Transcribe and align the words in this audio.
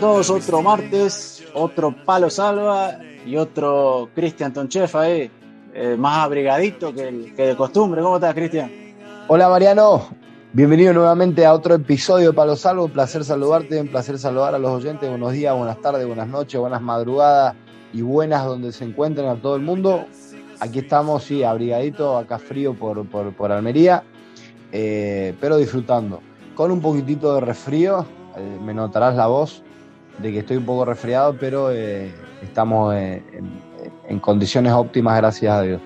Todos, 0.00 0.30
otro 0.30 0.62
martes, 0.62 1.44
otro 1.54 1.92
Palo 2.04 2.30
Salva 2.30 3.00
y 3.26 3.36
otro 3.36 4.08
Cristian 4.14 4.52
Tonchef 4.52 4.94
ahí, 4.94 5.28
eh, 5.74 5.96
más 5.98 6.18
abrigadito 6.18 6.94
que, 6.94 7.10
de 7.10 7.56
costumbre. 7.56 8.00
¿Cómo 8.00 8.16
estás, 8.16 8.32
Cristian? 8.32 8.70
Hola, 9.26 9.48
Mariano. 9.48 10.08
Bienvenido 10.52 10.92
nuevamente 10.92 11.44
a 11.44 11.52
otro 11.52 11.74
episodio 11.74 12.28
de 12.28 12.32
Palo 12.32 12.54
Salva. 12.54 12.84
Un 12.84 12.92
placer 12.92 13.24
saludarte, 13.24 13.80
un 13.80 13.88
placer 13.88 14.18
saludar 14.20 14.54
a 14.54 14.58
los 14.58 14.70
oyentes. 14.70 15.08
Buenos 15.08 15.32
días, 15.32 15.56
buenas 15.56 15.80
tardes, 15.80 16.06
buenas 16.06 16.28
noches, 16.28 16.60
buenas 16.60 16.80
madrugadas 16.80 17.56
y 17.92 18.02
buenas 18.02 18.44
donde 18.44 18.70
se 18.70 18.84
encuentren 18.84 19.28
a 19.28 19.34
todo 19.34 19.56
el 19.56 19.62
mundo. 19.62 20.06
Aquí 20.60 20.78
estamos, 20.78 21.24
sí, 21.24 21.42
abrigadito, 21.42 22.16
acá 22.16 22.38
frío 22.38 22.72
por, 22.74 23.04
por, 23.08 23.34
por 23.34 23.50
Almería, 23.50 24.04
eh, 24.70 25.34
pero 25.40 25.56
disfrutando. 25.56 26.20
Con 26.54 26.70
un 26.70 26.80
poquitito 26.80 27.34
de 27.34 27.40
resfrío, 27.40 28.06
eh, 28.36 28.58
me 28.62 28.72
notarás 28.72 29.16
la 29.16 29.26
voz 29.26 29.64
de 30.18 30.32
que 30.32 30.38
estoy 30.40 30.56
un 30.56 30.64
poco 30.64 30.84
resfriado, 30.84 31.36
pero 31.38 31.70
eh, 31.70 32.12
estamos 32.42 32.94
eh, 32.94 33.22
en, 33.32 33.62
en, 34.08 34.20
condiciones 34.20 34.72
óptimas, 34.72 35.16
gracias 35.16 35.52
a 35.52 35.62
Dios. 35.62 35.80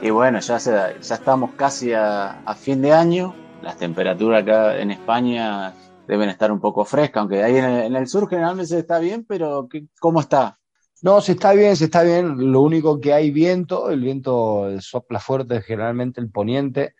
Y 0.00 0.10
bueno, 0.10 0.40
ya, 0.40 0.58
se, 0.58 0.70
ya 0.70 1.14
estamos 1.14 1.52
casi 1.54 1.92
a, 1.92 2.42
a, 2.44 2.54
fin 2.54 2.82
de 2.82 2.92
año. 2.92 3.34
Las 3.62 3.76
temperaturas 3.76 4.42
acá 4.42 4.78
en 4.78 4.90
España 4.90 5.74
deben 6.06 6.28
estar 6.28 6.52
un 6.52 6.60
poco 6.60 6.84
frescas, 6.84 7.20
aunque 7.22 7.42
ahí 7.42 7.56
en 7.56 7.64
el, 7.64 7.82
en 7.84 7.96
el 7.96 8.06
sur 8.06 8.28
generalmente 8.28 8.78
está 8.78 8.98
bien, 8.98 9.24
pero 9.26 9.68
¿cómo 10.00 10.20
está? 10.20 10.58
No, 11.02 11.20
se 11.20 11.32
está 11.32 11.52
bien, 11.52 11.76
se 11.76 11.84
está 11.84 12.02
bien. 12.02 12.50
Lo 12.50 12.62
único 12.62 13.00
que 13.00 13.12
hay 13.12 13.30
viento, 13.30 13.90
el 13.90 14.00
viento 14.00 14.80
sopla 14.80 15.20
fuerte, 15.20 15.60
generalmente 15.60 16.20
el 16.20 16.30
poniente. 16.30 16.94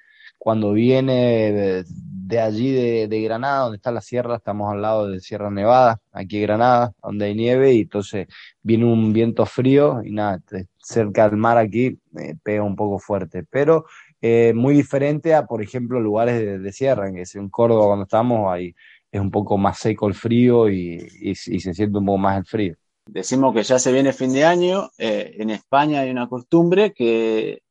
Cuando 0.45 0.75
viene 0.75 1.85
de, 2.29 2.39
allí 2.39 2.71
de, 3.07 3.23
Granada, 3.23 3.63
donde 3.63 3.77
está 3.77 3.91
la 3.91 4.03
sierra, 4.03 4.37
estamos 4.37 4.71
al 4.71 4.83
lado 4.83 5.09
de 5.09 5.19
Sierra 5.19 5.51
Nevada, 5.51 6.03
aquí 6.13 6.37
en 6.37 6.43
Granada, 6.43 6.93
donde 7.03 7.25
hay 7.25 7.35
nieve, 7.35 7.73
y 7.73 7.81
entonces 7.81 8.27
viene 8.61 8.85
un 8.85 9.15
viento 9.15 9.47
frío 9.47 10.03
y 10.05 10.11
nada, 10.11 10.43
cerca 10.77 11.31
del 11.31 11.39
mar 11.39 11.57
aquí 11.57 11.99
eh, 12.19 12.35
pega 12.43 12.63
un 12.63 12.77
poco 12.77 12.99
fuerte, 12.99 13.47
pero 13.49 13.87
eh, 14.21 14.53
muy 14.55 14.75
diferente 14.75 15.33
a, 15.33 15.47
por 15.47 15.63
ejemplo, 15.63 15.99
lugares 15.99 16.63
de, 16.63 16.73
sierra, 16.73 17.09
en, 17.09 17.17
en 17.17 17.49
Córdoba 17.49 17.87
cuando 17.87 18.03
estamos, 18.03 18.53
ahí 18.53 18.75
es 19.11 19.23
un 19.23 19.31
poco 19.31 19.57
más 19.57 19.79
seco 19.79 20.09
el 20.09 20.15
frío 20.15 20.69
y, 20.69 21.35
se 21.35 21.59
siente 21.59 21.97
un 21.97 22.05
poco 22.05 22.19
más 22.19 22.37
el 22.37 22.45
frío. 22.45 22.75
Decimos 23.07 23.55
que 23.55 23.63
ya 23.63 23.79
se 23.79 23.93
viene 23.93 24.13
fin 24.13 24.35
de 24.35 24.45
año, 24.45 24.91
eh, 24.99 25.37
en 25.39 25.49
España 25.49 26.01
hay 26.01 26.11
una 26.11 26.29
costumbre 26.29 26.93
que 26.93 27.63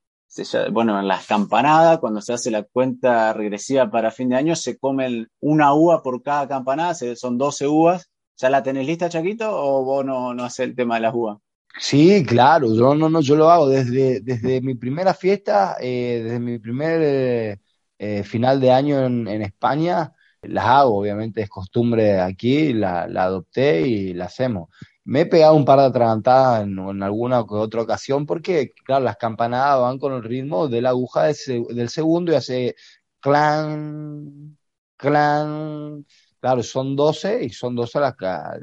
bueno, 0.72 1.00
en 1.00 1.08
las 1.08 1.26
campanadas, 1.26 2.00
cuando 2.00 2.22
se 2.22 2.34
hace 2.34 2.52
la 2.52 2.64
cuenta 2.64 3.34
regresiva 3.34 3.90
para 3.90 4.12
fin 4.12 4.30
de 4.30 4.36
año, 4.36 4.56
se 4.56 4.78
comen 4.78 5.28
una 5.40 5.74
uva 5.74 6.02
por 6.02 6.22
cada 6.24 6.48
campanada, 6.48 6.96
son 7.16 7.38
12 7.38 7.68
uvas. 7.68 8.10
¿Ya 8.38 8.50
la 8.50 8.64
tenés 8.64 8.88
lista, 8.88 9.10
Chaquito, 9.10 9.50
o 9.52 9.84
vos 9.84 10.04
no, 10.04 10.34
no 10.34 10.44
haces 10.44 10.68
el 10.68 10.76
tema 10.76 10.96
de 10.96 11.02
las 11.02 11.14
uvas? 11.14 11.38
Sí, 11.80 12.24
claro, 12.26 12.74
yo 12.76 12.94
no, 12.94 13.10
no, 13.10 13.22
yo 13.22 13.36
lo 13.36 13.50
hago 13.50 13.68
desde, 13.68 14.22
desde 14.22 14.62
mi 14.62 14.76
primera 14.76 15.14
fiesta, 15.14 15.76
eh, 15.80 16.22
desde 16.24 16.40
mi 16.40 16.60
primer 16.60 17.02
eh, 17.02 17.60
eh, 17.98 18.24
final 18.24 18.60
de 18.60 18.72
año 18.72 19.06
en, 19.06 19.28
en, 19.28 19.42
España, 19.42 20.14
las 20.42 20.66
hago, 20.66 21.00
obviamente 21.00 21.42
es 21.42 21.50
costumbre 21.50 22.20
aquí, 22.20 22.74
la, 22.74 23.08
la 23.08 23.24
adopté 23.24 23.82
y 23.88 24.14
la 24.14 24.26
hacemos. 24.26 24.70
Me 25.06 25.22
he 25.22 25.26
pegado 25.26 25.56
un 25.56 25.66
par 25.66 25.80
de 25.80 25.86
atragantadas 25.86 26.64
en, 26.64 27.04
alguna 27.04 27.42
u 27.44 27.56
otra 27.58 27.82
ocasión 27.82 28.26
porque, 28.26 28.74
claro, 28.86 29.04
las 29.04 29.18
campanadas 29.18 29.82
van 29.82 30.00
con 30.00 30.14
el 30.14 30.24
ritmo 30.24 30.68
de 30.70 30.82
la 30.82 30.90
aguja 30.90 31.24
del 31.26 31.90
segundo 31.90 32.32
y 32.32 32.36
hace 32.36 32.76
clan, 33.20 34.58
clan. 34.98 36.06
Claro, 36.40 36.64
son 36.64 36.96
12 36.96 37.46
y 37.46 37.50
son 37.50 37.76
12 37.76 38.00
las, 38.02 38.16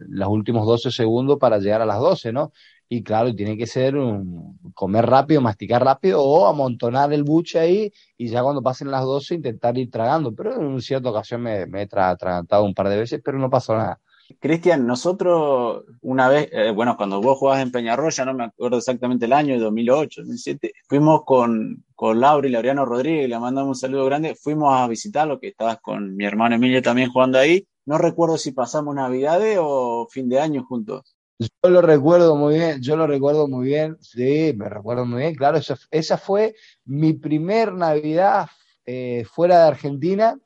los 0.08 0.28
últimos 0.28 0.66
12 0.66 0.90
segundos 0.90 1.38
para 1.38 1.58
llegar 1.58 1.80
a 1.82 1.86
las 1.86 1.98
12, 1.98 2.32
¿no? 2.32 2.52
Y 2.88 3.02
claro, 3.02 3.34
tiene 3.34 3.56
que 3.56 3.66
ser 3.66 3.96
un, 3.96 4.58
comer 4.74 5.06
rápido, 5.06 5.40
masticar 5.40 5.82
rápido 5.84 6.22
o 6.22 6.46
amontonar 6.46 7.12
el 7.12 7.22
buche 7.24 7.58
ahí 7.58 7.92
y 8.18 8.28
ya 8.28 8.42
cuando 8.42 8.62
pasen 8.62 8.90
las 8.90 9.02
12 9.04 9.34
intentar 9.36 9.78
ir 9.78 9.90
tragando. 9.90 10.34
Pero 10.34 10.60
en 10.60 10.80
cierta 10.82 11.10
ocasión 11.10 11.42
me, 11.42 11.66
me 11.66 11.82
he 11.82 11.84
atragantado 11.84 12.64
un 12.64 12.74
par 12.74 12.88
de 12.88 12.98
veces, 12.98 13.20
pero 13.24 13.38
no 13.38 13.48
pasó 13.48 13.74
nada. 13.76 14.00
Cristian, 14.38 14.86
nosotros 14.86 15.84
una 16.02 16.28
vez, 16.28 16.48
eh, 16.52 16.70
bueno, 16.70 16.96
cuando 16.96 17.20
vos 17.20 17.38
jugabas 17.38 17.62
en 17.62 17.72
Peñarroya, 17.72 18.24
no 18.24 18.34
me 18.34 18.44
acuerdo 18.44 18.78
exactamente 18.78 19.26
el 19.26 19.32
año, 19.32 19.58
2008, 19.58 20.22
2007, 20.22 20.72
fuimos 20.86 21.24
con, 21.24 21.84
con 21.94 22.20
Laura 22.20 22.46
y 22.46 22.50
Laureano 22.50 22.84
Rodríguez, 22.84 23.28
le 23.28 23.38
mandamos 23.38 23.68
un 23.68 23.80
saludo 23.80 24.04
grande, 24.06 24.34
fuimos 24.34 24.74
a 24.74 24.86
visitarlo, 24.88 25.40
que 25.40 25.48
estabas 25.48 25.80
con 25.80 26.14
mi 26.16 26.24
hermano 26.24 26.54
Emilio 26.56 26.82
también 26.82 27.10
jugando 27.10 27.38
ahí. 27.38 27.66
No 27.86 27.98
recuerdo 27.98 28.38
si 28.38 28.52
pasamos 28.52 28.94
Navidades 28.94 29.58
o 29.60 30.06
fin 30.10 30.28
de 30.28 30.38
año 30.38 30.64
juntos. 30.64 31.16
Yo 31.38 31.70
lo 31.70 31.80
recuerdo 31.80 32.36
muy 32.36 32.54
bien, 32.54 32.82
yo 32.82 32.96
lo 32.96 33.06
recuerdo 33.06 33.48
muy 33.48 33.66
bien, 33.66 33.96
sí, 34.00 34.52
me 34.56 34.68
recuerdo 34.68 35.06
muy 35.06 35.22
bien, 35.22 35.34
claro, 35.34 35.56
esa, 35.56 35.76
esa 35.90 36.18
fue 36.18 36.54
mi 36.84 37.14
primer 37.14 37.72
Navidad 37.72 38.46
eh, 38.84 39.24
fuera 39.24 39.62
de 39.62 39.68
Argentina 39.68 40.38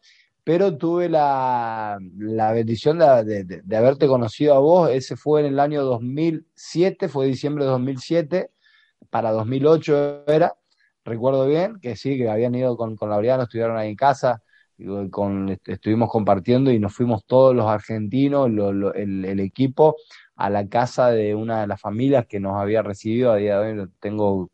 pero 0.44 0.76
tuve 0.76 1.08
la, 1.08 1.98
la 2.18 2.52
bendición 2.52 2.98
de, 2.98 3.44
de, 3.44 3.76
haberte 3.76 4.06
conocido 4.06 4.54
a 4.54 4.58
vos. 4.58 4.90
Ese 4.90 5.16
fue 5.16 5.40
en 5.40 5.46
el 5.46 5.58
año 5.58 5.82
2007, 5.84 7.08
fue 7.08 7.26
diciembre 7.26 7.64
de 7.64 7.70
2007, 7.70 8.50
para 9.10 9.32
2008 9.32 10.24
era, 10.28 10.54
recuerdo 11.04 11.46
bien, 11.46 11.80
que 11.80 11.96
sí, 11.96 12.18
que 12.18 12.28
habían 12.28 12.54
ido 12.54 12.76
con, 12.76 12.94
con 12.96 13.08
Laureano, 13.10 13.44
estuvieron 13.44 13.78
ahí 13.78 13.90
en 13.90 13.96
casa, 13.96 14.42
con, 15.10 15.58
estuvimos 15.64 16.10
compartiendo 16.10 16.70
y 16.70 16.78
nos 16.78 16.94
fuimos 16.94 17.24
todos 17.24 17.54
los 17.54 17.66
argentinos, 17.66 18.50
lo, 18.50 18.72
lo, 18.72 18.92
el, 18.94 19.24
el, 19.24 19.40
equipo, 19.40 19.96
a 20.36 20.50
la 20.50 20.68
casa 20.68 21.10
de 21.10 21.34
una 21.34 21.62
de 21.62 21.68
las 21.68 21.80
familias 21.80 22.26
que 22.26 22.40
nos 22.40 22.56
había 22.60 22.82
recibido. 22.82 23.32
A 23.32 23.36
día 23.36 23.60
de 23.60 23.80
hoy 23.80 23.88
tengo 24.00 24.50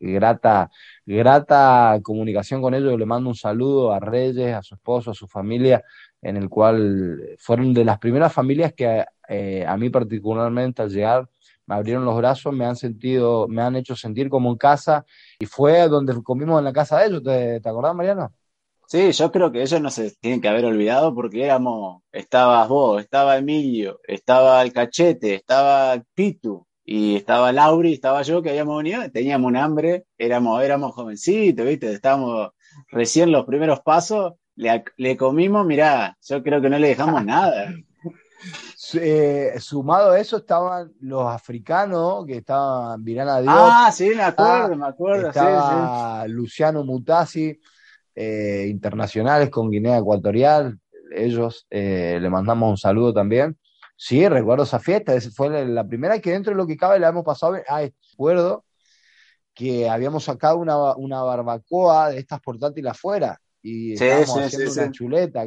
grata, 0.00 0.70
grata 1.06 2.00
comunicación 2.02 2.62
con 2.62 2.74
ellos. 2.74 2.98
Le 2.98 3.06
mando 3.06 3.28
un 3.28 3.36
saludo 3.36 3.92
a 3.92 4.00
Reyes, 4.00 4.54
a 4.54 4.62
su 4.62 4.74
esposo, 4.74 5.10
a 5.10 5.14
su 5.14 5.28
familia, 5.28 5.84
en 6.22 6.36
el 6.36 6.48
cual 6.48 7.36
fueron 7.38 7.72
de 7.72 7.84
las 7.84 7.98
primeras 7.98 8.32
familias 8.32 8.72
que 8.74 9.04
eh, 9.28 9.64
a 9.66 9.76
mí 9.76 9.90
particularmente 9.90 10.82
al 10.82 10.90
llegar 10.90 11.28
me 11.66 11.76
abrieron 11.76 12.04
los 12.04 12.16
brazos, 12.16 12.52
me 12.52 12.64
han 12.64 12.74
sentido, 12.74 13.46
me 13.46 13.62
han 13.62 13.76
hecho 13.76 13.94
sentir 13.94 14.28
como 14.28 14.50
en 14.50 14.56
casa 14.56 15.04
y 15.38 15.46
fue 15.46 15.86
donde 15.86 16.20
comimos 16.22 16.58
en 16.58 16.64
la 16.64 16.72
casa 16.72 16.98
de 16.98 17.06
ellos. 17.06 17.22
¿Te, 17.22 17.60
te 17.60 17.68
acordás, 17.68 17.94
Mariano? 17.94 18.32
Sí, 18.88 19.12
yo 19.12 19.30
creo 19.30 19.52
que 19.52 19.62
ellos 19.62 19.80
no 19.80 19.88
se 19.88 20.10
tienen 20.16 20.40
que 20.40 20.48
haber 20.48 20.64
olvidado 20.64 21.14
porque 21.14 21.44
éramos, 21.44 22.02
estabas 22.10 22.68
vos, 22.68 23.00
estaba 23.00 23.38
Emilio, 23.38 24.00
estaba 24.02 24.60
el 24.62 24.72
Cachete, 24.72 25.34
estaba 25.34 26.02
Pitu, 26.12 26.66
y 26.92 27.14
estaba 27.14 27.52
Lauri, 27.52 27.92
estaba 27.92 28.22
yo 28.22 28.42
que 28.42 28.50
habíamos 28.50 28.78
venido, 28.78 29.08
teníamos 29.12 29.46
un 29.46 29.56
hambre, 29.56 30.06
éramos, 30.18 30.60
éramos 30.60 30.92
jovencitos, 30.92 31.64
¿viste? 31.64 31.92
Estábamos 31.92 32.50
recién 32.88 33.30
los 33.30 33.46
primeros 33.46 33.78
pasos, 33.82 34.32
le, 34.56 34.82
le 34.96 35.16
comimos, 35.16 35.64
mirá, 35.64 36.18
yo 36.20 36.42
creo 36.42 36.60
que 36.60 36.68
no 36.68 36.80
le 36.80 36.88
dejamos 36.88 37.24
nada. 37.24 37.72
Eh, 38.94 39.52
sumado 39.60 40.10
a 40.10 40.18
eso 40.18 40.38
estaban 40.38 40.90
los 40.98 41.28
africanos 41.28 42.26
que 42.26 42.38
estaban 42.38 43.04
Virana 43.04 43.40
Diop. 43.40 43.54
Ah, 43.54 43.92
sí, 43.92 44.10
me 44.16 44.24
acuerdo, 44.24 44.74
me 44.74 44.86
acuerdo. 44.88 45.28
Estaba 45.28 46.22
sí, 46.22 46.26
sí. 46.26 46.32
Luciano 46.32 46.82
Mutasi, 46.82 47.56
eh, 48.16 48.66
internacionales 48.68 49.48
con 49.48 49.70
Guinea 49.70 49.98
Ecuatorial. 49.98 50.76
Ellos 51.14 51.68
eh, 51.70 52.18
le 52.20 52.30
mandamos 52.30 52.68
un 52.68 52.78
saludo 52.78 53.14
también. 53.14 53.56
Sí, 54.02 54.26
recuerdo 54.26 54.64
esa 54.64 54.80
fiesta, 54.80 55.14
esa 55.14 55.30
fue 55.30 55.66
la 55.66 55.86
primera 55.86 56.18
que 56.20 56.30
dentro 56.30 56.52
de 56.52 56.56
lo 56.56 56.66
que 56.66 56.78
cabe 56.78 56.98
le 56.98 57.06
hemos 57.06 57.22
pasado. 57.22 57.58
Ah, 57.68 57.86
recuerdo 58.12 58.64
que 59.52 59.90
habíamos 59.90 60.24
sacado 60.24 60.56
una, 60.56 60.96
una 60.96 61.22
barbacoa 61.22 62.08
de 62.08 62.18
estas 62.18 62.40
portátiles 62.40 62.92
afuera 62.92 63.38
y 63.60 63.98
sí, 63.98 64.04
estábamos 64.04 64.30
sí, 64.30 64.40
haciendo 64.40 64.70
sí, 64.70 64.80
una 64.80 64.90
chuleta, 64.90 65.46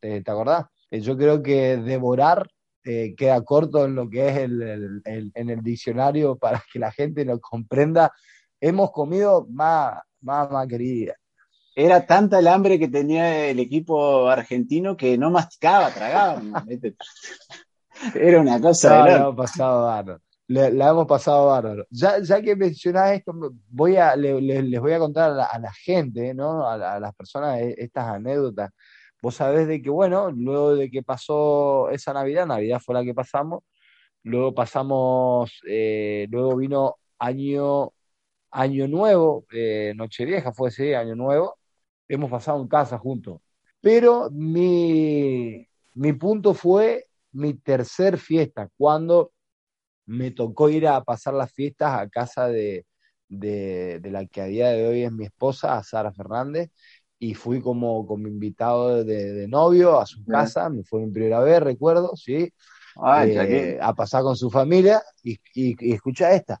¿te, 0.00 0.22
¿te 0.22 0.30
acordás? 0.30 0.64
Eh, 0.90 1.02
yo 1.02 1.14
creo 1.18 1.42
que 1.42 1.76
devorar 1.76 2.48
eh, 2.84 3.14
queda 3.14 3.44
corto 3.44 3.84
en 3.84 3.96
lo 3.96 4.08
que 4.08 4.28
es 4.28 4.38
el, 4.38 5.02
en 5.04 5.50
el 5.50 5.62
diccionario 5.62 6.38
para 6.38 6.64
que 6.72 6.78
la 6.78 6.90
gente 6.90 7.22
lo 7.26 7.38
comprenda. 7.38 8.10
Hemos 8.58 8.92
comido 8.92 9.46
más, 9.50 10.00
más, 10.22 10.50
más 10.50 10.66
querida. 10.66 11.14
Era 11.80 12.06
tanta 12.06 12.40
el 12.40 12.48
hambre 12.48 12.78
que 12.78 12.88
tenía 12.88 13.46
el 13.46 13.60
equipo 13.60 14.28
argentino 14.28 14.96
que 14.96 15.16
no 15.16 15.30
masticaba, 15.30 15.90
tragaba. 15.90 16.42
Era 18.14 18.40
una 18.40 18.60
cosa. 18.60 19.06
No, 19.06 19.18
no, 19.18 19.36
pasado 19.36 19.84
bárbaro 19.84 20.20
la 20.48 20.90
hemos 20.90 21.06
pasado 21.06 21.46
bárbaro. 21.46 21.86
Ya, 21.90 22.20
ya 22.20 22.40
que 22.40 22.56
mencionás 22.56 23.12
esto, 23.12 23.32
voy 23.68 23.96
a, 23.96 24.16
les 24.16 24.80
voy 24.80 24.92
a 24.92 24.98
contar 24.98 25.30
a 25.32 25.58
la, 25.58 25.72
gente, 25.72 26.34
¿no? 26.34 26.66
A, 26.66 26.98
las 26.98 27.14
personas 27.14 27.60
e, 27.60 27.74
estas 27.78 28.06
anécdotas. 28.06 28.70
Vos 29.22 29.34
sabés 29.34 29.68
de 29.68 29.82
que, 29.82 29.90
bueno, 29.90 30.30
luego 30.30 30.74
de 30.76 30.90
que 30.90 31.02
pasó 31.02 31.90
esa 31.90 32.12
Navidad, 32.12 32.46
Navidad 32.46 32.80
fue 32.84 32.94
la 32.94 33.04
que 33.04 33.14
pasamos, 33.14 33.62
luego 34.22 34.54
pasamos, 34.54 35.60
eh, 35.68 36.26
luego 36.30 36.56
vino 36.56 36.96
año, 37.18 37.92
año 38.50 38.88
nuevo, 38.88 39.46
eh, 39.52 39.92
Nochevieja 39.96 40.52
fue 40.52 40.70
ese 40.70 40.96
año 40.96 41.14
nuevo, 41.16 41.57
hemos 42.08 42.30
pasado 42.30 42.60
en 42.60 42.68
casa 42.68 42.98
juntos. 42.98 43.40
Pero 43.80 44.30
mi, 44.30 45.66
mi 45.94 46.12
punto 46.14 46.54
fue 46.54 47.04
mi 47.32 47.54
tercer 47.54 48.18
fiesta, 48.18 48.68
cuando 48.76 49.32
me 50.06 50.30
tocó 50.30 50.70
ir 50.70 50.88
a 50.88 51.04
pasar 51.04 51.34
las 51.34 51.52
fiestas 51.52 52.00
a 52.00 52.08
casa 52.08 52.48
de, 52.48 52.86
la 53.28 54.26
que 54.26 54.40
a 54.40 54.46
día 54.46 54.70
de 54.70 54.88
hoy 54.88 55.02
es 55.02 55.12
mi 55.12 55.26
esposa, 55.26 55.76
a 55.76 55.84
Sara 55.84 56.12
Fernández, 56.12 56.70
y 57.18 57.34
fui 57.34 57.60
como, 57.60 58.06
como 58.06 58.26
invitado 58.26 59.04
de, 59.04 59.46
novio 59.48 60.00
a 60.00 60.06
su 60.06 60.24
casa, 60.24 60.68
me 60.70 60.82
fue 60.82 61.04
mi 61.04 61.12
primera 61.12 61.40
vez, 61.40 61.60
recuerdo, 61.60 62.16
sí, 62.16 62.52
eh, 63.26 63.78
a 63.80 63.94
pasar 63.94 64.22
con 64.22 64.36
su 64.36 64.50
familia 64.50 65.02
y, 65.22 65.38
y, 65.54 65.92
escucha 65.92 66.32
esta. 66.32 66.60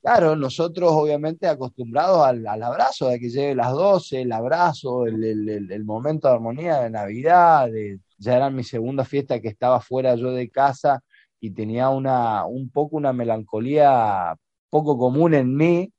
Claro, 0.00 0.36
nosotros 0.36 0.92
obviamente 0.92 1.48
acostumbrados 1.48 2.24
al, 2.24 2.46
abrazo, 2.62 3.08
de 3.08 3.18
que 3.18 3.30
llegue 3.30 3.54
las 3.54 3.72
12, 3.72 4.22
el 4.22 4.32
abrazo, 4.32 5.06
el, 5.06 5.84
momento 5.84 6.28
de 6.28 6.34
armonía 6.34 6.80
de 6.80 6.90
Navidad, 6.90 7.68
ya 8.16 8.36
era 8.36 8.48
mi 8.48 8.62
segunda 8.64 9.04
fiesta 9.04 9.40
que 9.40 9.48
estaba 9.48 9.80
fuera 9.80 10.14
yo 10.14 10.30
de 10.32 10.48
casa 10.50 11.02
y 11.40 11.50
tenía 11.50 11.88
una, 11.88 12.46
un 12.46 12.70
poco 12.70 12.96
una 12.96 13.12
melancolía 13.12 14.36
poco 14.70 14.98
común 14.98 15.34
en 15.34 15.54
mí. 15.56 15.92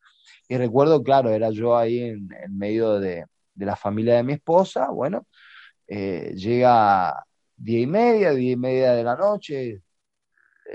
Y 0.48 0.57
recuerdo, 0.57 1.04
claro, 1.04 1.30
era 1.30 1.50
yo 1.51 1.78
ahí 1.78 2.00
en, 2.01 2.28
medio 2.57 3.00
de, 3.00 3.25
la 3.56 3.75
familia 3.75 4.16
de 4.16 4.24
mi 4.24 4.34
esposa. 4.34 4.90
Bueno, 4.90 5.28
eh, 5.88 6.34
llega 6.36 7.24
día 7.57 7.80
y 7.81 7.88
media, 7.88 8.31
día 8.34 8.51
y 8.54 8.57
media 8.57 8.94
de 8.94 9.04
la 9.04 9.16
noche, 9.16 9.81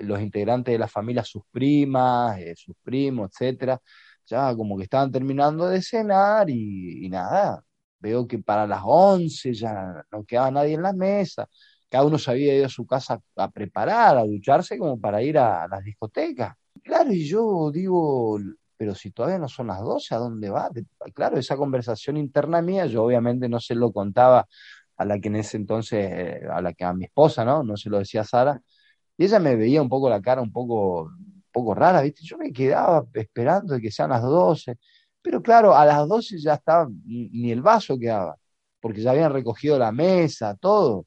los 0.02 0.20
integrantes 0.20 0.72
de 0.72 0.78
la 0.78 0.88
familia, 0.88 1.24
sus 1.24 1.42
primas, 1.50 2.38
eh, 2.40 2.54
sus 2.56 2.74
primos, 2.82 3.30
etcétera, 3.30 3.80
ya 4.26 4.54
como 4.56 4.76
que 4.76 4.84
estaban 4.84 5.10
terminando 5.12 5.68
de 5.68 5.82
cenar 5.82 6.48
y, 6.50 7.08
nada, 7.08 7.62
veo 7.98 8.26
que 8.26 8.38
para 8.38 8.66
las 8.66 8.80
11 8.84 9.54
ya 9.54 10.04
no 10.10 10.24
quedaba 10.24 10.50
nadie 10.50 10.74
en 10.74 10.82
la 10.82 10.92
mesa, 10.92 11.48
cada 11.88 12.04
uno 12.04 12.18
se 12.18 12.30
había 12.30 12.54
ido 12.56 12.66
a 12.66 12.68
su 12.68 12.86
casa 12.86 13.20
a 13.36 13.50
preparar, 13.50 14.16
a 14.18 14.24
ducharse 14.24 14.78
como 14.78 14.98
para 15.00 15.22
ir 15.22 15.38
a, 15.38 15.68
las 15.68 15.84
discotecas. 15.84 16.54
Claro, 16.82 17.12
y 17.12 17.24
yo 17.26 17.70
digo, 17.70 18.38
pero 18.76 18.94
si 18.94 19.10
todavía 19.12 19.38
no 19.38 19.48
son 19.48 19.68
las 19.68 19.80
12, 19.80 20.14
¿a 20.14 20.18
dónde 20.18 20.50
va? 20.50 20.70
Claro, 21.14 21.38
esa 21.38 21.56
conversación 21.56 22.16
interna 22.16 22.60
mía, 22.62 22.86
yo 22.86 23.04
obviamente 23.04 23.48
no 23.48 23.60
se 23.60 23.74
lo 23.74 23.92
contaba 23.92 24.46
a 24.96 25.04
la 25.04 25.18
que 25.20 25.28
en 25.28 25.36
ese 25.36 25.56
entonces, 25.56 26.42
a 26.50 26.60
la 26.60 26.72
que 26.72 26.84
a 26.84 26.92
mi 26.92 27.04
esposa, 27.04 27.44
¿no? 27.44 27.62
No 27.62 27.76
se 27.76 27.90
lo 27.90 27.98
decía 27.98 28.24
Sara. 28.24 28.60
Y 29.16 29.24
ella 29.24 29.38
me 29.38 29.56
veía 29.56 29.82
un 29.82 29.88
poco 29.88 30.08
la 30.10 30.20
cara 30.20 30.42
un 30.42 30.52
poco, 30.52 31.10
poco 31.52 31.74
rara, 31.74 32.02
¿viste? 32.02 32.22
Yo 32.24 32.36
me 32.38 32.52
quedaba 32.52 33.06
esperando 33.14 33.78
que 33.80 33.90
sean 33.90 34.10
las 34.10 34.22
12. 34.22 34.76
Pero 35.22 35.42
claro, 35.42 35.74
a 35.74 35.84
las 35.86 36.06
12 36.08 36.38
ya 36.38 36.54
estaba, 36.54 36.88
ni 37.06 37.50
el 37.52 37.62
vaso 37.62 37.98
quedaba, 37.98 38.36
porque 38.80 39.00
ya 39.02 39.12
habían 39.12 39.32
recogido 39.32 39.78
la 39.78 39.92
mesa, 39.92 40.54
todo 40.56 41.06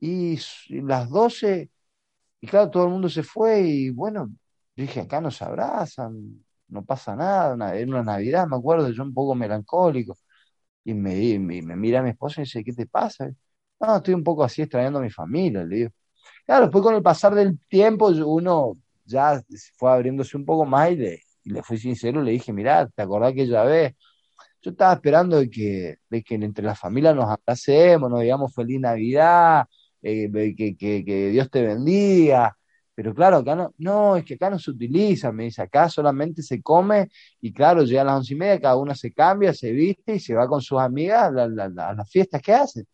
y, 0.00 0.38
las 0.68 1.08
12, 1.10 1.70
y 2.40 2.46
claro, 2.46 2.70
todo 2.70 2.84
el 2.84 2.90
mundo 2.90 3.08
se 3.08 3.22
fue 3.22 3.62
y 3.62 3.90
bueno, 3.90 4.30
dije, 4.76 5.00
acá 5.00 5.20
nos 5.20 5.40
abrazan, 5.42 6.44
no 6.68 6.84
pasa 6.84 7.16
nada, 7.16 7.76
era 7.76 7.88
una 7.90 8.02
Navidad, 8.02 8.46
me 8.48 8.56
acuerdo, 8.56 8.90
yo 8.90 9.02
un 9.04 9.14
poco 9.14 9.34
melancólico. 9.34 10.16
Y 10.84 10.94
me, 10.94 11.38
me, 11.40 11.62
mira 11.76 12.02
mi 12.02 12.10
esposa 12.10 12.40
y 12.42 12.44
dice, 12.44 12.64
¿qué 12.64 12.72
te 12.72 12.86
pasa? 12.86 13.30
No, 13.80 13.96
estoy 13.96 14.14
un 14.14 14.24
poco 14.24 14.44
así 14.44 14.62
extrañando 14.62 14.98
a 15.00 15.02
mi 15.02 15.10
familia, 15.10 15.64
le 15.64 15.76
digo. 15.76 15.90
Claro, 16.46 16.66
después 16.66 16.82
con 16.82 16.94
el 16.94 17.02
pasar 17.02 17.34
del 17.34 17.58
tiempo 17.68 18.08
uno 18.08 18.74
ya 19.04 19.42
fue 19.76 19.92
abriéndose 19.92 20.36
un 20.36 20.44
poco 20.44 20.64
más 20.64 20.90
y 20.90 20.96
le, 20.96 21.20
le 21.44 21.62
fui 21.62 21.78
sincero, 21.78 22.22
le 22.22 22.32
dije, 22.32 22.52
mira, 22.52 22.88
¿te 22.88 23.02
acordás 23.02 23.34
que 23.34 23.46
ya 23.46 23.64
ves? 23.64 23.94
Yo 24.62 24.70
estaba 24.70 24.94
esperando 24.94 25.38
de 25.38 25.50
que, 25.50 25.98
de 26.08 26.22
que 26.22 26.36
entre 26.36 26.64
las 26.64 26.78
familias 26.78 27.14
nos 27.14 27.26
abracemos, 27.26 28.10
nos 28.10 28.22
digamos 28.22 28.54
feliz 28.54 28.80
Navidad, 28.80 29.66
eh, 30.02 30.30
que, 30.56 30.76
que, 30.76 31.30
Dios 31.30 31.50
te 31.50 31.62
bendiga. 31.62 32.56
Pero 32.94 33.14
claro, 33.14 33.38
acá 33.38 33.56
no, 33.56 33.74
no, 33.78 34.16
es 34.16 34.24
que 34.24 34.34
acá 34.34 34.50
no 34.50 34.58
se 34.58 34.70
utiliza, 34.70 35.32
me 35.32 35.44
dice, 35.44 35.62
acá 35.62 35.88
solamente 35.88 36.42
se 36.42 36.62
come 36.62 37.08
y 37.40 37.52
claro, 37.52 37.82
llega 37.84 38.02
a 38.02 38.04
las 38.04 38.16
once 38.18 38.34
y 38.34 38.36
media, 38.36 38.60
cada 38.60 38.76
una 38.76 38.94
se 38.94 39.12
cambia, 39.12 39.52
se 39.52 39.72
viste 39.72 40.14
y 40.14 40.20
se 40.20 40.34
va 40.34 40.46
con 40.48 40.62
sus 40.62 40.78
amigas 40.80 41.24
a, 41.24 41.92
las 41.94 42.10
fiestas 42.10 42.40
que 42.40 42.52
hacen. 42.54 42.86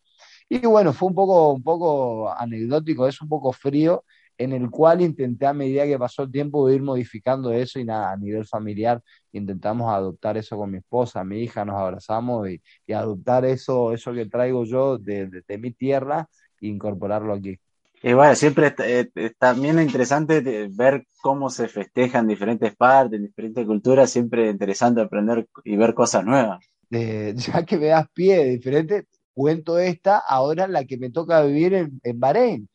Y 0.50 0.58
bueno, 0.66 0.92
fue 0.92 1.08
un 1.08 1.14
poco, 1.14 1.52
un 1.52 1.62
poco 1.62 2.30
anecdótico, 2.30 3.06
es 3.08 3.22
un 3.22 3.28
poco 3.28 3.52
frío, 3.52 4.04
en 4.36 4.52
el 4.52 4.68
cual 4.70 5.00
intenté 5.00 5.46
a 5.46 5.52
medida 5.54 5.86
que 5.86 5.98
pasó 5.98 6.24
el 6.24 6.32
tiempo 6.32 6.68
ir 6.70 6.82
modificando 6.82 7.52
eso 7.52 7.78
y 7.78 7.84
nada, 7.84 8.12
a 8.12 8.16
nivel 8.16 8.46
familiar 8.46 9.02
intentamos 9.32 9.92
adoptar 9.92 10.36
eso 10.36 10.56
con 10.56 10.70
mi 10.70 10.78
esposa, 10.78 11.24
mi 11.24 11.40
hija, 11.42 11.64
nos 11.64 11.76
abrazamos 11.76 12.48
y, 12.48 12.60
adoptar 12.92 13.44
eso, 13.44 13.92
eso 13.92 14.12
que 14.12 14.26
traigo 14.26 14.64
yo 14.64 14.98
de, 14.98 15.42
de 15.46 15.58
mi 15.58 15.72
tierra 15.72 16.28
incorporarlo 16.60 17.34
aquí. 17.34 17.58
Y 18.02 18.14
bueno, 18.14 18.34
siempre 18.34 18.74
eh, 18.78 19.10
también 19.38 19.78
es 19.78 19.86
interesante 19.86 20.68
ver 20.70 21.04
cómo 21.20 21.50
se 21.50 21.68
festejan 21.68 22.26
diferentes 22.26 22.74
partes, 22.74 23.18
en 23.18 23.26
diferentes 23.26 23.66
culturas, 23.66 24.10
siempre 24.10 24.46
es 24.46 24.52
interesante 24.52 25.02
aprender 25.02 25.46
y 25.64 25.76
ver 25.76 25.92
cosas 25.92 26.24
nuevas. 26.24 26.64
ya 26.90 27.64
que 27.64 27.78
me 27.78 27.86
das 27.86 28.08
pie 28.12 28.44
diferente, 28.44 29.06
cuento 29.34 29.78
esta, 29.78 30.18
ahora 30.18 30.66
la 30.68 30.84
que 30.84 30.98
me 30.98 31.10
toca 31.10 31.42
vivir 31.42 31.74
en, 31.74 32.00
en 32.04 32.20
Bahrein. 32.20 32.68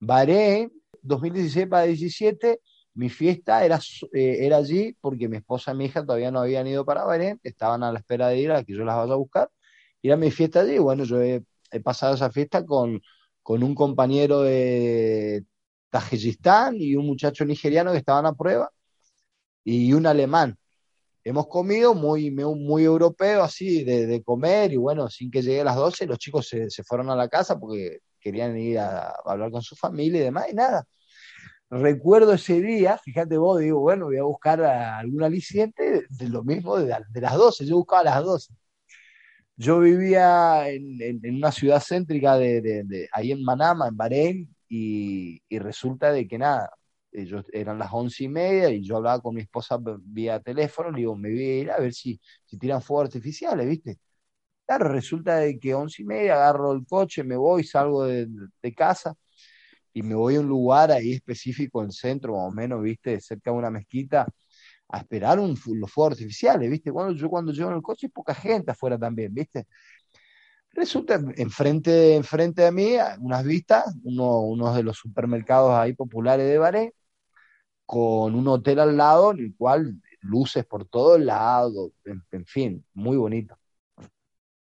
Bahrein, 0.00 0.72
2016 1.02 1.68
para 1.68 1.84
17, 1.84 2.60
mi 2.94 3.08
fiesta 3.10 3.64
era, 3.64 3.80
eh, 4.12 4.38
era 4.46 4.58
allí 4.58 4.96
porque 5.00 5.28
mi 5.28 5.38
esposa 5.38 5.72
y 5.72 5.76
mi 5.76 5.86
hija 5.86 6.02
todavía 6.04 6.30
no 6.30 6.40
habían 6.40 6.66
ido 6.66 6.84
para 6.84 7.04
Bahrein, 7.04 7.40
estaban 7.42 7.82
a 7.82 7.92
la 7.92 7.98
espera 8.00 8.28
de 8.28 8.38
ir 8.40 8.52
a 8.52 8.64
que 8.64 8.74
yo 8.74 8.84
las 8.84 8.96
vaya 8.96 9.12
a 9.14 9.16
buscar. 9.16 9.50
Y 10.02 10.08
era 10.08 10.16
mi 10.16 10.30
fiesta 10.30 10.60
allí, 10.60 10.78
bueno, 10.78 11.04
yo 11.04 11.20
he 11.22 11.44
he 11.72 11.80
pasado 11.80 12.14
esa 12.14 12.30
fiesta 12.30 12.64
con, 12.64 13.02
con 13.42 13.62
un 13.62 13.74
compañero 13.74 14.42
de 14.42 15.44
Tajikistán 15.90 16.76
y 16.78 16.96
un 16.96 17.06
muchacho 17.06 17.44
nigeriano 17.44 17.92
que 17.92 17.98
estaban 17.98 18.26
a 18.26 18.34
prueba 18.34 18.70
y 19.64 19.92
un 19.94 20.06
alemán. 20.06 20.56
Hemos 21.24 21.46
comido 21.46 21.94
muy, 21.94 22.30
muy 22.30 22.84
europeo, 22.84 23.42
así, 23.42 23.84
de, 23.84 24.22
comer, 24.24 24.72
y 24.72 24.76
bueno, 24.76 25.08
sin 25.08 25.30
que 25.30 25.42
llegue 25.42 25.60
a 25.60 25.64
las 25.64 25.76
12, 25.76 26.06
los 26.06 26.18
chicos 26.18 26.48
se, 26.48 26.82
fueron 26.84 27.10
a 27.10 27.16
la 27.16 27.28
casa 27.28 27.58
porque 27.58 27.98
querían 28.20 28.56
ir 28.56 28.78
a, 28.78 29.14
hablar 29.24 29.50
con 29.50 29.62
su 29.62 29.76
familia 29.76 30.20
y 30.20 30.24
demás, 30.24 30.46
y 30.50 30.54
nada. 30.54 30.84
Recuerdo 31.70 32.34
ese 32.34 32.60
día, 32.60 32.98
fíjate 32.98 33.36
vos, 33.38 33.60
digo, 33.60 33.80
bueno, 33.80 34.06
voy 34.06 34.18
a 34.18 34.24
buscar 34.24 34.62
algún 34.62 35.22
aliciente 35.22 36.04
de, 36.08 36.28
lo 36.28 36.44
mismo 36.44 36.76
de, 36.76 36.94
de, 37.10 37.20
las 37.20 37.36
12, 37.36 37.66
yo 37.66 37.76
buscaba 37.76 38.04
las 38.04 38.24
12. 38.24 38.54
Yo 39.56 39.80
vivía 39.80 40.68
en, 40.70 41.20
una 41.36 41.52
ciudad 41.52 41.82
céntrica 41.86 42.36
de, 42.36 43.08
ahí 43.12 43.32
en 43.32 43.44
Manama, 43.44 43.88
en 43.88 43.96
Bahrein, 43.96 44.56
y, 44.68 45.40
resulta 45.58 46.12
de 46.12 46.26
que 46.26 46.38
nada, 46.38 46.70
ellos 47.12 47.44
eran 47.52 47.78
las 47.78 47.92
once 47.92 48.24
y 48.24 48.28
media 48.28 48.70
y 48.70 48.82
yo 48.82 48.96
hablaba 48.96 49.20
con 49.20 49.34
mi 49.34 49.42
esposa 49.42 49.78
vía 50.02 50.40
teléfono, 50.40 50.90
le 50.90 50.98
digo, 50.98 51.16
me 51.16 51.30
voy 51.30 51.42
a 51.42 51.58
ir 51.60 51.70
a 51.70 51.78
ver 51.78 51.92
si, 51.94 52.20
si 52.46 52.58
tiran 52.58 52.82
fuegos 52.82 53.06
artificiales, 53.06 53.66
¿viste? 53.68 53.98
Claro, 54.66 54.88
resulta 54.90 55.36
de 55.38 55.58
que 55.58 55.74
once 55.74 56.02
y 56.02 56.06
media 56.06 56.34
agarro 56.34 56.72
el 56.72 56.86
coche, 56.86 57.24
me 57.24 57.36
voy, 57.36 57.64
salgo 57.64 58.04
de, 58.04 58.28
de 58.62 58.74
casa 58.74 59.14
y 59.92 60.02
me 60.02 60.14
voy 60.14 60.36
a 60.36 60.40
un 60.40 60.48
lugar 60.48 60.90
ahí 60.92 61.12
específico 61.12 61.82
en 61.82 61.92
centro, 61.92 62.34
más 62.36 62.48
o 62.48 62.52
menos, 62.52 62.82
¿viste? 62.82 63.20
Cerca 63.20 63.50
de 63.50 63.56
una 63.58 63.70
mezquita, 63.70 64.26
a 64.88 64.98
esperar 64.98 65.38
un, 65.40 65.58
los 65.74 65.90
fuegos 65.92 66.12
artificiales, 66.12 66.70
¿viste? 66.70 66.92
Cuando 66.92 67.14
yo 67.14 67.28
cuando 67.30 67.52
llego 67.52 67.70
en 67.70 67.76
el 67.76 67.82
coche, 67.82 68.08
poca 68.10 68.34
gente 68.34 68.70
afuera 68.72 68.98
también, 68.98 69.32
¿viste? 69.34 69.66
Resulta 70.74 71.20
enfrente, 71.36 72.14
enfrente 72.16 72.62
de 72.62 72.72
mí, 72.72 72.96
unas 73.20 73.44
vistas, 73.44 73.94
uno, 74.04 74.74
de 74.74 74.82
los 74.82 74.96
supermercados 74.96 75.72
ahí 75.74 75.92
populares 75.92 76.46
de 76.48 76.58
Bahrein, 76.58 76.92
con 77.92 78.34
un 78.34 78.48
hotel 78.48 78.78
al 78.78 78.96
lado, 78.96 79.32
en 79.32 79.40
el 79.40 79.54
cual 79.54 80.00
luces 80.22 80.64
por 80.64 80.86
todos 80.88 81.20
lados, 81.20 81.90
en, 82.06 82.46
fin, 82.46 82.82
muy 82.94 83.18
bonito. 83.18 83.54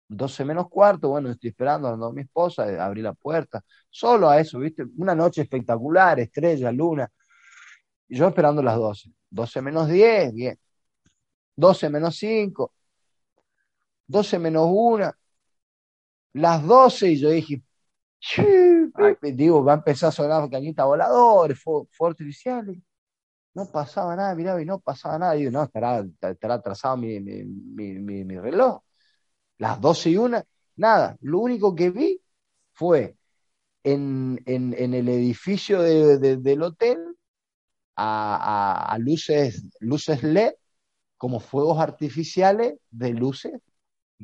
12 0.08 0.44
menos 0.44 0.68
cuarto, 0.68 1.08
bueno, 1.08 1.30
estoy 1.30 1.48
esperando, 1.48 1.88
ando 1.88 2.12
mi 2.12 2.20
esposa, 2.20 2.70
eh, 2.70 2.78
abrí 2.78 3.00
la 3.00 3.14
puerta, 3.14 3.64
solo 3.88 4.28
a 4.28 4.38
eso, 4.38 4.58
¿viste? 4.58 4.84
Una 4.98 5.14
noche 5.14 5.40
espectacular, 5.40 6.20
estrella, 6.20 6.70
luna, 6.70 7.10
y 8.08 8.18
yo 8.18 8.28
esperando 8.28 8.62
las 8.62 8.76
12. 8.76 9.10
12 9.30 9.62
menos 9.62 9.88
10, 9.88 10.34
bien. 10.34 10.58
12 11.56 11.88
menos 11.88 12.16
5, 12.16 12.74
12 14.06 14.38
menos 14.38 14.68
1, 14.70 15.12
las 16.34 16.62
12 16.62 17.12
y 17.12 17.18
yo 17.18 17.30
dije, 17.30 17.62
digo, 19.22 19.64
va 19.64 19.72
a 19.72 19.76
empezar 19.76 20.10
a 20.10 20.12
sonar 20.12 20.50
cañita 20.50 20.84
voladores, 20.84 21.58
fuegos 21.58 21.88
artificiales. 22.00 22.76
No 23.54 23.70
pasaba 23.70 24.16
nada, 24.16 24.34
miraba 24.34 24.60
y 24.60 24.64
no 24.64 24.80
pasaba 24.80 25.18
nada. 25.18 25.34
Digo, 25.34 25.50
no, 25.50 25.62
estará, 25.64 26.04
estará 26.20 26.54
atrasado 26.54 26.96
mi, 26.96 27.20
mi, 27.20 28.38
reloj. 28.38 28.82
Las 29.58 29.80
12 29.80 30.10
y 30.10 30.16
1, 30.16 30.42
nada. 30.76 31.16
Lo 31.20 31.38
único 31.40 31.74
que 31.74 31.90
vi 31.90 32.20
fue 32.72 33.16
en, 33.84 34.42
el 34.46 35.08
edificio 35.08 35.82
del 35.82 36.62
hotel 36.62 37.16
a, 37.96 38.92
a, 38.92 38.98
luces, 38.98 39.64
luces 39.80 40.22
LED 40.22 40.54
como 41.16 41.40
fuegos 41.40 41.78
artificiales 41.78 42.74
de 42.90 43.10
luces 43.10 43.52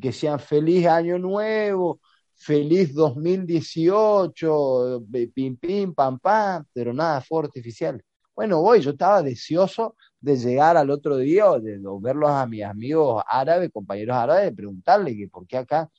que 0.01 0.13
sean 0.13 0.41
feliz 0.41 0.87
año 0.87 1.19
nuevo, 1.19 2.01
feliz 2.37 2.95
2018, 2.95 5.05
pim, 5.35 5.57
pim, 5.57 5.95
pam, 5.95 6.19
pam, 6.19 6.65
pero 6.73 6.93
nada, 6.93 7.21
fue 7.21 7.45
artificial. 7.45 8.03
Bueno, 8.41 8.63
voy, 8.63 8.81
yo 8.81 8.93
estaba 8.93 9.23
deseoso 9.23 9.97
de 10.19 10.35
llegar 10.35 10.75
al 10.79 10.89
otro 10.89 11.19
día 11.19 11.51
o 11.51 11.61
de, 11.61 11.79
verlos 12.01 12.31
a 12.31 12.47
mis 12.47 12.65
amigos 12.65 13.23
árabes, 13.29 13.71
compañeros 13.71 14.17
árabes, 14.17 14.55
preguntarle 14.55 15.15
que 15.15 15.29
por 15.29 15.47
qué 15.47 15.59
acá. 15.59 15.91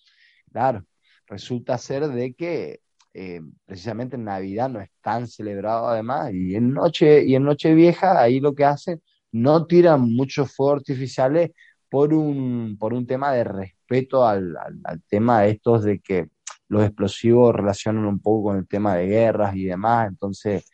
Claro, 0.52 0.84
resulta 1.28 1.78
ser 1.78 2.08
de 2.08 2.34
que 2.34 2.80
eh, 3.14 3.42
precisamente 3.64 4.16
en 4.16 4.24
Navidad 4.24 4.70
no 4.70 4.82
es 4.82 4.90
tan 5.02 5.28
celebrado 5.28 5.88
además, 5.90 6.34
y 6.34 6.56
en 6.56 6.74
noche, 6.74 7.24
y 7.24 7.36
en 7.36 7.44
noche 7.44 7.76
vieja 7.76 8.20
ahí 8.20 8.40
lo 8.40 8.56
que 8.56 8.66
hacen, 8.66 9.04
no 9.32 9.68
tiran 9.68 10.02
muchos 10.02 10.52
fuegos 10.52 10.78
artificiales 10.80 11.52
por 11.90 12.12
un, 12.12 12.76
por 12.80 12.96
un 12.96 13.06
tema 13.06 13.34
de 13.34 13.44
respeto 13.44 14.26
al, 14.26 14.58
al, 14.58 15.04
tema 15.08 15.42
de 15.42 15.52
estos 15.52 15.84
de 15.84 16.00
que 16.00 16.30
los 16.70 16.84
explosivos 16.84 17.56
relacionan 17.56 18.06
un 18.06 18.20
poco 18.20 18.46
con 18.50 18.58
el 18.58 18.68
tema 18.68 18.96
de 18.96 19.06
guerras 19.06 19.56
y 19.56 19.66
demás, 19.66 20.08
entonces 20.08 20.66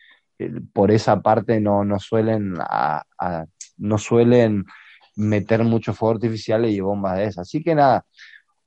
por 0.72 0.90
esa 0.90 1.20
parte 1.20 1.60
no, 1.60 1.84
no 1.84 1.98
suelen 1.98 2.54
no 3.76 3.98
suelen 3.98 4.64
meter 5.16 5.64
muchos 5.64 5.96
fuegos 5.96 6.16
artificiales 6.16 6.72
y 6.72 6.80
bombas 6.80 7.16
de 7.16 7.24
esas. 7.24 7.38
Así 7.48 7.62
que 7.62 7.74
nada, 7.74 8.04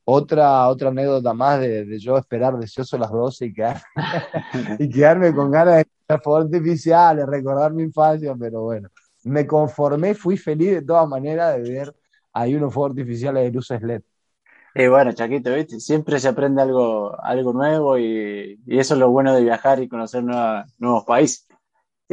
otra, 0.04 0.68
otra 0.68 0.88
anécdota 0.88 1.32
más 1.32 1.60
de, 1.60 1.98
yo 1.98 2.18
esperar 2.18 2.58
deseoso 2.58 2.98
las 2.98 3.10
12 3.10 3.46
y, 3.46 3.52
quedar, 3.52 3.82
y 4.78 4.88
quedarme 4.88 5.34
con 5.34 5.50
ganas 5.50 5.76
de 5.76 6.18
fuegos 6.18 6.46
artificiales, 6.46 7.26
recordar 7.26 7.72
mi 7.72 7.84
infancia, 7.84 8.34
pero 8.38 8.62
bueno, 8.62 8.88
me 9.24 9.46
conformé, 9.46 10.14
fui 10.14 10.36
feliz 10.36 10.72
de 10.72 10.82
todas 10.82 11.08
maneras 11.08 11.56
de 11.56 11.70
ver 11.70 11.96
hay 12.34 12.54
unos 12.54 12.72
fuegos 12.72 12.92
artificiales 12.92 13.44
de 13.44 13.50
luces 13.50 13.82
LED. 13.82 14.02
Y 14.74 14.86
bueno, 14.86 15.12
Chaquito, 15.12 15.54
¿viste? 15.54 15.80
siempre 15.80 16.18
se 16.18 16.28
aprende 16.28 16.62
algo, 16.62 17.14
algo 17.22 17.52
nuevo 17.52 17.98
y, 17.98 18.58
eso 18.66 18.94
es 18.94 19.00
lo 19.00 19.10
bueno 19.10 19.34
de 19.34 19.42
viajar 19.42 19.82
y 19.82 19.88
conocer 19.88 20.24
nuevos 20.24 21.04
países. 21.04 21.46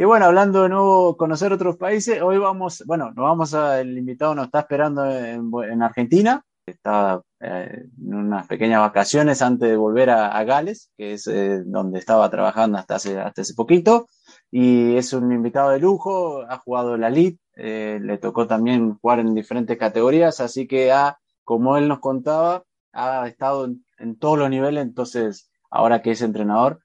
Y 0.00 0.04
bueno, 0.04 0.24
hablando 0.24 0.62
de 0.62 0.70
nuevo, 0.70 1.14
conocer 1.14 1.52
otros 1.52 1.76
países, 1.76 2.22
hoy 2.22 2.38
vamos, 2.38 2.82
bueno, 2.86 3.12
nos 3.12 3.22
vamos 3.22 3.52
a, 3.52 3.82
el 3.82 3.98
invitado 3.98 4.34
nos 4.34 4.46
está 4.46 4.60
esperando 4.60 5.04
en, 5.04 5.82
Argentina, 5.82 6.42
está 6.64 7.20
eh, 7.38 7.84
en 8.00 8.14
unas 8.14 8.46
pequeñas 8.46 8.80
vacaciones 8.80 9.42
antes 9.42 9.68
de 9.68 9.76
volver 9.76 10.08
a, 10.08 10.42
Gales, 10.44 10.90
que 10.96 11.12
es 11.12 11.26
eh, 11.26 11.60
donde 11.66 11.98
estaba 11.98 12.30
trabajando 12.30 12.78
hasta 12.78 12.94
hace, 12.94 13.20
hasta 13.20 13.42
hace 13.42 13.52
poquito, 13.52 14.06
y 14.50 14.96
es 14.96 15.12
un 15.12 15.30
invitado 15.32 15.68
de 15.68 15.80
lujo, 15.80 16.46
ha 16.48 16.56
jugado 16.56 16.96
la 16.96 17.10
League, 17.10 17.36
eh, 17.56 17.98
le 18.00 18.16
tocó 18.16 18.46
también 18.46 18.94
jugar 19.02 19.18
en 19.18 19.34
diferentes 19.34 19.76
categorías, 19.76 20.40
así 20.40 20.66
que 20.66 20.92
ha, 20.92 21.18
como 21.44 21.76
él 21.76 21.88
nos 21.88 21.98
contaba, 21.98 22.64
ha 22.94 23.28
estado 23.28 23.66
en, 23.98 24.18
todos 24.18 24.38
los 24.38 24.48
niveles, 24.48 24.82
entonces 24.82 25.50
ahora 25.70 26.00
que 26.00 26.12
es 26.12 26.22
entrenador, 26.22 26.80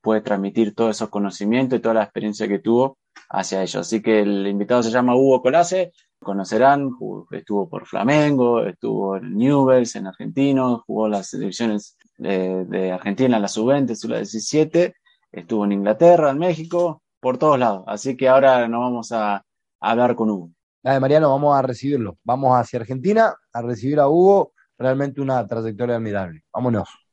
puede 0.00 0.20
transmitir 0.20 0.74
todos 0.74 0.96
esos 0.96 1.08
conocimientos 1.08 1.78
y 1.78 1.82
toda 1.82 1.94
la 1.94 2.02
experiencia 2.04 2.48
que 2.48 2.58
tuvo 2.58 2.98
hacia 3.30 3.62
ellos. 3.62 3.76
Así 3.76 4.02
que 4.02 4.20
el 4.20 4.46
invitado 4.46 4.82
se 4.82 4.90
llama 4.90 5.16
Hugo 5.16 5.42
Colase, 5.42 5.92
conocerán, 6.18 6.90
estuvo 7.30 7.68
por 7.68 7.86
Flamengo, 7.86 8.62
estuvo 8.62 9.16
en 9.16 9.36
Newells, 9.36 9.96
en 9.96 10.06
Argentino, 10.06 10.82
jugó 10.86 11.08
las 11.08 11.30
divisiones 11.30 11.96
de, 12.18 12.92
Argentina, 12.92 13.38
la 13.38 13.48
sub-20, 13.48 14.08
la 14.08 14.16
17, 14.18 14.94
estuvo 15.32 15.64
en 15.64 15.72
Inglaterra, 15.72 16.30
en 16.30 16.38
México, 16.38 17.02
por 17.20 17.38
todos 17.38 17.58
lados. 17.58 17.84
Así 17.86 18.16
que 18.16 18.28
ahora 18.28 18.68
nos 18.68 18.80
vamos 18.80 19.12
a, 19.12 19.42
hablar 19.80 20.16
con 20.16 20.30
Hugo. 20.30 20.50
de 20.82 20.98
Mariano, 21.00 21.30
vamos 21.30 21.56
a 21.56 21.62
recibirlo. 21.62 22.16
Vamos 22.24 22.52
hacia 22.56 22.80
Argentina 22.80 23.34
a 23.52 23.62
recibir 23.62 24.00
a 24.00 24.08
Hugo. 24.08 24.52
Realmente 24.78 25.20
una 25.20 25.46
trayectoria 25.46 25.96
admirable. 25.96 26.42
Vámonos. 26.52 27.05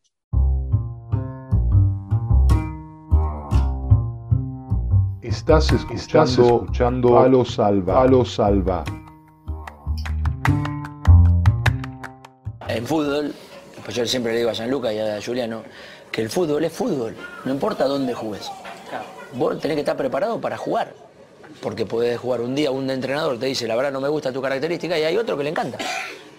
Estás 5.24 5.72
escuchando, 5.72 7.18
a 7.18 7.30
lo 7.30 7.46
Salva. 7.46 8.06
lo 8.06 8.26
Salva. 8.26 8.84
En 12.68 12.86
fútbol, 12.86 13.34
pues 13.86 13.96
yo 13.96 14.06
siempre 14.06 14.34
le 14.34 14.40
digo 14.40 14.50
a 14.50 14.56
San 14.56 14.70
Lucas 14.70 14.94
y 14.94 15.00
a 15.00 15.22
Juliano 15.22 15.64
que 16.12 16.22
el 16.24 16.30
fútbol 16.30 16.66
es 16.66 16.74
fútbol, 16.74 17.16
no 17.46 17.54
importa 17.54 17.86
dónde 17.86 18.14
jugues. 18.14 18.52
Vos 19.36 19.58
tenés 19.60 19.76
que 19.76 19.82
estar 19.82 19.96
preparado 19.96 20.42
para 20.42 20.58
jugar 20.58 20.94
porque 21.62 21.86
puedes 21.86 22.20
jugar 22.20 22.42
un 22.42 22.54
día, 22.54 22.72
un 22.72 22.90
entrenador 22.90 23.40
te 23.40 23.46
dice, 23.46 23.66
la 23.66 23.78
verdad 23.78 23.94
no 23.94 24.02
me 24.02 24.10
gusta 24.10 24.34
tu 24.34 24.42
característica, 24.42 25.00
y 25.00 25.04
hay 25.04 25.16
otro 25.16 25.38
que 25.38 25.46
le 25.46 25.52
encanta, 25.52 25.78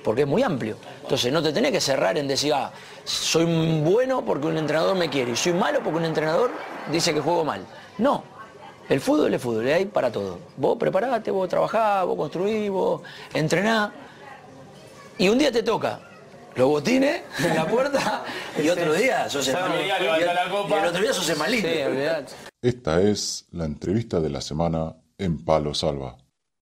porque 0.03 0.23
es 0.23 0.29
muy 0.29 0.43
amplio. 0.43 0.77
Entonces 1.03 1.33
no 1.33 1.43
te 1.43 1.53
tenés 1.53 1.73
que 1.73 1.81
cerrar 1.81 2.19
en 2.19 2.29
decir, 2.29 2.53
ah, 2.53 2.71
soy 3.05 3.81
bueno 3.81 4.23
porque 4.27 4.47
un 4.47 4.59
entrenador 4.59 4.95
me 4.95 5.09
quiere, 5.09 5.31
y 5.31 5.37
soy 5.37 5.55
malo 5.55 5.81
porque 5.83 5.99
un 5.99 6.05
entrenador 6.05 6.51
dice 6.93 7.15
que 7.15 7.21
juego 7.21 7.45
mal. 7.47 7.65
No, 7.97 8.34
el 8.89 9.01
fútbol 9.01 9.35
es 9.35 9.43
fútbol, 9.43 9.67
hay 9.67 9.87
para 9.87 10.11
todo. 10.11 10.39
Vos 10.57 10.77
preparate, 10.79 11.31
vos 11.31 11.49
trabajás, 11.49 12.07
vos 12.07 12.17
construís, 12.17 12.71
vos 12.71 13.03
entrenás, 13.33 13.91
y 15.19 15.29
un 15.29 15.39
día 15.39 15.53
te 15.53 15.63
toca 15.63 16.01
los 16.57 16.69
botines 16.69 17.23
en 17.39 17.55
la 17.55 17.67
puerta 17.67 18.25
y 18.63 18.69
otro 18.69 18.95
día 18.95 19.29
sos 19.29 19.47
el, 19.49 19.55
y, 19.55 19.91
el 19.91 20.87
otro 20.87 21.01
día 21.01 21.13
sos 21.13 21.29
el 21.29 21.39
malito. 21.39 21.69
Esta 22.63 23.01
es 23.03 23.47
la 23.53 23.65
entrevista 23.65 24.21
de 24.21 24.31
la 24.31 24.41
semana 24.41 24.97
en 25.19 25.45
Palo 25.45 25.75
Salva. 25.75 26.17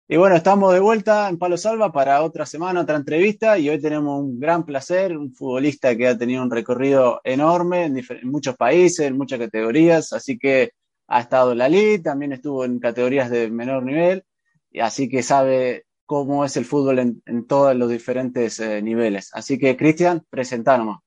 Y 0.07 0.17
bueno, 0.17 0.35
estamos 0.35 0.71
de 0.73 0.79
vuelta 0.79 1.27
en 1.29 1.39
Palo 1.39 1.57
Salva 1.57 1.91
para 1.91 2.21
otra 2.21 2.45
semana, 2.45 2.81
otra 2.81 2.95
entrevista, 2.95 3.57
y 3.57 3.69
hoy 3.69 3.81
tenemos 3.81 4.21
un 4.21 4.39
gran 4.39 4.63
placer, 4.63 5.17
un 5.17 5.33
futbolista 5.33 5.95
que 5.95 6.07
ha 6.07 6.17
tenido 6.17 6.43
un 6.43 6.51
recorrido 6.51 7.21
enorme 7.23 7.85
en, 7.85 8.03
muchos 8.23 8.55
países, 8.55 9.07
en 9.07 9.17
muchas 9.17 9.39
categorías, 9.39 10.13
así 10.13 10.37
que 10.37 10.71
ha 11.07 11.19
estado 11.21 11.51
en 11.51 11.59
la 11.59 11.69
LID, 11.69 12.03
también 12.03 12.33
estuvo 12.33 12.65
en 12.65 12.79
categorías 12.79 13.29
de 13.29 13.49
menor 13.49 13.83
nivel, 13.83 14.25
y 14.71 14.79
así 14.79 15.09
que 15.09 15.23
sabe 15.23 15.85
cómo 16.05 16.45
es 16.45 16.57
el 16.57 16.65
fútbol 16.65 16.99
en, 16.99 17.47
todos 17.47 17.75
los 17.75 17.89
diferentes 17.89 18.59
eh, 18.59 18.81
niveles. 18.81 19.29
Así 19.33 19.57
que, 19.57 19.75
Cristian, 19.75 20.23
presentanos. 20.29 20.99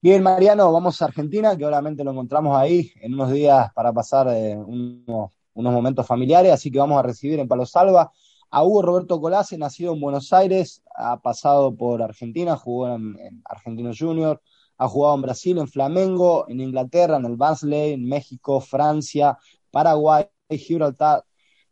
Bien, 0.00 0.22
Mariano, 0.22 0.72
vamos 0.72 1.02
a 1.02 1.06
Argentina, 1.06 1.56
que 1.56 1.66
obviamente 1.66 2.04
lo 2.04 2.12
encontramos 2.12 2.56
ahí 2.56 2.92
en 3.00 3.14
unos 3.14 3.32
días 3.32 3.72
para 3.74 3.92
pasar 3.92 4.28
eh, 4.28 4.56
unos, 4.56 5.32
momentos 5.54 6.06
familiares, 6.06 6.52
así 6.52 6.70
que 6.70 6.78
vamos 6.78 6.98
a 6.98 7.02
recibir 7.02 7.40
en 7.40 7.48
Palo 7.48 7.66
Salva 7.66 8.12
a 8.50 8.64
Hugo 8.64 8.82
Roberto 8.82 9.20
Colase, 9.20 9.58
nacido 9.58 9.92
en 9.92 10.00
Buenos 10.00 10.32
Aires, 10.32 10.82
ha 10.94 11.20
pasado 11.20 11.74
por 11.74 12.00
Argentina, 12.00 12.56
jugó 12.56 12.94
en, 12.94 13.42
Argentino 13.44 13.90
Junior, 13.98 14.40
ha 14.78 14.88
jugado 14.88 15.16
en 15.16 15.22
Brasil, 15.22 15.58
en 15.58 15.68
Flamengo, 15.68 16.46
en 16.48 16.60
Inglaterra, 16.60 17.16
en 17.16 17.24
el 17.24 17.36
Barnsley, 17.36 17.92
en 17.94 18.08
México, 18.08 18.60
Francia, 18.60 19.36
Paraguay, 19.70 20.26
Gibraltar, 20.48 21.24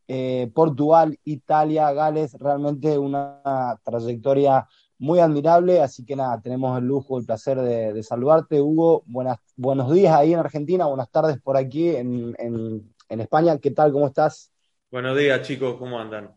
eh, 0.08 0.50
Portugal, 0.54 1.18
Italia, 1.24 1.92
Gales, 1.92 2.34
realmente 2.34 2.98
una 2.98 3.80
trayectoria 3.84 4.68
muy 4.98 5.18
admirable, 5.18 5.80
así 5.82 6.04
que 6.04 6.16
nada, 6.16 6.40
tenemos 6.40 6.78
el 6.78 6.84
lujo, 6.86 7.18
el 7.18 7.26
placer 7.26 7.60
de, 7.60 8.02
saludarte, 8.02 8.60
Hugo. 8.60 9.02
Buenas, 9.06 9.38
buenos 9.56 9.92
días 9.92 10.14
ahí 10.14 10.32
en 10.32 10.38
Argentina, 10.38 10.86
buenas 10.86 11.10
tardes 11.10 11.40
por 11.40 11.56
aquí 11.56 11.88
en, 11.88 12.34
España. 13.08 13.58
¿Qué 13.58 13.70
tal? 13.70 13.92
¿Cómo 13.92 14.06
estás? 14.06 14.52
Buenos 14.90 15.16
días, 15.16 15.42
chicos, 15.42 15.76
¿cómo 15.78 15.98
andan? 15.98 16.35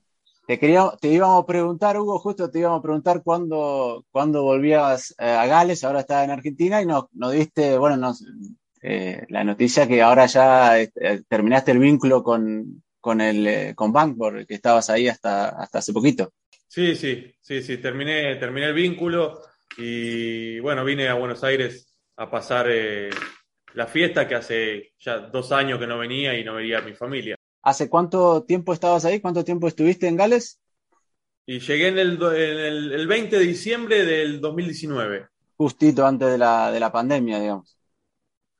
Te, 0.49 0.57
quería, 0.57 0.91
te 0.99 1.09
íbamos 1.09 1.43
a 1.43 1.45
preguntar, 1.45 1.95
Hugo, 1.95 2.17
justo 2.17 2.49
te 2.49 2.57
íbamos 2.57 2.79
a 2.79 2.81
preguntar 2.81 3.21
cuándo, 3.23 4.03
cuándo 4.09 4.41
volvías 4.41 5.13
eh, 5.19 5.25
a 5.25 5.45
Gales, 5.45 5.83
ahora 5.83 5.99
estás 5.99 6.23
en 6.23 6.31
Argentina 6.31 6.81
y 6.81 6.87
nos, 6.87 7.03
nos 7.13 7.33
diste, 7.33 7.77
bueno, 7.77 7.97
nos, 7.97 8.25
eh, 8.81 9.27
la 9.29 9.43
noticia 9.43 9.87
que 9.87 10.01
ahora 10.01 10.25
ya 10.25 10.81
eh, 10.81 10.89
terminaste 11.27 11.69
el 11.69 11.77
vínculo 11.77 12.23
con, 12.23 12.81
con, 12.99 13.21
el, 13.21 13.75
con 13.75 13.93
Bank, 13.93 14.15
porque 14.17 14.55
estabas 14.55 14.89
ahí 14.89 15.07
hasta, 15.07 15.49
hasta 15.49 15.77
hace 15.77 15.93
poquito. 15.93 16.33
Sí, 16.67 16.95
sí, 16.95 17.31
sí, 17.39 17.61
sí, 17.61 17.77
terminé, 17.77 18.35
terminé 18.37 18.69
el 18.69 18.73
vínculo 18.73 19.43
y 19.77 20.59
bueno, 20.61 20.83
vine 20.83 21.09
a 21.09 21.13
Buenos 21.13 21.43
Aires 21.43 21.95
a 22.15 22.27
pasar 22.27 22.65
eh, 22.71 23.11
la 23.75 23.85
fiesta 23.85 24.27
que 24.27 24.33
hace 24.33 24.93
ya 24.97 25.19
dos 25.19 25.51
años 25.51 25.77
que 25.77 25.85
no 25.85 25.99
venía 25.99 26.35
y 26.39 26.43
no 26.43 26.55
veía 26.55 26.79
a 26.79 26.81
mi 26.81 26.93
familia. 26.93 27.35
¿Hace 27.61 27.89
cuánto 27.89 28.43
tiempo 28.43 28.73
estabas 28.73 29.05
ahí? 29.05 29.21
¿Cuánto 29.21 29.43
tiempo 29.45 29.67
estuviste 29.67 30.07
en 30.07 30.17
Gales? 30.17 30.59
Y 31.45 31.59
llegué 31.59 31.89
en 31.89 31.97
el, 31.99 32.11
en 32.13 32.59
el, 32.59 32.91
el 32.93 33.05
20 33.07 33.37
de 33.37 33.43
diciembre 33.45 34.05
del 34.05 34.39
2019. 34.39 35.27
Justito 35.57 36.05
antes 36.07 36.31
de 36.31 36.37
la, 36.39 36.71
de 36.71 36.79
la 36.79 36.91
pandemia, 36.91 37.39
digamos. 37.39 37.77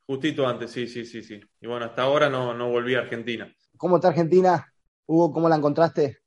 Justito 0.06 0.46
antes, 0.46 0.70
sí, 0.72 0.86
sí, 0.86 1.06
sí, 1.06 1.22
sí. 1.22 1.40
Y 1.60 1.66
bueno, 1.66 1.86
hasta 1.86 2.02
ahora 2.02 2.28
no, 2.28 2.52
no 2.52 2.68
volví 2.68 2.94
a 2.96 3.00
Argentina. 3.00 3.50
¿Cómo 3.76 3.96
está 3.96 4.08
Argentina? 4.08 4.72
Hugo, 5.06 5.32
¿cómo 5.32 5.48
la 5.48 5.56
encontraste? 5.56 6.18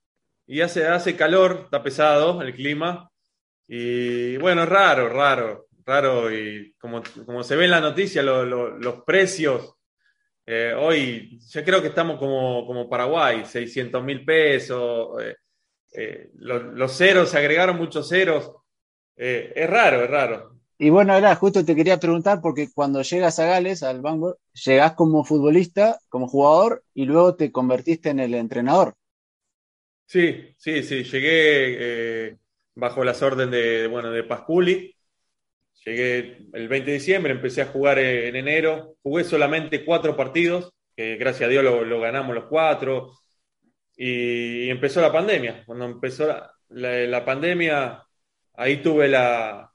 Y 0.46 0.62
hace, 0.62 0.88
hace 0.88 1.16
calor, 1.16 1.62
está 1.66 1.82
pesado 1.84 2.42
el 2.42 2.54
clima. 2.54 3.10
Y 3.68 4.38
bueno, 4.38 4.66
raro, 4.66 5.10
raro, 5.10 5.68
raro. 5.86 6.32
Y 6.34 6.74
como, 6.80 7.04
como 7.26 7.44
se 7.44 7.56
ve 7.56 7.66
en 7.66 7.72
la 7.72 7.82
noticia, 7.82 8.24
lo- 8.24 8.46
lo- 8.46 8.78
los 8.80 9.04
precios. 9.04 9.76
Eh, 10.46 10.74
hoy 10.78 11.40
yo 11.50 11.64
creo 11.64 11.82
que 11.82 11.88
estamos 11.90 12.18
como, 12.20 12.66
como 12.68 12.90
Paraguay, 12.90 13.46
600 13.46 14.04
mil 14.04 14.26
pesos. 14.26 15.22
eh, 15.22 15.36
eh, 15.94 16.32
los, 16.38 16.64
los 16.76 16.98
ceros, 16.98 17.30
se 17.30 17.38
agregaron 17.40 17.78
muchos 17.78 18.10
ceros. 18.10 18.52
Es 19.16 19.70
raro, 19.70 20.04
es 20.04 20.10
raro. 20.10 20.60
Y 20.78 20.92
bueno, 20.92 21.16
era 21.16 21.36
justo 21.36 21.66
te 21.66 21.76
quería 21.76 22.00
preguntar, 22.00 22.40
porque 22.40 22.70
cuando 22.72 23.02
llegas 23.02 23.40
a 23.40 23.46
Gales, 23.48 23.82
al 23.82 24.02
Bangor, 24.02 24.38
llegás 24.54 24.94
como 24.94 25.24
futbolista, 25.24 25.98
como 26.10 26.28
jugador, 26.28 26.84
y 26.94 27.06
luego 27.06 27.36
te 27.36 27.52
convertiste 27.52 28.10
en 28.12 28.20
el 28.20 28.36
entrenador. 28.36 28.94
Sí, 30.06 30.54
sí, 30.58 30.84
sí, 30.84 31.04
llegué 31.04 32.38
bajo 32.76 33.04
las 33.04 33.22
órdenes 33.24 33.52
de, 33.52 33.88
bueno, 33.88 34.12
de 34.12 34.24
Pasculi. 34.24 34.96
Llegué 35.86 36.48
el 36.54 36.68
20 36.68 36.92
de 36.92 36.98
diciembre, 36.98 37.34
empecé 37.34 37.62
a 37.62 37.68
jugar 37.68 38.00
eh, 38.00 38.30
en 38.30 38.36
enero. 38.36 38.96
Jugué 39.02 39.24
solamente 39.24 39.84
cuatro 39.84 40.16
partidos, 40.16 40.72
que 40.96 41.18
gracias 41.18 41.48
a 41.48 41.52
Dios 41.52 41.64
lo, 41.64 42.00
ganamos 42.00 42.34
los 42.34 42.46
cuatro. 42.46 43.12
Y, 43.96 44.70
empezó 44.70 45.02
la 45.02 45.12
pandemia. 45.12 45.64
Cuando 45.66 45.86
empezó 45.86 46.34
la, 46.70 47.26
pandemia, 47.26 48.04
ahí 48.54 48.78
tuve 48.82 49.10
la, 49.10 49.72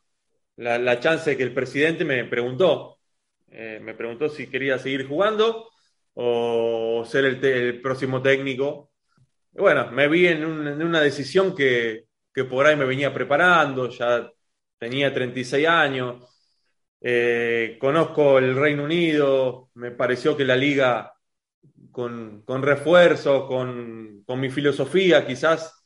la, 0.57 1.01
chance 1.01 1.31
de 1.31 1.37
que 1.37 1.43
el 1.43 1.53
presidente 1.53 2.05
me 2.05 2.25
preguntó. 2.25 2.99
Eh, 3.51 3.79
me 3.83 3.95
preguntó 3.95 4.29
si 4.29 4.49
quería 4.49 4.79
seguir 4.79 5.07
jugando 5.07 5.69
o 6.15 7.05
ser 7.07 7.25
el, 7.27 7.81
próximo 7.83 8.23
técnico. 8.23 8.93
Bueno, 9.53 9.91
me 9.93 10.09
vi 10.09 10.27
en, 10.27 10.43
en 10.43 10.83
una 10.83 11.01
decisión 11.01 11.55
que, 11.55 12.05
que 12.33 12.45
por 12.45 12.67
ahí 12.67 12.77
me 12.77 12.85
venía 12.85 13.13
preparando, 13.13 13.89
ya 13.91 14.31
tenía 14.79 15.13
36 15.13 15.67
años, 15.67 16.25
eh, 17.01 17.77
conozco 17.81 18.39
el 18.39 18.57
Reino 18.57 18.85
Unido, 18.85 19.71
me 19.75 19.91
pareció 19.93 20.37
que 20.37 20.45
la 20.45 20.57
liga 20.57 21.15
con, 21.93 22.43
con 22.43 22.63
refuerzos, 22.63 23.47
con, 23.47 24.23
con 24.27 24.41
mi 24.41 24.51
filosofía, 24.51 25.27
quizás 25.27 25.85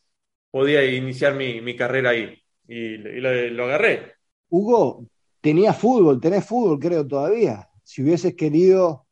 podía 0.51 0.85
iniciar 0.85 1.35
mi, 1.35 1.61
mi 1.61 1.77
carrera 1.77 2.11
ahí. 2.11 2.39
Y, 2.67 2.77
y 2.77 3.21
lo, 3.21 3.33
lo 3.51 3.65
agarré. 3.65 4.15
Hugo, 4.51 5.07
tenías 5.41 5.77
fútbol, 5.77 6.21
tenés 6.21 6.45
fútbol, 6.45 6.79
creo, 6.79 7.07
todavía. 7.07 7.69
Si 7.83 8.03
hubieses 8.03 8.35
querido, 8.35 9.07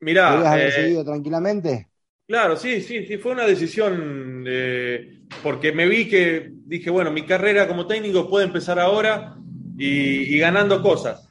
Mirá, 0.00 0.26
podrías 0.26 0.52
haber 0.52 0.68
eh, 0.68 0.72
seguido 0.72 1.04
tranquilamente. 1.04 1.90
Claro, 2.26 2.56
sí, 2.56 2.80
sí, 2.80 3.04
sí, 3.06 3.18
fue 3.18 3.32
una 3.32 3.44
decisión 3.44 4.44
eh, 4.46 5.20
porque 5.42 5.72
me 5.72 5.86
vi 5.86 6.08
que 6.08 6.48
dije, 6.64 6.88
bueno, 6.90 7.10
mi 7.10 7.26
carrera 7.26 7.68
como 7.68 7.86
técnico 7.86 8.30
puede 8.30 8.46
empezar 8.46 8.78
ahora 8.78 9.36
y, 9.76 10.38
ganando 10.38 10.80
cosas. 10.82 11.28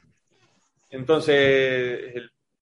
Entonces, 0.90 2.14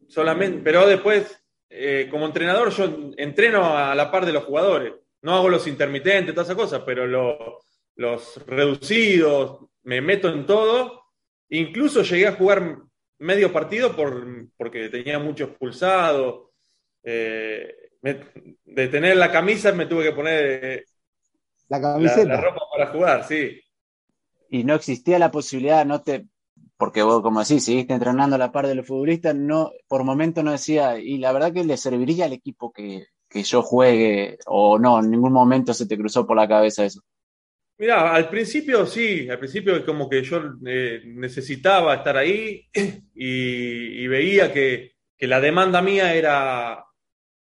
solamente, 0.09 0.61
pero 0.65 0.87
después, 0.87 1.43
eh, 1.71 2.09
como 2.11 2.27
entrenador, 2.27 2.71
yo 2.73 3.13
entreno 3.19 3.77
a 3.77 3.95
la 3.95 4.11
par 4.11 4.27
de 4.27 4.33
los 4.33 4.45
jugadores. 4.45 4.95
No 5.23 5.35
hago 5.37 5.49
los 5.51 5.67
intermitentes, 5.69 6.35
todas 6.35 6.49
esas 6.49 6.57
cosas, 6.63 6.83
pero 6.87 7.07
lo- 7.07 7.61
los 7.97 8.45
reducidos, 8.47 9.59
me 9.85 10.01
meto 10.01 10.29
en 10.31 10.47
todo. 10.47 11.05
Incluso 11.51 12.03
llegué 12.03 12.27
a 12.29 12.33
jugar 12.37 12.79
medio 13.19 13.53
partido 13.53 13.95
por, 13.97 14.27
porque 14.57 14.89
tenía 14.89 15.19
mucho 15.19 15.45
expulsado. 15.45 16.53
Eh, 17.05 17.75
me- 18.03 18.21
de 18.65 18.89
tener 18.89 19.17
la 19.17 19.31
camisa 19.33 19.73
me 19.73 19.87
tuve 19.87 20.05
que 20.05 20.13
poner 20.13 20.65
eh, 20.65 20.85
La 21.69 21.81
camiseta. 21.81 22.29
la 22.29 22.41
ropa 22.41 22.61
para 22.73 22.87
jugar, 22.93 23.25
sí. 23.27 23.61
Y 24.49 24.65
no 24.65 24.75
existía 24.75 25.19
la 25.19 25.31
posibilidad, 25.31 25.85
no 25.87 26.03
te, 26.03 26.27
porque 26.77 27.03
vos, 27.03 27.23
como 27.23 27.41
decís, 27.41 27.65
seguiste 27.65 27.95
entrenando 27.95 28.37
a 28.37 28.39
la 28.39 28.53
par 28.53 28.67
de 28.67 28.75
los 28.75 28.87
futbolistas, 28.87 29.35
no, 29.35 29.73
por 29.89 30.05
momento 30.05 30.43
no 30.43 30.53
decía, 30.53 30.99
y 30.99 31.19
la 31.19 31.33
verdad 31.33 31.53
que 31.53 31.65
le 31.65 31.77
serviría 31.77 32.27
al 32.27 32.33
equipo 32.35 32.73
que, 32.73 33.07
que 33.29 33.43
yo 33.43 33.63
juegue, 33.63 34.39
o 34.47 34.79
no, 34.79 35.01
en 35.01 35.11
ningún 35.11 35.33
momento 35.33 35.73
se 35.75 35.87
te 35.87 35.97
cruzó 35.99 36.27
por 36.27 36.37
la 36.37 36.49
cabeza 36.49 36.85
eso. 36.85 37.01
Mira, 37.79 38.15
al 38.15 38.29
principio 38.31 38.87
sí, 38.87 39.29
al 39.29 39.39
principio 39.39 39.75
es 39.77 39.85
como 39.85 40.09
que 40.09 40.23
yo 40.23 40.41
eh, 40.67 41.03
necesitaba 41.05 41.95
estar 41.97 42.17
ahí 42.17 42.69
y, 43.15 44.05
y 44.05 44.07
veía 44.07 44.53
que, 44.53 44.93
que 45.17 45.27
la 45.27 45.41
demanda 45.41 45.83
mía 45.83 46.15
era, 46.15 46.85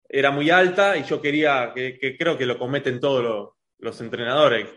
era 0.08 0.30
muy 0.30 0.50
alta 0.50 0.96
y 0.96 1.04
yo 1.04 1.20
quería, 1.20 1.72
que, 1.74 2.16
creo 2.18 2.36
que 2.36 2.46
lo 2.46 2.58
cometen 2.58 3.00
todos 3.00 3.54
los, 3.78 4.00
entrenadores, 4.00 4.68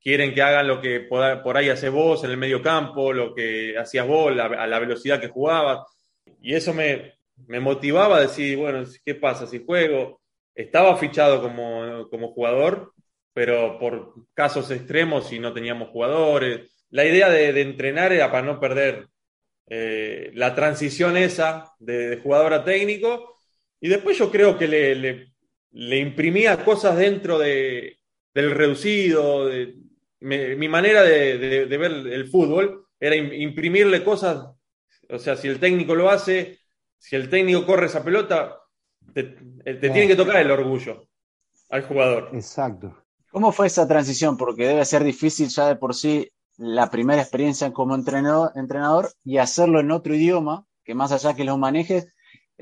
quieren 0.00 0.34
que 0.34 0.42
hagan 0.42 0.66
lo 0.68 0.80
que 0.80 1.00
por, 1.00 1.56
ahí 1.56 1.68
haces 1.68 1.90
vos 1.90 2.24
en 2.24 2.30
el 2.30 2.36
medio 2.36 2.62
campo, 2.62 3.12
lo 3.12 3.34
que 3.34 3.76
hacías 3.78 4.06
vos, 4.06 4.32
a 4.38 4.66
la 4.66 4.78
velocidad 4.78 5.20
que 5.20 5.28
jugabas. 5.28 5.80
Y 6.40 6.54
eso 6.54 6.74
me, 6.74 7.14
me 7.46 7.60
motivaba 7.60 8.16
a 8.16 8.22
decir, 8.22 8.56
bueno, 8.56 8.84
¿qué 9.04 9.14
pasa 9.14 9.46
si 9.46 9.64
juego? 9.64 10.20
Estaba 10.54 10.96
fichado 10.96 11.40
como, 11.40 12.08
como 12.10 12.32
jugador, 12.32 12.92
pero 13.32 13.78
por 13.78 14.14
casos 14.34 14.70
extremos 14.70 15.32
y 15.32 15.38
no 15.38 15.52
teníamos 15.52 15.88
jugadores. 15.90 16.86
La 16.90 17.04
idea 17.04 17.30
de, 17.30 17.52
de 17.52 17.62
entrenar 17.62 18.12
era 18.12 18.30
para 18.30 18.46
no 18.46 18.60
perder 18.60 19.06
eh, 19.68 20.30
la 20.34 20.54
transición 20.54 21.16
esa 21.16 21.72
de, 21.78 22.08
de 22.08 22.16
jugador 22.18 22.52
a 22.52 22.64
técnico. 22.64 23.38
Y 23.82 23.90
después 23.90 24.18
yo 24.18 24.30
creo 24.32 24.58
que 24.58 24.68
le, 24.68 24.94
le- 24.96 25.34
le 25.72 25.98
imprimía 25.98 26.64
cosas 26.64 26.96
dentro 26.98 27.38
de, 27.38 27.98
del 28.34 28.52
reducido. 28.52 29.46
de- 29.48 29.76
me- 30.20 30.56
mi 30.56 30.68
manera 30.70 31.02
de, 31.02 31.38
de- 31.38 31.66
de 31.66 31.78
ver 31.78 31.92
el 31.92 32.28
fútbol 32.30 32.86
era 33.00 33.16
im- 33.16 33.34
imprimirle 33.42 34.04
cosas. 34.04 34.46
O 35.10 35.18
sea, 35.18 35.36
si 35.36 35.48
el 35.48 35.60
técnico 35.60 35.94
lo 35.96 36.10
hace, 36.10 36.60
si 36.98 37.16
el 37.16 37.28
técnico 37.28 37.66
corre 37.66 37.86
esa 37.86 38.04
pelota, 38.04 38.56
te, 39.14 39.24
te 39.24 39.74
tiene 39.90 40.08
que 40.08 40.16
tocar 40.16 40.36
el 40.36 40.50
orgullo 40.50 41.08
al 41.70 41.82
jugador. 41.82 42.30
Exacto. 42.32 42.96
¿Cómo 43.30 43.52
fue 43.52 43.66
esa 43.66 43.88
transición? 43.88 44.36
Porque 44.36 44.66
debe 44.68 44.84
ser 44.84 45.04
difícil 45.04 45.48
ya 45.48 45.68
de 45.68 45.76
por 45.76 45.94
sí 45.94 46.30
la 46.58 46.90
primera 46.90 47.22
experiencia 47.22 47.72
como 47.72 47.94
entrenador, 47.94 48.52
entrenador 48.56 49.10
y 49.24 49.38
hacerlo 49.38 49.80
en 49.80 49.90
otro 49.90 50.14
idioma, 50.14 50.66
que 50.84 50.94
más 50.94 51.12
allá 51.12 51.34
que 51.34 51.44
lo 51.44 51.56
manejes, 51.58 52.08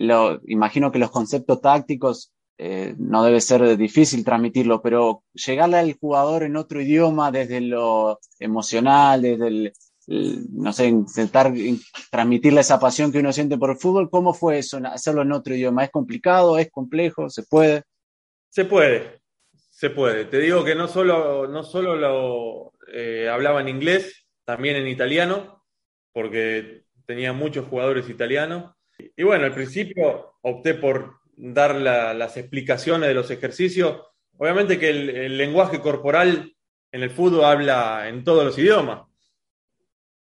lo, 0.00 0.40
imagino 0.46 0.90
que 0.90 0.98
los 0.98 1.10
conceptos 1.10 1.60
tácticos 1.60 2.32
eh, 2.58 2.94
no 2.98 3.22
debe 3.22 3.40
ser 3.40 3.76
difícil 3.76 4.24
transmitirlo, 4.24 4.82
pero 4.82 5.22
llegarle 5.32 5.78
al 5.78 5.94
jugador 5.94 6.42
en 6.42 6.56
otro 6.56 6.80
idioma 6.80 7.30
desde 7.30 7.60
lo 7.60 8.18
emocional, 8.38 9.22
desde 9.22 9.48
el, 9.48 9.72
no 10.52 10.72
sé, 10.72 10.86
intentar 10.88 11.56
in- 11.56 11.80
transmitirle 12.10 12.60
esa 12.60 12.78
pasión 12.78 13.12
que 13.12 13.20
uno 13.20 13.32
siente 13.32 13.56
por 13.56 13.70
el 13.70 13.76
fútbol, 13.76 14.10
¿cómo 14.10 14.34
fue 14.34 14.58
eso, 14.58 14.78
hacerlo 14.84 15.22
en 15.22 15.32
otro 15.32 15.54
idioma? 15.54 15.84
¿Es 15.84 15.90
complicado? 15.90 16.58
¿Es 16.58 16.70
complejo? 16.70 17.30
¿Se 17.30 17.42
puede? 17.44 17.84
Se 18.50 18.64
puede, 18.64 19.20
se 19.70 19.90
puede. 19.90 20.24
Te 20.24 20.38
digo 20.38 20.64
que 20.64 20.74
no 20.74 20.88
solo, 20.88 21.46
no 21.46 21.62
solo 21.62 21.94
lo 21.94 22.72
eh, 22.92 23.28
hablaba 23.30 23.60
en 23.60 23.68
inglés, 23.68 24.26
también 24.44 24.76
en 24.76 24.88
italiano, 24.88 25.64
porque 26.12 26.84
tenía 27.06 27.32
muchos 27.32 27.66
jugadores 27.68 28.08
italianos. 28.08 28.72
Y 29.16 29.22
bueno, 29.22 29.44
al 29.46 29.54
principio 29.54 30.34
opté 30.42 30.74
por 30.74 31.20
dar 31.36 31.74
la- 31.76 32.14
las 32.14 32.36
explicaciones 32.36 33.08
de 33.08 33.14
los 33.14 33.30
ejercicios. 33.30 34.02
Obviamente 34.36 34.78
que 34.78 34.90
el, 34.90 35.10
el 35.10 35.36
lenguaje 35.38 35.80
corporal 35.80 36.54
en 36.92 37.02
el 37.02 37.10
fútbol 37.10 37.44
habla 37.44 38.08
en 38.08 38.24
todos 38.24 38.44
los 38.44 38.58
idiomas. 38.58 39.02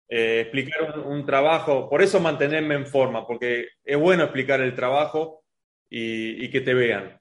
Eh, 0.09 0.41
explicar 0.43 0.99
un, 0.99 1.13
un 1.21 1.27
trabajo, 1.27 1.89
por 1.89 2.03
eso 2.03 2.21
mantenerme 2.21 2.75
en 2.75 2.87
forma, 2.87 3.27
porque 3.27 3.69
es 3.83 3.97
bueno 3.99 4.25
explicar 4.25 4.61
el 4.61 4.75
trabajo 4.75 5.45
y- 5.89 6.45
y 6.45 6.51
que 6.51 6.61
te 6.61 6.75
vean. 6.75 7.19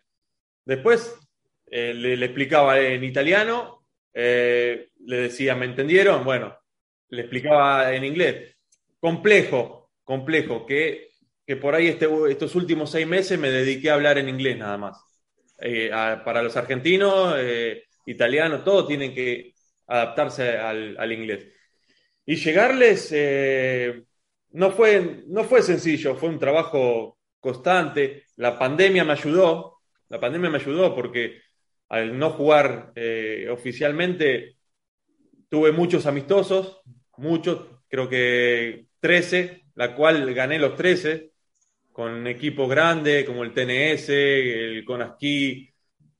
Después 0.66 1.16
eh, 1.72 1.94
le, 1.94 2.18
le 2.18 2.26
explicaba 2.26 2.80
en 2.80 3.04
italiano, 3.06 3.86
eh, 4.14 4.90
le 5.06 5.18
decía, 5.18 5.56
¿me 5.56 5.66
entendieron? 5.66 6.24
Bueno, 6.26 6.58
le 7.10 7.22
explicaba 7.22 7.94
en 7.96 8.04
inglés. 8.06 8.58
Complejo, 9.00 9.92
complejo, 10.04 10.66
que, 10.66 11.11
que 11.46 11.56
por 11.58 11.76
ahí 11.76 11.88
este, 11.88 12.08
estos 12.30 12.56
últimos 12.56 12.92
seis 12.92 13.08
meses 13.08 13.40
me 13.40 13.50
dediqué 13.52 13.90
a 13.90 13.96
hablar 13.96 14.18
en 14.18 14.30
inglés 14.30 14.58
nada 14.58 14.78
más. 14.78 15.04
Eh, 15.60 15.92
a- 15.94 16.24
para 16.24 16.42
los 16.44 16.56
argentinos, 16.58 17.36
eh, 17.38 17.84
italianos, 18.06 18.64
todos 18.64 18.88
tienen 18.88 19.14
que 19.14 19.54
adaptarse 19.88 20.58
al, 20.58 20.96
al 21.00 21.12
inglés. 21.12 21.48
y 22.26 22.36
llegarles 22.36 23.10
eh, 23.14 24.04
no, 24.52 24.72
fue, 24.72 25.24
no 25.28 25.44
fue 25.44 25.62
sencillo, 25.62 26.16
fue 26.16 26.30
un 26.30 26.40
trabajo 26.40 27.18
constante. 27.40 28.26
La 28.38 28.58
pandemia 28.60 29.04
me 29.04 29.14
ayudó, 29.14 29.80
la 30.10 30.20
pandemia 30.20 30.50
me 30.50 30.58
ayudó 30.58 30.96
porque 30.96 31.42
al 31.90 32.18
no 32.18 32.32
jugar 32.32 32.92
eh, 32.96 33.48
oficialmente 33.52 34.58
tuve 35.50 35.72
muchos 35.72 36.06
amistosos, 36.06 36.82
muchos, 37.18 37.68
creo 37.90 38.10
que 38.10 38.88
13, 39.00 39.66
la 39.76 39.96
cual 39.96 40.34
gané 40.34 40.60
los 40.60 40.76
13 40.76 41.31
con 41.92 42.28
equipos 42.28 42.70
grandes 42.70 43.26
como 43.26 43.44
el 43.44 43.54
TNS, 43.54 44.10
el 44.10 44.86
Conasquí, 44.86 45.72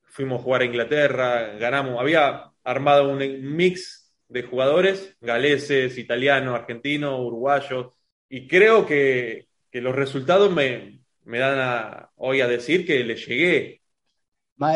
fuimos 0.06 0.40
a 0.40 0.44
jugar 0.44 0.62
a 0.62 0.66
Inglaterra, 0.66 1.58
ganamos, 1.58 2.00
había 2.00 2.52
armado 2.64 3.10
un 3.10 3.20
mix 3.56 4.12
de 4.28 4.44
jugadores, 4.44 5.16
galeses, 5.22 5.98
italianos, 5.98 6.56
argentinos, 6.56 7.20
uruguayos, 7.20 7.94
y 8.30 8.48
creo 8.48 8.86
que, 8.86 9.48
los 9.74 9.96
resultados 9.96 10.52
me, 10.52 11.02
dan 11.26 12.08
hoy 12.18 12.42
a 12.42 12.48
decir 12.48 12.86
que 12.86 13.04
le 13.04 13.16
llegué. 13.16 13.82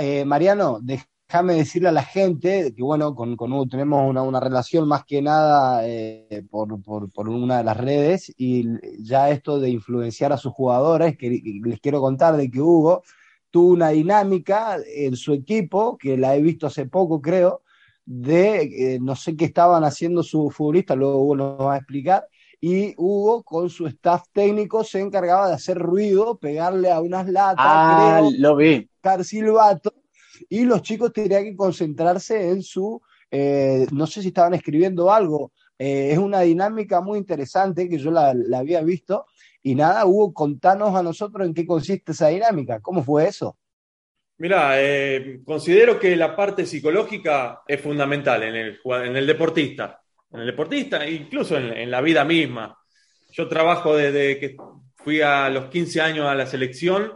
Eh, 0.02 0.26
Mariano, 0.26 0.80
déjame 1.28 1.56
decirle 1.56 1.90
a 1.90 1.92
la 1.92 2.04
gente 2.04 2.74
que, 2.76 2.84
bueno, 2.84 3.16
con, 3.16 3.36
con 3.36 3.52
Hugo 3.52 3.68
tenemos 3.68 4.10
una, 4.10 4.40
relación 4.40 4.88
más 4.88 5.06
que 5.06 5.22
nada 5.22 5.88
eh, 5.88 6.44
por, 6.50 6.82
por, 6.82 7.30
una 7.30 7.58
de 7.58 7.64
las 7.64 7.78
redes 7.78 8.34
y 8.38 8.66
ya 9.04 9.30
esto 9.30 9.60
de 9.60 9.70
influenciar 9.70 10.32
a 10.34 10.38
sus 10.38 10.54
jugadores, 10.54 11.18
que 11.18 11.42
les 11.64 11.80
quiero 11.80 12.00
contar 12.00 12.38
de 12.38 12.50
que 12.50 12.62
Hugo 12.62 13.04
tuvo 13.50 13.74
una 13.74 13.90
dinámica 13.90 14.78
en 14.96 15.16
su 15.16 15.34
equipo, 15.34 15.98
que 15.98 16.18
la 16.18 16.36
he 16.36 16.42
visto 16.42 16.68
hace 16.68 16.86
poco, 16.86 17.22
creo, 17.22 17.62
de 18.06 18.96
eh, 18.96 19.00
no 19.02 19.16
sé 19.16 19.36
qué 19.36 19.46
estaban 19.46 19.84
haciendo 19.84 20.22
sus 20.22 20.54
futbolistas, 20.54 20.98
luego 20.98 21.22
Hugo 21.24 21.36
nos 21.36 21.60
va 21.62 21.74
a 21.74 21.78
explicar, 21.78 22.28
y 22.62 22.94
Hugo 22.98 23.44
con 23.44 23.70
su 23.70 23.88
staff 23.88 24.26
técnico 24.32 24.84
se 24.84 25.00
encargaba 25.00 25.48
de 25.48 25.56
hacer 25.56 25.78
ruido, 25.78 26.38
pegarle 26.38 26.92
a 26.92 27.02
unas 27.02 27.28
latas, 27.28 27.66
ah, 27.66 28.30
lo 28.38 28.56
vi. 28.56 28.90
silbato, 29.24 29.94
y 30.50 30.66
los 30.66 30.82
chicos 30.82 31.14
tenían 31.14 31.44
que 31.44 31.56
concentrarse 31.56 32.50
en 32.50 32.64
su, 32.64 33.02
eh, 33.32 33.86
no 33.92 34.08
sé 34.08 34.22
si 34.22 34.30
estaban 34.30 34.54
escribiendo 34.54 35.12
algo, 35.12 35.52
eh, 35.78 36.10
es 36.12 36.18
una 36.18 36.42
dinámica 36.42 37.02
muy 37.02 37.20
interesante 37.20 37.90
que 37.90 37.98
yo 37.98 38.12
la, 38.12 38.34
había 38.56 38.82
visto, 38.82 39.26
y 39.62 39.76
nada, 39.76 40.06
Hugo, 40.06 40.34
contanos 40.34 40.96
a 40.96 41.04
nosotros 41.04 41.46
en 41.48 41.54
qué 41.54 41.66
consiste 41.66 42.12
esa 42.12 42.28
dinámica, 42.28 42.80
¿cómo 42.80 43.04
fue 43.04 43.28
eso? 43.28 43.58
Mira, 44.38 44.82
eh, 44.82 45.42
considero 45.46 45.98
que 45.98 46.16
la 46.16 46.36
parte 46.36 46.66
psicológica 46.66 47.62
es 47.68 47.80
fundamental 47.80 48.44
en 48.44 48.56
el, 48.56 48.80
en 48.84 49.16
el 49.16 49.26
deportista, 49.26 50.02
en 50.32 50.42
el 50.42 50.48
deportista, 50.48 51.08
incluso 51.08 51.58
en, 51.58 51.90
la 51.90 52.02
vida 52.02 52.26
misma. 52.26 52.78
Yo 53.32 53.48
trabajo 53.48 53.96
desde 53.96 54.38
que 54.38 54.58
fui 54.96 55.22
a 55.22 55.50
los 55.50 55.70
15 55.70 56.02
años 56.02 56.28
a 56.28 56.36
la 56.36 56.48
selección, 56.48 57.14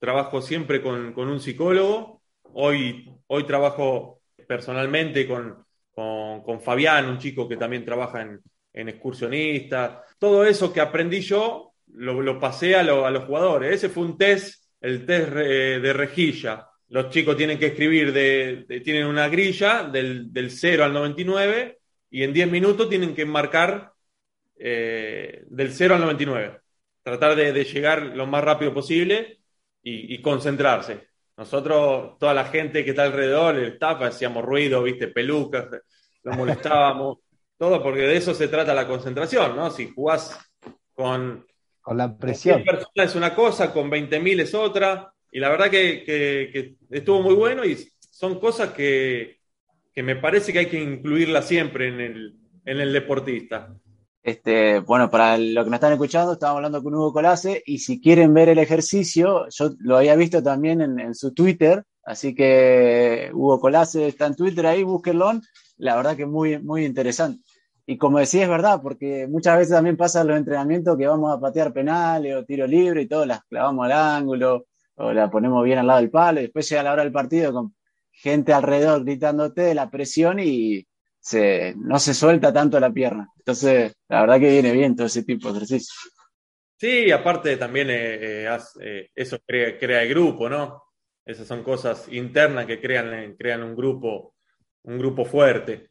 trabajo 0.00 0.42
siempre 0.42 0.82
con, 0.82 1.16
un 1.16 1.40
psicólogo. 1.40 2.15
Hoy, 2.58 3.10
hoy 3.26 3.44
trabajo 3.44 4.22
personalmente 4.46 5.26
con, 5.26 5.64
con, 5.92 6.60
Fabián, 6.60 7.06
un 7.06 7.18
chico 7.18 7.48
que 7.48 7.56
también 7.56 7.84
trabaja 7.84 8.22
en, 8.22 8.40
en 8.72 8.88
excursionistas. 8.88 9.98
Todo 10.18 10.44
eso 10.44 10.72
que 10.72 10.80
aprendí 10.80 11.20
yo 11.20 11.72
lo, 11.88 12.40
pasé 12.40 12.76
a, 12.76 12.82
los 12.82 13.24
jugadores. 13.24 13.74
Ese 13.74 13.88
fue 13.88 14.04
un 14.04 14.16
test, 14.16 14.64
el 14.80 15.04
test 15.04 15.32
de 15.32 15.92
rejilla. 15.92 16.66
Los 16.88 17.10
chicos 17.10 17.36
tienen 17.36 17.58
que 17.58 17.66
escribir, 17.66 18.12
de, 18.12 18.64
tienen 18.84 19.06
una 19.06 19.28
grilla 19.28 19.82
del, 19.84 20.32
del 20.32 20.50
0 20.50 20.84
al 20.84 20.92
99 20.92 21.78
y 22.10 22.22
en 22.22 22.32
10 22.32 22.50
minutos 22.50 22.88
tienen 22.88 23.14
que 23.14 23.26
marcar 23.26 23.92
eh, 24.58 25.44
del 25.48 25.72
0 25.72 25.94
al 25.94 26.00
99. 26.00 26.60
Tratar 27.02 27.36
de, 27.36 27.64
llegar 27.64 28.02
lo 28.02 28.26
más 28.26 28.42
rápido 28.42 28.72
posible 28.74 29.38
y, 29.82 30.20
concentrarse. 30.22 31.08
Nosotros, 31.36 32.18
toda 32.18 32.32
la 32.32 32.44
gente 32.46 32.84
que 32.84 32.90
está 32.90 33.04
alrededor, 33.04 33.56
el 33.56 33.72
staff, 33.74 34.02
hacíamos 34.02 34.44
ruido, 34.44 34.82
viste, 34.82 35.08
pelucas, 35.08 35.66
lo 36.22 36.32
molestábamos, 36.32 37.18
todo 37.58 37.82
porque 37.82 38.02
de 38.02 38.16
eso 38.16 38.34
se 38.34 38.48
trata 38.48 38.74
la 38.74 38.86
concentración, 38.86 39.54
¿no? 39.54 39.70
Si 39.70 39.90
jugás 39.90 40.38
con 40.94 41.44
con 41.86 41.98
la 41.98 42.18
presión. 42.18 42.64
es 42.96 43.14
una 43.14 43.32
cosa, 43.32 43.72
con 43.72 43.88
20.000 43.88 44.40
es 44.40 44.54
otra. 44.54 45.14
Y 45.30 45.38
la 45.38 45.50
verdad 45.50 45.70
que, 45.70 46.74
estuvo 46.90 47.22
muy 47.22 47.34
bueno 47.34 47.64
y 47.64 47.78
son 48.10 48.40
cosas 48.40 48.72
que, 48.72 49.38
me 49.94 50.16
parece 50.16 50.52
que 50.52 50.58
hay 50.58 50.66
que 50.66 50.82
incluirla 50.82 51.42
siempre 51.42 51.86
en 51.86 52.00
el, 52.00 52.34
en 52.64 52.80
el 52.80 52.92
deportista. 52.92 53.72
Este, 54.26 54.80
bueno, 54.80 55.08
para 55.08 55.38
lo 55.38 55.62
que 55.62 55.70
nos 55.70 55.76
están 55.76 55.92
escuchando, 55.92 56.32
estamos 56.32 56.56
hablando 56.56 56.82
con 56.82 56.92
Hugo 56.92 57.12
Colase 57.12 57.62
y 57.64 57.78
si 57.78 58.00
quieren 58.00 58.34
ver 58.34 58.48
el 58.48 58.58
ejercicio, 58.58 59.46
yo 59.50 59.70
lo 59.78 59.98
había 59.98 60.16
visto 60.16 60.42
también 60.42 60.80
en, 60.80 61.14
su 61.14 61.32
Twitter, 61.32 61.84
así 62.02 62.34
que 62.34 63.30
Hugo 63.32 63.60
Colase 63.60 64.08
está 64.08 64.26
en 64.26 64.34
Twitter 64.34 64.66
ahí, 64.66 64.82
búsquenlo. 64.82 65.30
La 65.76 65.94
verdad 65.94 66.16
que 66.16 66.26
muy, 66.26 66.58
muy 66.58 66.84
interesante. 66.84 67.44
Y 67.86 67.98
como 67.98 68.18
decía, 68.18 68.42
es 68.42 68.48
verdad, 68.48 68.80
porque 68.82 69.28
muchas 69.28 69.58
veces 69.58 69.74
también 69.74 69.96
pasa 69.96 70.22
en 70.22 70.26
los 70.26 70.38
entrenamientos 70.38 70.98
que 70.98 71.06
vamos 71.06 71.32
a 71.32 71.38
patear 71.38 71.72
penales 71.72 72.34
o 72.34 72.44
tiro 72.44 72.66
libre 72.66 73.02
y 73.02 73.06
todo, 73.06 73.26
las 73.26 73.44
clavamos 73.44 73.84
al 73.86 73.92
ángulo 73.92 74.66
o 74.96 75.12
la 75.12 75.30
ponemos 75.30 75.62
bien 75.62 75.78
al 75.78 75.86
lado 75.86 76.00
del 76.00 76.10
palo 76.10 76.40
y 76.40 76.44
después 76.44 76.68
llega 76.68 76.82
la 76.82 76.94
hora 76.94 77.04
del 77.04 77.12
partido 77.12 77.52
con 77.52 77.76
gente 78.10 78.52
alrededor 78.52 79.04
gritándote 79.04 79.62
de 79.62 79.74
la 79.76 79.88
presión 79.88 80.40
y 80.40 80.84
se, 81.26 81.74
no 81.76 81.98
se 81.98 82.14
suelta 82.14 82.52
tanto 82.52 82.78
la 82.78 82.92
pierna. 82.92 83.32
Entonces, 83.36 83.92
la 84.08 84.20
verdad 84.20 84.38
que 84.38 84.48
viene 84.48 84.70
bien 84.70 84.94
todo 84.94 85.08
ese 85.08 85.24
tipo 85.24 85.50
de 85.50 85.56
ejercicio. 85.56 85.92
Sí, 86.78 87.10
aparte 87.10 87.56
también 87.56 87.90
eh, 87.90 88.44
eh, 88.44 88.58
eh, 88.80 89.10
eso 89.12 89.38
crea, 89.44 89.76
crea, 89.76 90.02
el 90.02 90.10
grupo, 90.10 90.48
¿no? 90.48 90.84
Esas 91.24 91.48
son 91.48 91.64
cosas 91.64 92.06
internas 92.12 92.66
que 92.66 92.80
crean, 92.80 93.34
crean 93.36 93.64
un 93.64 93.74
grupo, 93.74 94.34
un 94.84 94.98
grupo 94.98 95.24
fuerte. 95.24 95.90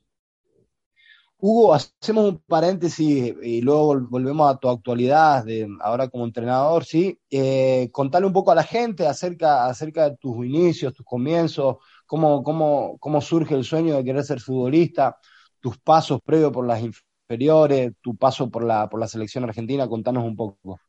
Hugo, 1.37 1.73
hacemos 1.73 2.29
un 2.29 2.39
paréntesis 2.47 3.35
y 3.43 3.61
luego 3.61 3.99
volvemos 4.09 4.49
a 4.49 4.57
tu 4.57 4.69
actualidad 4.69 5.43
de 5.43 5.67
ahora 5.81 6.07
como 6.07 6.23
entrenador, 6.25 6.85
¿sí? 6.85 7.19
Eh, 7.29 7.89
contale 7.91 8.25
un 8.25 8.33
poco 8.33 8.51
a 8.51 8.55
la 8.55 8.63
gente 8.63 9.05
acerca, 9.05 9.65
acerca 9.65 10.09
de 10.09 10.17
tus 10.17 10.45
inicios, 10.45 10.93
tus 10.93 11.05
comienzos, 11.05 11.75
cómo, 12.05 12.43
cómo, 12.43 12.97
cómo 12.99 13.21
surge 13.21 13.55
el 13.55 13.63
sueño 13.63 13.95
de 13.95 14.03
querer 14.03 14.23
ser 14.23 14.39
futbolista, 14.39 15.17
tus 15.59 15.77
pasos 15.77 16.21
previos 16.23 16.51
por 16.51 16.65
las 16.65 16.81
inferiores, 16.81 17.93
tu 18.01 18.15
paso 18.15 18.49
por 18.49 18.63
la, 18.63 18.87
por 18.89 18.99
la 18.99 19.07
selección 19.07 19.43
argentina, 19.43 19.87
contanos 19.87 20.23
un 20.23 20.35
poco. 20.35 20.79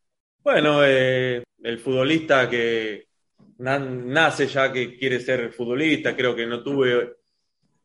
Bueno, 0.43 0.85
eh, 0.85 1.43
el 1.63 1.79
futbolista 1.79 2.49
que 2.49 3.07
nace 3.59 4.47
ya 4.47 4.73
que 4.73 4.97
quiere 4.97 5.21
ser 5.21 5.53
futbolista, 5.53 6.15
creo 6.15 6.35
que 6.35 6.47
no 6.47 6.63
tuve, 6.63 7.17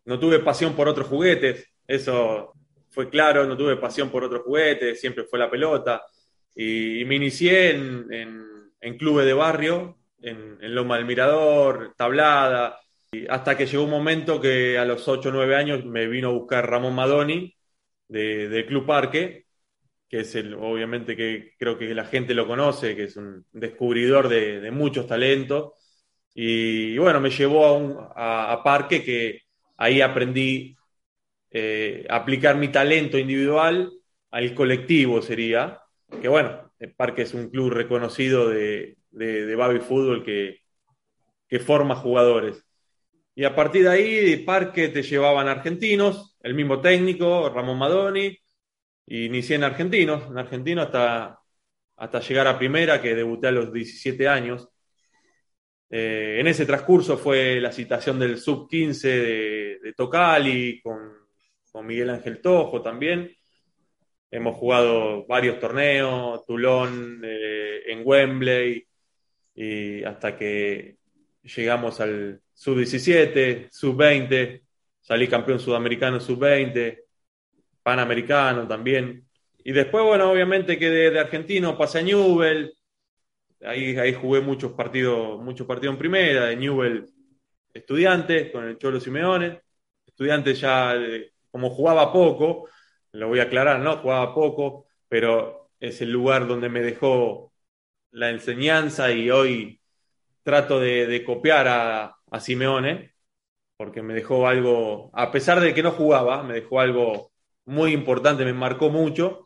no 0.05 0.19
tuve 0.19 0.39
pasión 0.39 0.73
por 0.73 0.87
otros 0.87 1.07
juguetes, 1.07 1.65
eso 1.87 2.53
fue 2.89 3.09
claro, 3.09 3.45
no 3.45 3.55
tuve 3.57 3.77
pasión 3.77 4.09
por 4.09 4.23
otros 4.23 4.43
juguetes, 4.43 4.99
siempre 4.99 5.23
fue 5.23 5.39
la 5.39 5.49
pelota. 5.49 6.03
Y, 6.53 7.05
me 7.05 7.15
inicié 7.15 7.71
en, 7.71 8.97
clubes 8.97 9.25
de 9.25 9.33
barrio, 9.33 9.97
en, 10.21 10.57
Loma 10.75 10.97
del 10.97 11.05
Mirador, 11.05 11.93
Tablada, 11.97 12.80
hasta 13.29 13.57
que 13.57 13.65
llegó 13.65 13.83
un 13.83 13.89
momento 13.89 14.39
que 14.39 14.77
a 14.77 14.85
los 14.85 15.07
8 15.07 15.29
o 15.29 15.31
9 15.31 15.55
años 15.55 15.85
me 15.85 16.07
vino 16.07 16.29
a 16.29 16.33
buscar 16.33 16.69
Ramón 16.69 16.95
Madoni 16.95 17.55
de, 18.07 18.65
Club 18.67 18.85
Parque, 18.85 19.45
que 20.09 20.21
es 20.21 20.35
el, 20.35 20.53
obviamente 20.53 21.15
que 21.15 21.53
creo 21.57 21.77
que 21.77 21.93
la 21.93 22.05
gente 22.05 22.33
lo 22.33 22.47
conoce, 22.47 22.95
que 22.95 23.05
es 23.05 23.17
un 23.17 23.45
descubridor 23.51 24.29
de, 24.29 24.71
muchos 24.71 25.07
talentos. 25.07 25.73
Y, 26.33 26.97
bueno, 26.97 27.19
me 27.19 27.29
llevó 27.29 28.11
a, 28.15 28.53
a 28.53 28.63
Parque 28.63 29.03
que 29.03 29.41
ahí 29.77 30.01
aprendí 30.01 30.77
eh, 31.51 32.05
aplicar 32.09 32.55
mi 32.55 32.69
talento 32.69 33.17
individual 33.17 33.91
al 34.31 34.55
colectivo 34.55 35.21
sería, 35.21 35.81
que 36.21 36.29
bueno, 36.29 36.71
Parque 36.95 37.23
es 37.23 37.33
un 37.33 37.49
club 37.49 37.71
reconocido 37.71 38.49
de, 38.49 38.97
de, 39.11 39.55
Baby 39.55 39.79
Fútbol 39.79 40.23
que, 40.23 40.61
que, 41.49 41.59
forma 41.59 41.95
jugadores. 41.95 42.65
Y 43.35 43.43
a 43.45 43.55
partir 43.55 43.83
de 43.83 43.89
ahí, 43.89 44.29
de 44.29 44.37
Parque 44.39 44.89
te 44.89 45.03
llevaban 45.03 45.47
argentinos, 45.47 46.37
el 46.41 46.53
mismo 46.53 46.81
técnico, 46.81 47.49
Ramón 47.49 47.77
Madoni, 47.77 48.37
y 49.05 49.25
inicié 49.25 49.55
en 49.55 49.63
argentinos, 49.63 50.29
en 50.29 50.37
argentino 50.37 50.81
hasta, 50.81 51.39
hasta 51.97 52.19
llegar 52.19 52.47
a 52.47 52.57
primera, 52.57 53.01
que 53.01 53.15
debuté 53.15 53.47
a 53.47 53.51
los 53.51 53.71
17 53.71 54.27
años. 54.27 54.69
Eh, 55.89 56.37
en 56.39 56.47
ese 56.47 56.65
transcurso 56.65 57.17
fue 57.17 57.59
la 57.59 57.71
citación 57.71 58.19
del 58.19 58.37
sub-15 58.39 59.01
de, 59.01 59.79
de 59.83 59.93
Tocali 59.93 60.81
con 60.81 61.21
con 61.71 61.87
Miguel 61.87 62.09
Ángel 62.09 62.41
Tojo 62.41 62.81
también. 62.81 63.31
Hemos 64.29 64.55
jugado 64.57 65.25
varios 65.25 65.59
torneos, 65.59 66.45
Toulon, 66.45 67.21
eh, 67.23 67.81
en 67.87 68.01
Wembley, 68.05 68.85
y 69.55 70.03
hasta 70.03 70.37
que 70.37 70.97
llegamos 71.43 71.99
al 71.99 72.41
sub-17, 72.61 73.69
sub-20, 73.71 74.61
salí 75.01 75.27
campeón 75.27 75.59
sudamericano 75.59 76.19
sub-20, 76.19 76.99
Panamericano 77.81 78.67
también. 78.67 79.25
Y 79.63 79.71
después, 79.71 80.03
bueno, 80.03 80.31
obviamente 80.31 80.77
que 80.77 80.91
de, 80.91 81.19
argentino 81.19 81.75
pasé 81.75 81.99
a 81.99 82.01
Newell. 82.03 82.71
Ahí, 83.63 83.97
ahí 83.97 84.13
jugué 84.13 84.41
muchos 84.41 84.73
partidos, 84.73 85.41
muchos 85.41 85.65
partidos 85.65 85.93
en 85.93 85.99
primera, 85.99 86.45
de 86.45 86.55
Newell 86.55 87.07
estudiantes 87.73 88.51
con 88.51 88.65
el 88.65 88.77
Cholo 88.77 88.99
Simeone. 88.99 89.61
Estudiantes 90.05 90.59
ya, 90.59 90.93
como 91.49 91.71
jugaba 91.71 92.13
poco, 92.13 92.69
lo 93.13 93.27
voy 93.27 93.39
a 93.39 93.43
aclarar, 93.43 93.79
¿no? 93.79 93.97
Jugaba 93.97 94.35
poco, 94.35 94.85
pero 95.09 95.71
es 95.79 95.99
el 96.01 96.11
lugar 96.11 96.47
donde 96.47 96.69
me 96.69 96.81
dejó 96.81 97.53
la 98.11 98.29
enseñanza 98.29 99.11
y 99.11 99.31
hoy 99.31 99.81
trato 100.43 100.79
de, 100.79 101.23
copiar 101.25 101.67
a, 101.67 102.20
a, 102.31 102.39
Simeone, 102.39 103.13
porque 103.77 104.01
me 104.01 104.13
dejó 104.13 104.47
algo, 104.47 105.11
a 105.13 105.31
pesar 105.31 105.59
de 105.59 105.73
que 105.73 105.83
no 105.83 105.91
jugaba, 105.91 106.43
me 106.43 106.55
dejó 106.55 106.79
algo 106.79 107.31
muy 107.65 107.93
importante, 107.93 108.45
me 108.45 108.53
marcó 108.53 108.89
mucho. 108.89 109.45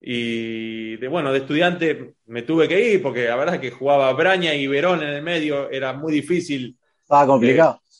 Y 0.00 0.96
de, 0.96 1.08
bueno, 1.08 1.32
de 1.32 1.38
estudiante 1.38 2.14
me 2.26 2.42
tuve 2.42 2.66
que 2.66 2.94
ir 2.94 3.02
porque 3.02 3.28
la 3.28 3.36
verdad 3.36 3.54
es 3.54 3.60
que 3.60 3.70
jugaba 3.70 4.12
Braña 4.14 4.52
y 4.52 4.66
Verón 4.66 5.02
en 5.02 5.10
el 5.10 5.22
medio, 5.22 5.70
era 5.70 5.92
muy 5.92 6.12
difícil. 6.12 6.76
Estaba 7.02 7.26
complicado. 7.26 7.80
Eh, 7.84 7.92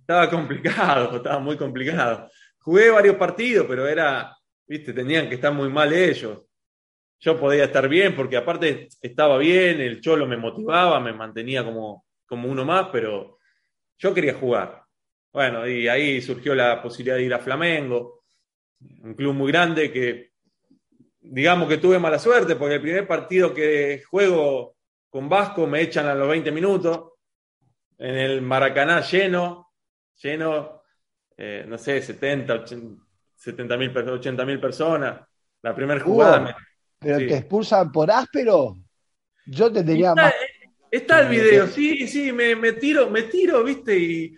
estaba 0.00 0.30
complicado, 0.30 1.16
estaba 1.16 1.38
muy 1.38 1.56
complicado. 1.56 2.28
Jugué 2.58 2.90
varios 2.90 3.16
partidos, 3.16 3.66
pero 3.68 3.86
era, 3.86 4.36
viste, 4.66 4.92
tenían 4.92 5.28
que 5.28 5.36
estar 5.36 5.52
muy 5.52 5.68
mal 5.68 5.92
ellos. 5.92 6.40
Yo 7.18 7.38
podía 7.38 7.64
estar 7.64 7.88
bien 7.88 8.16
porque 8.16 8.36
aparte 8.36 8.88
estaba 9.00 9.36
bien, 9.36 9.80
el 9.80 10.00
cholo 10.00 10.26
me 10.26 10.38
motivaba, 10.38 10.98
me 11.00 11.12
mantenía 11.12 11.62
como, 11.62 12.06
como 12.26 12.48
uno 12.48 12.64
más, 12.64 12.88
pero 12.90 13.39
yo 14.00 14.14
quería 14.14 14.34
jugar. 14.34 14.82
Bueno, 15.32 15.68
y 15.68 15.86
ahí 15.86 16.20
surgió 16.20 16.54
la 16.54 16.82
posibilidad 16.82 17.16
de 17.16 17.22
ir 17.22 17.34
a 17.34 17.38
Flamengo, 17.38 18.24
un 19.02 19.14
club 19.14 19.34
muy 19.34 19.52
grande 19.52 19.92
que, 19.92 20.32
digamos 21.20 21.68
que 21.68 21.78
tuve 21.78 21.98
mala 21.98 22.18
suerte, 22.18 22.56
porque 22.56 22.76
el 22.76 22.80
primer 22.80 23.06
partido 23.06 23.54
que 23.54 24.02
juego 24.10 24.76
con 25.08 25.28
Vasco 25.28 25.66
me 25.66 25.82
echan 25.82 26.06
a 26.06 26.14
los 26.14 26.28
20 26.28 26.50
minutos, 26.50 27.12
en 27.98 28.16
el 28.16 28.42
Maracaná 28.42 29.02
lleno, 29.02 29.74
lleno, 30.20 30.82
eh, 31.36 31.64
no 31.68 31.76
sé, 31.76 32.00
70, 32.00 32.54
80 32.54 33.76
mil 33.76 33.96
80 33.96 34.44
mil 34.46 34.58
personas. 34.58 35.20
La 35.62 35.74
primera 35.74 36.00
jugada. 36.00 36.56
¿Pero 36.98 37.18
te 37.18 37.36
expulsan 37.36 37.92
por 37.92 38.10
áspero? 38.10 38.76
Yo 39.46 39.70
te 39.70 39.84
tenía 39.84 40.10
está, 40.10 40.32
Está 40.90 41.20
el 41.20 41.28
video, 41.28 41.66
sí, 41.68 42.08
sí, 42.08 42.32
me, 42.32 42.56
me, 42.56 42.72
tiro, 42.72 43.08
me 43.10 43.22
tiro, 43.22 43.62
viste, 43.62 43.96
y 43.96 44.36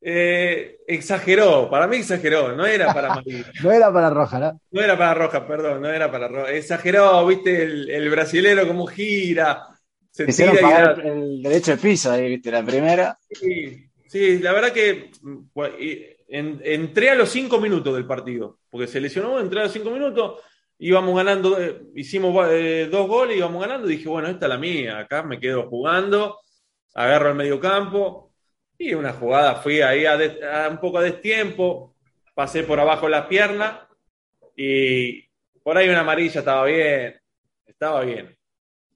eh, 0.00 0.78
exageró, 0.86 1.68
para 1.70 1.86
mí 1.86 1.96
exageró, 1.96 2.54
no 2.56 2.66
era 2.66 2.92
para 2.92 3.22
no 3.62 3.72
era 3.72 3.92
para 3.92 4.10
Roja, 4.10 4.38
¿no? 4.38 4.60
No 4.70 4.80
era 4.80 4.98
para 4.98 5.14
Roja, 5.14 5.46
perdón, 5.46 5.82
no 5.82 5.88
era 5.88 6.10
para 6.10 6.28
Roja. 6.28 6.50
Exageró, 6.52 7.26
viste, 7.26 7.62
el, 7.62 7.90
el 7.90 8.10
brasilero 8.10 8.66
como 8.66 8.86
gira. 8.86 9.68
Se 10.10 10.26
tira 10.26 10.94
el 11.04 11.42
derecho 11.42 11.72
de 11.72 11.76
piso 11.78 12.10
ahí, 12.12 12.28
viste, 12.28 12.50
la 12.50 12.64
primera. 12.64 13.18
Sí, 13.30 13.84
sí 14.06 14.38
la 14.40 14.52
verdad 14.52 14.72
que 14.72 15.10
entré 16.28 17.10
a 17.10 17.14
los 17.14 17.30
cinco 17.30 17.60
minutos 17.60 17.94
del 17.94 18.06
partido, 18.06 18.58
porque 18.70 18.86
se 18.86 19.00
lesionó, 19.00 19.40
entré 19.40 19.60
a 19.60 19.64
los 19.64 19.72
cinco 19.72 19.90
minutos, 19.90 20.40
íbamos 20.82 21.14
ganando, 21.14 21.60
eh, 21.60 21.80
hicimos 21.94 22.34
eh, 22.50 22.88
dos 22.90 23.06
goles, 23.06 23.36
íbamos 23.36 23.62
ganando, 23.62 23.88
y 23.88 23.96
dije, 23.96 24.08
bueno, 24.08 24.28
esta 24.28 24.46
es 24.46 24.50
la 24.50 24.58
mía, 24.58 24.98
acá 24.98 25.22
me 25.22 25.38
quedo 25.38 25.68
jugando, 25.68 26.40
agarro 26.94 27.30
el 27.30 27.36
medio 27.36 27.60
campo, 27.60 28.32
y 28.76 28.92
una 28.94 29.12
jugada, 29.12 29.56
fui 29.56 29.80
ahí 29.80 30.04
a, 30.06 30.68
un 30.68 30.78
poco 30.78 30.98
a 30.98 31.02
destiempo, 31.02 31.94
pasé 32.34 32.64
por 32.64 32.80
abajo 32.80 33.08
la 33.08 33.28
pierna 33.28 33.86
y 34.56 35.22
por 35.62 35.76
ahí 35.76 35.88
una 35.88 36.00
amarilla 36.00 36.40
estaba 36.40 36.64
bien, 36.64 37.14
estaba 37.64 38.00
bien. 38.00 38.36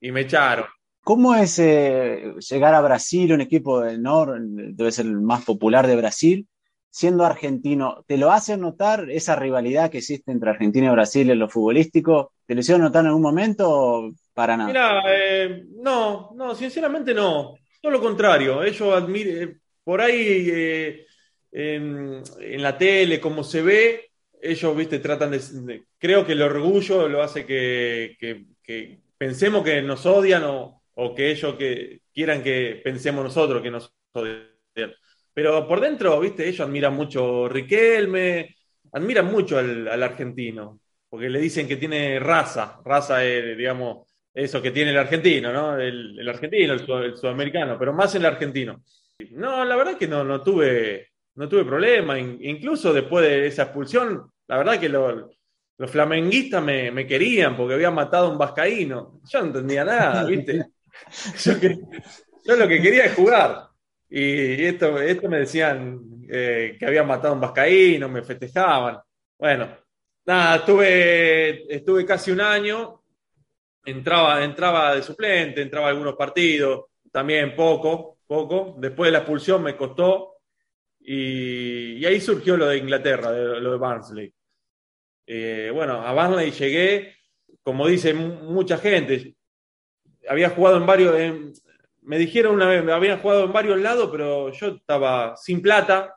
Y 0.01 0.11
me 0.11 0.23
echaron. 0.23 0.67
¿Cómo 1.03 1.37
es 1.37 1.61
eh, 1.61 2.35
llegar 2.51 2.75
a 2.75 2.81
Brasil, 2.81 3.33
un 3.33 3.43
equipo 3.43 3.81
del 3.81 4.03
norte, 4.03 4.41
debe 4.41 4.91
ser 4.91 5.07
el 5.07 5.21
más 5.21 5.45
popular 5.45 5.87
de 5.87 5.95
Brasil, 5.95 6.49
siendo 6.97 7.27
argentino? 7.27 8.03
¿Te 8.07 8.17
lo 8.17 8.33
hace 8.33 8.57
notar 8.57 9.11
esa 9.11 9.37
rivalidad 9.37 9.91
que 9.91 9.99
existe 9.99 10.33
entre 10.33 10.49
Argentina 10.49 10.87
y 10.87 10.91
Brasil 10.93 11.29
en 11.29 11.39
lo 11.39 11.47
futbolístico? 11.47 12.33
¿Te 12.47 12.55
lo 12.55 12.61
hicieron 12.61 12.85
notar 12.85 13.03
en 13.03 13.09
algún 13.09 13.21
momento 13.21 13.69
o 13.69 14.13
para 14.33 14.57
nada? 14.57 14.69
Mira, 14.69 15.03
eh, 15.07 15.65
no, 15.83 16.31
no, 16.35 16.55
sinceramente 16.55 17.13
no. 17.13 17.55
Todo 17.83 17.93
lo 17.93 18.01
contrario. 18.01 18.63
Ellos 18.63 18.95
admiran, 18.95 19.61
por 19.85 20.01
ahí 20.01 20.49
eh, 20.51 21.07
en, 21.53 22.23
la 22.63 22.79
tele, 22.79 23.21
como 23.21 23.45
se 23.45 23.61
ve, 23.61 24.11
ellos, 24.41 24.75
viste, 24.75 24.99
tratan 24.99 25.33
de, 25.33 25.85
Creo 25.99 26.25
que 26.25 26.33
el 26.33 26.41
orgullo 26.41 27.11
lo 27.11 27.23
hace 27.23 27.45
que, 27.45 28.17
pensemos 29.19 29.63
que 29.63 29.83
nos 29.83 30.07
odian 30.07 30.45
o, 30.47 30.81
que 31.15 31.31
ellos 31.31 31.57
quieran 32.15 32.43
que 32.43 32.81
pensemos 32.83 33.23
nosotros 33.23 33.61
que 33.61 33.71
nos 33.71 33.93
odian. 34.15 34.95
Pero 35.37 35.69
por 35.69 35.83
dentro, 35.83 36.19
viste, 36.19 36.49
ellos 36.49 36.67
admiran 36.67 36.95
mucho 36.95 37.47
Riquelme, 37.47 38.57
admiran 38.91 39.27
mucho 39.27 39.59
al, 39.59 40.03
argentino, 40.03 40.81
porque 41.11 41.29
le 41.29 41.39
dicen 41.39 41.69
que 41.69 41.77
tiene 41.77 42.19
raza, 42.19 42.81
raza 42.83 43.23
es, 43.23 43.55
digamos, 43.55 44.11
eso 44.33 44.63
que 44.63 44.71
tiene 44.71 44.93
el 44.93 44.97
argentino, 44.97 45.53
¿no? 45.53 45.79
El, 45.79 46.27
argentino, 46.27 46.73
el, 46.73 47.17
sudamericano, 47.19 47.79
pero 47.79 47.93
más 47.93 48.15
el 48.15 48.25
argentino. 48.25 48.83
No, 49.33 49.63
la 49.63 49.77
verdad 49.77 49.99
que 49.99 50.09
no, 50.09 50.25
no 50.25 50.43
tuve, 50.43 51.09
no 51.35 51.47
tuve 51.47 51.67
problema. 51.67 52.19
incluso 52.19 52.95
después 52.95 53.29
de 53.29 53.47
esa 53.47 53.65
expulsión, 53.65 54.33
la 54.49 54.57
verdad 54.57 54.81
que 54.81 54.89
los 54.89 55.91
flamenguistas 55.91 56.63
me, 56.63 57.07
querían 57.07 57.59
porque 57.59 57.75
había 57.75 57.91
matado 57.91 58.29
a 58.29 58.31
un 58.31 58.39
vascaíno. 58.39 59.21
Yo 59.29 59.41
no 59.41 59.47
entendía 59.49 59.85
nada, 59.85 60.25
¿viste? 60.25 60.65
Yo, 62.47 62.57
lo 62.57 62.67
que 62.67 62.81
quería 62.81 63.05
es 63.05 63.15
jugar. 63.15 63.66
Y 64.09 64.65
esto, 64.65 65.01
esto 65.01 65.29
me 65.29 65.41
decían 65.41 66.01
eh, 66.29 66.77
que 66.79 66.87
había 66.87 67.03
matado 67.03 67.31
a 67.31 67.35
un 67.35 67.41
vascaíno, 67.41 68.09
me 68.09 68.23
festejaban. 68.23 68.99
Bueno, 69.39 69.69
nada, 70.25 70.57
estuve, 70.57 71.75
estuve 71.75 72.05
casi 72.05 72.31
un 72.31 72.41
año. 72.41 73.03
Entraba, 73.85 74.43
entraba 74.45 74.95
de 74.95 75.03
suplente, 75.03 75.63
entraba 75.63 75.87
a 75.87 75.91
algunos 75.91 76.17
partidos, 76.17 76.87
también 77.13 77.55
poco, 77.55 78.19
poco. 78.27 78.77
Después 78.79 79.09
de 79.09 79.13
la 79.13 79.19
expulsión 79.19 79.63
me 79.63 79.77
costó. 79.77 80.35
Y, 81.01 82.05
ahí 82.05 82.21
surgió 82.21 82.57
lo 82.57 82.67
de 82.67 82.79
Inglaterra, 82.79 83.31
lo 83.31 83.73
de 83.73 83.79
Barnsley. 83.79 84.35
Eh, 85.27 85.71
bueno, 85.73 86.01
a 86.01 86.13
Barnsley 86.13 86.51
llegué, 86.51 87.17
como 87.63 87.87
dice 87.87 88.15
mucha 88.15 88.79
gente, 88.79 89.37
había 90.29 90.51
jugado 90.51 90.77
en 90.77 90.87
varios, 90.87 91.63
me 92.07 92.19
dijeron 92.19 92.55
una 92.55 92.67
vez, 92.67 92.89
había 92.89 93.19
jugado 93.19 93.45
en 93.45 93.53
varios 93.53 93.81
lados, 93.81 94.09
pero 94.11 94.51
yo 94.53 94.69
estaba 94.69 95.37
sin 95.37 95.61
plata, 95.61 96.15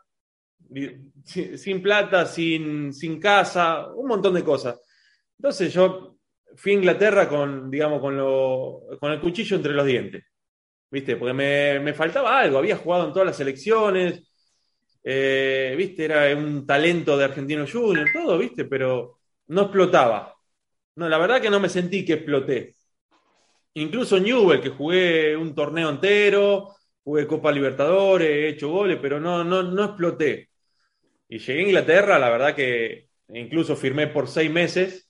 sin, 1.23 1.81
plata, 1.81 2.25
sin, 2.25 2.93
sin 2.93 3.19
casa, 3.19 3.87
un 3.93 4.07
montón 4.07 4.33
de 4.33 4.43
cosas. 4.43 4.79
Entonces 5.37 5.73
yo 5.73 6.17
fui 6.55 6.71
a 6.71 6.75
Inglaterra 6.75 7.27
con, 7.27 7.69
digamos, 7.69 8.01
con, 8.01 8.17
lo, 8.17 8.81
con 8.99 9.11
el 9.11 9.19
cuchillo 9.21 9.55
entre 9.55 9.73
los 9.73 9.85
dientes. 9.85 10.23
¿viste? 10.91 11.15
Porque 11.15 11.33
me, 11.33 11.93
faltaba 11.93 12.39
algo, 12.39 12.57
había 12.57 12.77
jugado 12.77 13.07
en 13.07 13.13
todas 13.13 13.27
las 13.27 13.37
selecciones, 13.37 14.23
eh, 15.03 15.73
¿viste? 15.77 16.05
Era 16.05 16.35
un 16.35 16.65
talento 16.65 17.17
de 17.17 17.25
Argentino 17.25 17.65
Junior, 17.71 18.07
todo, 18.13 18.37
¿viste? 18.37 18.65
Pero 18.65 19.19
no 19.47 19.61
explotaba. 19.63 20.35
No, 20.95 21.07
la 21.09 21.17
verdad 21.17 21.41
que 21.41 21.49
no 21.49 21.59
me 21.59 21.69
sentí 21.69 22.05
que 22.05 22.13
exploté. 22.13 22.75
Incluso 23.75 24.19
Newell, 24.19 24.61
que 24.61 24.69
jugué 24.69 25.35
un 25.37 25.55
torneo 25.55 25.89
entero, 25.89 26.75
jugué 27.03 27.27
Copa 27.27 27.51
Libertadores, 27.51 28.27
he 28.29 28.49
hecho 28.49 28.69
goles, 28.69 28.99
pero 29.01 29.19
no, 29.19 29.43
no, 29.43 29.63
no 29.63 29.83
exploté. 29.85 30.49
Y 31.29 31.39
llegué 31.39 31.61
a 31.61 31.63
Inglaterra, 31.63 32.19
la 32.19 32.29
verdad 32.29 32.55
que 32.55 33.09
incluso 33.29 33.75
firmé 33.75 34.07
por 34.07 34.27
seis 34.27 34.51
meses 34.51 35.09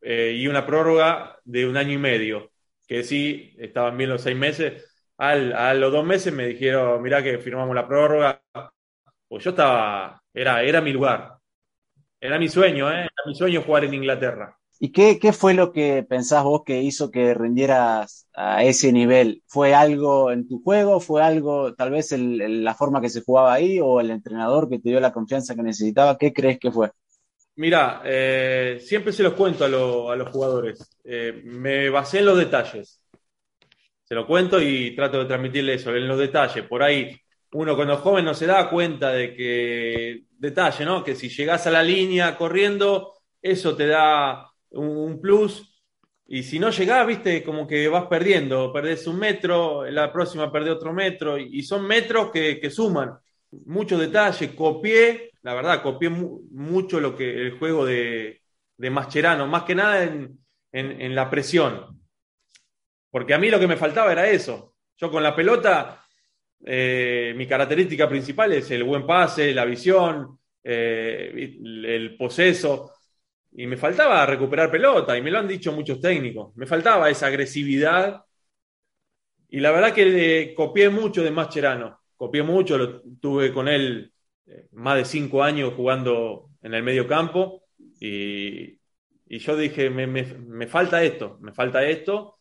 eh, 0.00 0.32
y 0.36 0.48
una 0.48 0.66
prórroga 0.66 1.38
de 1.44 1.66
un 1.66 1.76
año 1.76 1.92
y 1.92 1.98
medio 1.98 2.50
que 2.86 3.04
sí, 3.04 3.54
estaban 3.58 3.96
bien 3.96 4.10
los 4.10 4.22
seis 4.22 4.36
meses. 4.36 4.84
Al, 5.16 5.52
a 5.54 5.72
los 5.74 5.92
dos 5.92 6.04
meses 6.04 6.32
me 6.32 6.46
dijeron, 6.46 7.00
mirá 7.02 7.22
que 7.22 7.38
firmamos 7.38 7.74
la 7.74 7.86
prórroga. 7.88 8.42
Pues 9.28 9.44
yo 9.44 9.50
estaba, 9.50 10.22
era, 10.34 10.62
era 10.62 10.80
mi 10.80 10.92
lugar. 10.92 11.38
Era 12.20 12.38
mi 12.38 12.48
sueño, 12.48 12.90
¿eh? 12.90 13.02
era 13.02 13.10
mi 13.26 13.34
sueño 13.34 13.62
jugar 13.62 13.84
en 13.84 13.94
Inglaterra. 13.94 14.58
¿Y 14.84 14.90
qué, 14.90 15.20
qué, 15.20 15.32
fue 15.32 15.54
lo 15.54 15.70
que 15.70 16.02
pensás 16.02 16.42
vos 16.42 16.64
que 16.66 16.82
hizo 16.82 17.12
que 17.12 17.34
rindieras 17.34 18.26
a 18.34 18.64
ese 18.64 18.90
nivel? 18.90 19.44
¿Fue 19.46 19.74
algo 19.74 20.32
en 20.32 20.48
tu 20.48 20.60
juego? 20.60 20.98
¿Fue 20.98 21.22
algo, 21.22 21.72
tal 21.74 21.92
vez, 21.92 22.10
la 22.18 22.74
forma 22.74 23.00
que 23.00 23.08
se 23.08 23.22
jugaba 23.22 23.52
ahí 23.52 23.78
o 23.80 24.00
el 24.00 24.10
entrenador 24.10 24.68
que 24.68 24.80
te 24.80 24.88
dio 24.88 24.98
la 24.98 25.12
confianza 25.12 25.54
que 25.54 25.62
necesitaba? 25.62 26.18
¿Qué 26.18 26.32
crees 26.32 26.58
que 26.58 26.72
fue? 26.72 26.90
Mira, 27.54 28.02
eh, 28.04 28.80
siempre 28.84 29.12
se 29.12 29.22
los 29.22 29.34
cuento 29.34 29.64
a, 29.64 29.68
los 29.68 30.28
jugadores. 30.30 30.90
Eh, 31.04 31.42
me 31.44 31.88
basé 31.88 32.18
en 32.18 32.26
los 32.26 32.36
detalles. 32.36 33.00
Se 34.02 34.16
lo 34.16 34.26
cuento 34.26 34.60
y 34.60 34.96
trato 34.96 35.20
de 35.20 35.26
transmitirle 35.26 35.74
eso, 35.74 35.94
en 35.94 36.08
los 36.08 36.18
detalles. 36.18 36.66
Por 36.66 36.82
ahí, 36.82 37.16
uno 37.52 37.76
cuando 37.76 37.94
es 37.94 38.00
joven 38.00 38.24
no 38.24 38.34
se 38.34 38.46
da 38.46 38.68
cuenta 38.68 39.12
de 39.12 39.32
que, 39.32 40.24
detalle, 40.36 40.84
¿no? 40.84 41.04
Que 41.04 41.14
si 41.14 41.28
llegás 41.28 41.68
a 41.68 41.70
la 41.70 41.84
línea 41.84 42.36
corriendo, 42.36 43.12
eso 43.40 43.76
te 43.76 43.86
da 43.86 44.51
un, 44.72 45.20
plus. 45.20 45.82
Y 46.26 46.42
si 46.42 46.58
no 46.58 46.70
llegás, 46.70 47.06
viste, 47.06 47.42
como 47.42 47.66
que 47.66 47.88
vas 47.88 48.06
perdiendo, 48.06 48.72
perdés 48.72 49.06
un 49.06 49.18
metro, 49.18 49.84
la 49.90 50.12
próxima 50.12 50.50
perdés 50.50 50.74
otro 50.74 50.92
metro, 50.92 51.38
y, 51.38 51.62
son 51.62 51.86
metros 51.86 52.30
que, 52.30 52.70
suman. 52.70 53.18
Mucho 53.66 53.98
detalle, 53.98 54.54
copié, 54.54 55.32
la 55.42 55.54
verdad, 55.54 55.82
copié 55.82 56.08
mucho 56.08 57.00
lo 57.00 57.14
que 57.16 57.30
el 57.30 57.58
juego 57.58 57.84
de, 57.84 58.40
de 58.76 58.90
Mascherano, 58.90 59.46
más 59.46 59.64
que 59.64 59.74
nada 59.74 60.04
en, 60.04 60.38
en 60.72 61.14
la 61.14 61.28
presión. 61.28 62.00
Porque 63.10 63.34
a 63.34 63.38
mí 63.38 63.50
lo 63.50 63.60
que 63.60 63.66
me 63.66 63.76
faltaba 63.76 64.10
era 64.10 64.30
eso. 64.30 64.74
Yo 64.96 65.10
con 65.10 65.22
la 65.22 65.36
pelota 65.36 66.02
eh, 66.64 67.34
mi 67.36 67.46
característica 67.46 68.08
principal 68.08 68.52
es 68.52 68.70
el 68.70 68.84
buen 68.84 69.04
pase, 69.04 69.52
la 69.52 69.64
visión, 69.64 70.38
eh, 70.62 71.32
el 71.34 72.16
poseso. 72.16 72.92
Y 73.54 73.66
me 73.66 73.76
faltaba 73.76 74.24
recuperar 74.24 74.70
pelota, 74.70 75.16
y 75.16 75.22
me 75.22 75.30
lo 75.30 75.38
han 75.38 75.48
dicho 75.48 75.72
muchos 75.72 76.00
técnicos. 76.00 76.56
Me 76.56 76.66
faltaba 76.66 77.10
esa 77.10 77.26
agresividad. 77.26 78.24
Y 79.48 79.60
la 79.60 79.70
verdad 79.72 79.92
que 79.92 80.54
copié 80.56 80.88
mucho 80.88 81.22
de 81.22 81.30
Mascherano. 81.30 82.00
Copié 82.16 82.42
mucho, 82.42 82.78
lo, 82.78 83.02
tuve 83.20 83.52
con 83.52 83.68
él 83.68 84.12
eh, 84.46 84.68
más 84.72 84.96
de 84.96 85.04
cinco 85.04 85.42
años 85.42 85.74
jugando 85.74 86.50
en 86.62 86.74
el 86.74 86.82
medio 86.82 87.06
campo. 87.06 87.64
Y, 88.00 88.78
yo 89.26 89.56
dije, 89.56 89.90
me, 89.90 90.06
me 90.06 90.66
falta 90.66 91.02
esto, 91.02 91.38
me 91.40 91.52
falta 91.52 91.84
esto. 91.84 92.38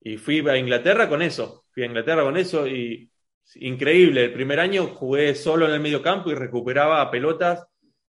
Y 0.00 0.18
fui 0.18 0.46
a 0.48 0.56
Inglaterra 0.56 1.08
con 1.08 1.22
eso. 1.22 1.64
Fui 1.70 1.82
a 1.82 1.86
Inglaterra 1.86 2.22
con 2.22 2.36
eso 2.36 2.66
y 2.66 3.10
increíble. 3.56 4.26
El 4.26 4.32
primer 4.32 4.60
año 4.60 4.86
jugué 4.88 5.34
solo 5.34 5.66
en 5.66 5.72
el 5.74 5.80
medio 5.80 6.02
campo 6.02 6.30
y 6.30 6.34
recuperaba 6.34 7.10
pelotas 7.10 7.66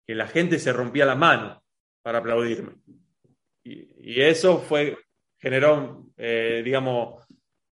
que 0.05 0.15
la 0.15 0.27
gente 0.27 0.59
se 0.59 0.73
rompía 0.73 1.05
la 1.05 1.15
mano 1.15 1.63
para 2.07 2.19
aplaudirme. 2.19 2.71
Y, 3.65 4.21
eso 4.21 4.59
fue, 4.59 4.97
generó, 5.37 6.05
eh, 6.15 6.61
digamos, 6.63 7.21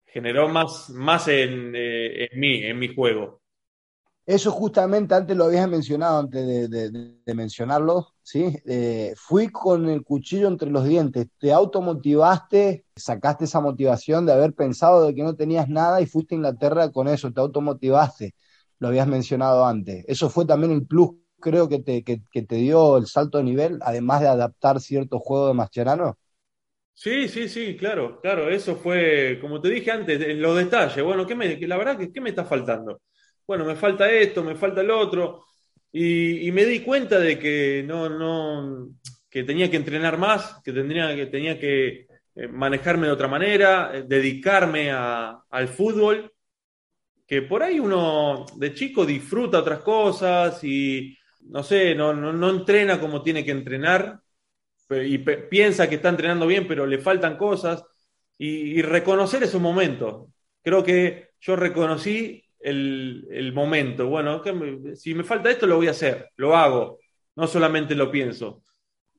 generó 0.05 0.49
más, 0.49 0.89
más 0.89 1.29
en, 1.29 1.71
eh, 1.73 2.25
en 2.25 2.37
mí, 2.37 2.61
en 2.65 2.77
mi 2.77 2.93
juego. 2.93 3.39
Eso 4.25 4.51
justamente 4.51 5.15
antes 5.15 5.37
lo 5.37 5.45
habías 5.45 5.69
mencionado, 5.69 6.19
antes 6.19 6.69
de, 6.69 7.33
mencionarlo, 7.33 8.09
¿sí? 8.21 8.57
Eh, 8.65 9.13
fui 9.15 9.47
con 9.47 9.87
el 9.87 10.03
cuchillo 10.03 10.49
entre 10.49 10.69
los 10.69 10.83
dientes. 10.83 11.27
¿Te 11.39 11.53
automotivaste? 11.53 12.83
¿Sacaste 12.93 13.45
esa 13.45 13.61
motivación 13.61 14.25
de 14.25 14.33
haber 14.33 14.53
pensado 14.53 15.05
de 15.05 15.15
que 15.15 15.23
no 15.23 15.37
tenías 15.37 15.69
nada 15.69 16.01
y 16.01 16.07
fuiste 16.07 16.35
a 16.35 16.39
Inglaterra 16.39 16.91
con 16.91 17.07
eso? 17.07 17.31
¿Te 17.31 17.39
automotivaste? 17.39 18.35
Lo 18.79 18.89
habías 18.89 19.07
mencionado 19.07 19.65
antes. 19.65 20.03
Eso 20.09 20.29
fue 20.29 20.45
también 20.45 20.73
el 20.73 20.85
plus, 20.85 21.11
creo, 21.45 21.69
que 21.69 21.79
te, 21.79 22.03
que, 22.03 22.19
te 22.41 22.55
dio 22.55 22.97
el 22.97 23.05
salto 23.05 23.37
de 23.37 23.43
nivel, 23.43 23.79
además 23.81 24.21
de 24.21 24.27
adaptar 24.27 24.79
cierto 24.79 25.19
juego 25.19 25.47
de 25.47 25.53
Mascherano. 25.53 26.17
Sí, 26.93 27.27
sí, 27.27 27.47
sí, 27.49 27.75
claro, 27.77 28.19
claro. 28.21 28.49
Eso 28.49 28.75
fue, 28.75 29.37
como 29.39 29.61
te 29.61 29.69
dije 29.69 29.91
antes, 29.91 30.37
los 30.37 30.57
detalles. 30.57 31.03
Bueno, 31.03 31.27
¿qué 31.27 31.35
la 31.67 31.77
verdad, 31.77 31.99
¿qué 32.13 32.21
me 32.21 32.29
está 32.29 32.45
faltando? 32.45 33.01
bueno, 33.47 33.65
me 33.65 33.75
falta 33.75 34.11
esto, 34.11 34.43
me 34.43 34.55
falta 34.55 34.81
el 34.81 34.91
otro, 34.91 35.45
y, 35.91 36.51
me 36.51 36.65
di 36.65 36.81
cuenta 36.81 37.19
de 37.19 37.39
que 37.39 37.83
no, 37.85 38.09
no, 38.09 38.89
que 39.29 39.43
tenía 39.43 39.69
que 39.71 39.77
entrenar 39.77 40.17
más, 40.17 40.61
que, 40.63 40.73
tendría, 40.73 41.15
que 41.15 41.27
tenía 41.27 41.57
que 41.59 42.07
eh, 42.35 42.47
manejarme 42.49 43.07
de 43.07 43.13
otra 43.13 43.29
manera, 43.29 43.91
eh, 43.93 44.03
dedicarme 44.05 44.91
al 44.91 45.67
fútbol, 45.69 46.33
que 47.25 47.43
por 47.43 47.63
ahí 47.63 47.79
uno 47.79 48.45
de 48.57 48.73
chico 48.73 49.05
disfruta 49.05 49.59
otras 49.59 49.79
cosas 49.79 50.63
y 50.63 51.17
no 51.49 51.63
sé, 51.63 51.95
no, 51.95 52.13
no, 52.13 52.49
entrena 52.49 52.99
como 52.99 53.21
tiene 53.21 53.43
que 53.45 53.51
entrenar 53.51 54.19
y 54.89 55.17
piensa 55.17 55.89
que 55.89 55.95
está 55.95 56.09
entrenando 56.09 56.45
bien, 56.47 56.67
pero 56.67 56.85
le 56.85 56.99
faltan 56.99 57.37
cosas 57.37 57.83
y, 58.37 58.79
y 58.79 58.81
reconocer 58.81 59.43
esos 59.43 59.61
momentos. 59.61 60.29
Creo 60.61 60.83
que 60.83 61.29
yo 61.39 61.55
reconocí 61.55 62.45
el, 62.65 63.51
momento. 63.53 64.07
Bueno, 64.07 64.41
si 64.95 65.13
me 65.13 65.23
falta 65.23 65.51
esto, 65.51 65.67
lo 65.67 65.77
voy 65.77 65.87
a 65.87 65.91
hacer, 65.91 66.29
lo 66.37 66.55
hago, 66.55 66.99
no 67.35 67.47
solamente 67.47 67.95
lo 67.95 68.11
pienso. 68.11 68.63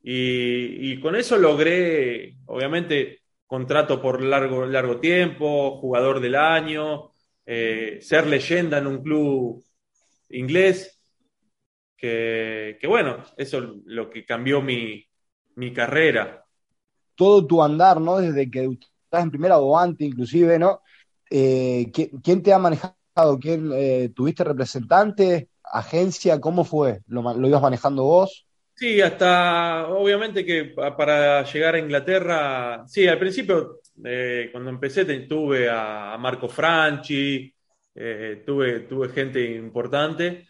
Y, 0.02 1.00
con 1.00 1.16
eso 1.16 1.36
logré, 1.36 2.36
obviamente, 2.46 3.20
contrato 3.46 4.00
por 4.00 4.22
largo, 4.22 4.66
largo 4.66 4.98
tiempo, 5.00 5.78
jugador 5.80 6.20
del 6.20 6.34
año, 6.36 7.12
eh, 7.44 7.98
ser 8.00 8.26
leyenda 8.26 8.78
en 8.78 8.86
un 8.86 9.02
club 9.02 9.64
inglés, 10.30 10.95
que, 11.96 12.78
bueno, 12.86 13.24
eso 13.36 13.58
es 13.58 13.64
lo 13.86 14.10
que 14.10 14.24
cambió 14.24 14.60
mi, 14.60 15.04
mi 15.54 15.72
carrera. 15.72 16.44
Todo 17.14 17.46
tu 17.46 17.62
andar, 17.62 18.00
¿no? 18.00 18.18
Desde 18.18 18.50
que 18.50 18.78
estás 19.04 19.22
en 19.22 19.30
primera 19.30 19.58
o 19.58 19.78
antes, 19.78 20.06
inclusive, 20.06 20.58
¿no? 20.58 20.82
Eh, 21.30 21.90
¿Quién 22.22 22.42
te 22.42 22.52
ha 22.52 22.58
manejado 22.58 22.94
¿Quién, 23.40 23.70
eh, 23.74 24.10
¿Tuviste 24.14 24.44
representante, 24.44 25.48
agencia? 25.64 26.38
¿Cómo 26.38 26.64
fue? 26.64 27.00
¿Lo, 27.08 27.48
ibas 27.48 27.62
manejando 27.62 28.04
vos? 28.04 28.46
Sí, 28.74 29.00
hasta 29.00 29.88
obviamente 29.88 30.44
que 30.44 30.64
para 30.66 31.42
llegar 31.44 31.76
a 31.76 31.78
Inglaterra, 31.78 32.84
sí, 32.86 33.08
al 33.08 33.18
principio, 33.18 33.80
eh, 34.04 34.50
cuando 34.52 34.68
empecé, 34.68 35.06
tuve 35.20 35.66
a, 35.70 36.14
Marco 36.18 36.46
Franchi, 36.46 37.50
tuve, 38.44 38.80
tuve 38.80 39.08
gente 39.08 39.42
importante, 39.42 40.46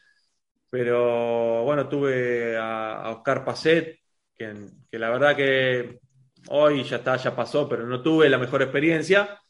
pero 0.71 1.65
bueno, 1.65 1.89
tuve 1.89 2.57
a, 2.57 3.11
Oscar 3.17 3.45
Pacet, 3.45 3.99
que, 4.35 4.55
que, 4.91 4.99
la 4.99 5.11
verdad 5.11 5.37
que 5.37 6.01
hoy 6.49 6.85
ya 6.85 6.97
está, 6.97 7.17
ya 7.17 7.35
pasó, 7.35 7.69
pero 7.69 7.87
no 7.87 8.03
tuve 8.03 8.29
la 8.29 8.39
mejor 8.39 8.63
experiencia. 8.63 9.41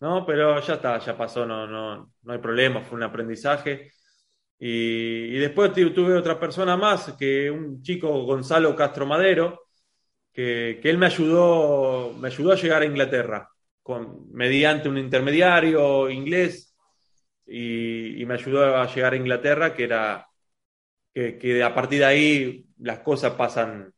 No, 0.00 0.26
pero 0.26 0.60
ya 0.60 0.74
está, 0.74 0.98
ya 0.98 1.16
pasó, 1.16 1.46
no, 1.46 1.66
no, 1.66 2.12
no 2.22 2.32
hay 2.32 2.38
problema, 2.38 2.82
fue 2.82 2.96
un 2.98 3.04
aprendizaje. 3.04 3.92
Y, 4.58 5.38
después 5.38 5.72
tuve 5.72 6.14
otra 6.16 6.38
persona 6.40 6.76
más, 6.76 7.12
que 7.18 7.50
un 7.50 7.82
chico 7.82 8.24
Gonzalo 8.24 8.74
Castro 8.76 9.06
Madero, 9.06 9.68
que, 10.32 10.80
él 10.82 10.98
me 10.98 11.06
ayudó, 11.06 12.14
me 12.20 12.28
ayudó 12.28 12.52
a 12.52 12.56
llegar 12.56 12.82
a 12.82 12.86
Inglaterra, 12.86 13.48
con, 13.82 14.30
mediante 14.32 14.88
un 14.88 14.98
intermediario 14.98 16.10
inglés, 16.10 16.74
y, 17.46 18.24
me 18.26 18.34
ayudó 18.34 18.76
a 18.76 18.86
llegar 18.92 19.14
a 19.14 19.16
Inglaterra, 19.16 19.74
que 19.74 19.84
era 19.84 20.26
que, 21.16 21.62
a 21.62 21.74
partir 21.74 22.00
de 22.00 22.04
ahí 22.04 22.66
las 22.78 22.98
cosas 22.98 23.32
pasan 23.32 23.92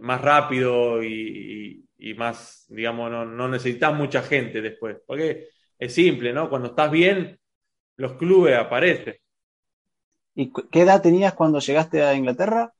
más 0.00 0.20
rápido 0.20 1.02
y, 1.02 1.86
y 1.96 2.14
más, 2.14 2.66
digamos, 2.68 3.10
no, 3.10 3.24
no, 3.24 3.48
necesitas 3.48 3.94
mucha 3.94 4.22
gente 4.22 4.60
después. 4.60 4.98
Porque 5.06 5.48
es 5.78 5.94
simple, 5.94 6.34
¿no? 6.34 6.50
Cuando 6.50 6.68
estás 6.68 6.90
bien, 6.90 7.38
los 7.96 8.14
clubes 8.14 8.58
aparecen. 8.58 9.16
¿Y 10.34 10.52
qué 10.70 10.82
edad 10.82 11.00
tenías 11.00 11.32
cuando 11.32 11.60
llegaste 11.60 12.02
a 12.02 12.14
Inglaterra? 12.14 12.74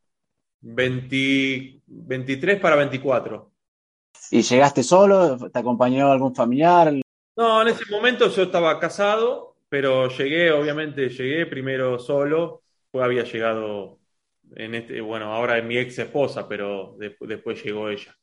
23 0.60 2.60
para 2.60 2.76
24. 2.76 3.50
¿Y 4.30 4.42
llegaste 4.42 4.82
solo? 4.82 5.50
¿Te 5.50 5.58
acompañó 5.58 6.12
algún 6.12 6.34
familiar? 6.34 6.92
No, 7.36 7.62
en 7.62 7.68
ese 7.68 7.84
momento 7.90 8.28
yo 8.28 8.42
estaba 8.42 8.78
casado, 8.78 9.56
pero 9.68 10.08
llegué, 10.08 10.50
obviamente, 10.50 11.08
llegué 11.08 11.46
primero 11.46 11.98
solo, 11.98 12.63
había 13.02 13.24
llegado 13.24 13.98
en 14.56 14.74
este, 14.74 15.00
bueno, 15.00 15.32
ahora 15.32 15.58
es 15.58 15.64
mi 15.64 15.78
ex 15.78 15.98
esposa, 15.98 16.48
pero 16.48 16.96
después 17.20 17.62
llegó 17.64 17.88
ella. 17.88 18.14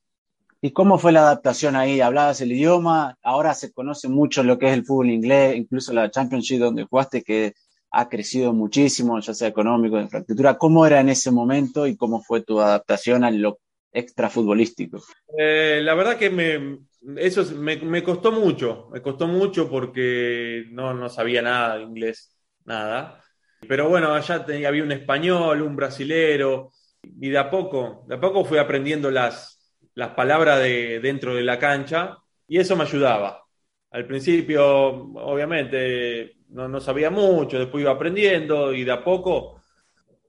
¿Y 0.62 0.72
cómo 0.72 1.00
fue 1.00 1.12
la 1.12 1.22
adaptación 1.22 1.76
ahí? 1.76 2.02
¿Hablabas 2.02 2.40
el 2.42 2.52
idioma? 2.52 3.18
Ahora 3.24 3.56
se 3.56 3.74
conoce 3.74 4.08
mucho 4.08 4.44
lo 4.44 4.60
que 4.60 4.68
es 4.68 4.74
el 4.74 4.86
fútbol 4.86 5.10
inglés, 5.10 5.56
incluso 5.56 5.92
la 5.92 6.12
Championship 6.12 6.60
donde 6.60 6.84
jugaste, 6.84 7.24
que 7.24 7.54
ha 7.90 8.08
crecido 8.08 8.54
muchísimo, 8.54 9.20
ya 9.20 9.34
sea 9.34 9.48
económico, 9.48 9.98
de 9.98 10.04
infraestructura. 10.04 10.58
¿Cómo 10.58 10.86
era 10.86 11.00
en 11.00 11.10
ese 11.10 11.32
momento 11.32 11.88
y 11.88 11.98
cómo 11.98 12.22
fue 12.22 12.42
tu 12.42 12.62
adaptación 12.62 13.24
a 13.24 13.32
lo 13.32 13.60
extrafutbolístico? 13.92 15.02
Eh, 15.38 15.82
la 15.84 15.96
verdad 15.96 16.18
que 16.18 16.30
me, 16.30 16.80
eso 17.18 17.44
me, 17.56 18.04
costó 18.04 18.32
mucho, 18.32 18.88
me 18.92 19.02
costó 19.02 19.28
mucho 19.28 19.70
porque 19.70 20.66
no, 20.70 20.94
no 20.94 21.10
sabía 21.10 21.42
nada 21.42 21.78
de 21.78 21.84
inglés, 21.84 22.38
nada. 22.66 23.22
Pero 23.68 23.90
bueno, 23.90 24.14
allá 24.14 24.46
tenía, 24.46 24.68
había 24.68 24.84
un 24.84 24.92
español, 24.92 25.62
un 25.62 25.76
brasilero, 25.76 26.72
y 27.04 27.30
de 27.30 27.38
a 27.38 27.50
poco, 27.50 28.04
de 28.08 28.16
a 28.16 28.20
poco 28.20 28.46
fui 28.46 28.58
aprendiendo 28.58 29.12
las, 29.12 29.74
las 29.96 30.10
palabras 30.10 30.60
de, 30.60 31.00
dentro 31.00 31.36
de 31.36 31.44
la 31.44 31.60
cancha 31.60 32.18
y 32.48 32.60
eso 32.60 32.76
me 32.76 32.84
ayudaba. 32.84 33.44
Al 33.92 34.06
principio, 34.06 34.66
obviamente, 34.66 36.38
no, 36.50 36.68
no 36.68 36.80
sabía 36.80 37.10
mucho, 37.10 37.60
después 37.60 37.82
iba 37.82 37.92
aprendiendo 37.92 38.74
y 38.74 38.84
de 38.84 38.92
a 38.92 39.04
poco 39.04 39.62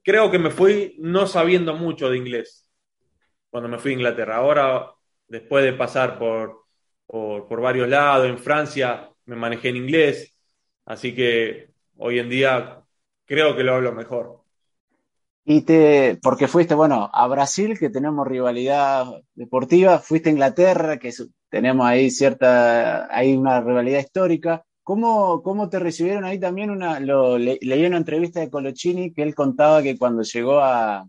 creo 0.03 0.31
que 0.31 0.39
me 0.39 0.51
fui 0.51 0.97
no 0.99 1.27
sabiendo 1.27 1.75
mucho 1.75 2.11
de 2.11 2.19
inglés 2.19 2.67
cuando 3.51 3.69
me 3.69 3.79
fui 3.79 3.93
a 3.93 3.95
Inglaterra. 3.95 4.37
Ahora, 4.37 4.91
después 5.29 5.65
de 5.65 5.75
pasar 5.75 6.19
por, 6.19 6.65
por, 7.07 7.61
varios 7.61 7.89
lados, 7.89 8.27
en 8.27 8.39
Francia 8.39 9.11
me 9.27 9.37
manejé 9.37 9.69
en 9.69 9.77
inglés, 9.77 10.35
así 10.87 11.15
que 11.15 11.69
hoy 11.97 12.19
en 12.19 12.29
día 12.29 12.82
creo 13.27 13.57
que 13.57 13.63
lo 13.63 13.75
hablo 13.75 13.93
mejor. 13.93 14.43
Y 15.45 15.63
te, 15.63 16.19
porque 16.23 16.47
fuiste, 16.47 16.75
bueno, 16.75 17.11
a 17.13 17.27
Brasil, 17.27 17.79
que 17.79 17.91
tenemos 17.91 18.27
rivalidad 18.27 19.07
deportiva, 19.35 19.99
fuiste 19.99 20.29
a 20.29 20.33
Inglaterra, 20.33 20.99
que 20.99 21.13
tenemos 21.49 21.85
ahí 21.87 22.11
cierta, 22.11 23.15
hay 23.15 23.35
una 23.37 23.61
rivalidad 23.61 23.99
histórica. 23.99 24.65
¿Cómo, 24.85 25.43
¿Cómo, 25.43 25.69
te 25.69 25.79
recibieron 25.79 26.25
ahí 26.25 26.39
también? 26.39 26.71
Una, 26.71 27.01
leí 27.01 27.87
una 27.87 27.97
entrevista 27.97 28.41
de 28.41 28.51
Colochini 28.51 29.13
que 29.13 29.23
él 29.23 29.35
contaba 29.35 29.83
que 29.83 29.99
cuando 29.99 30.23
llegó 30.23 30.61
a, 30.61 31.07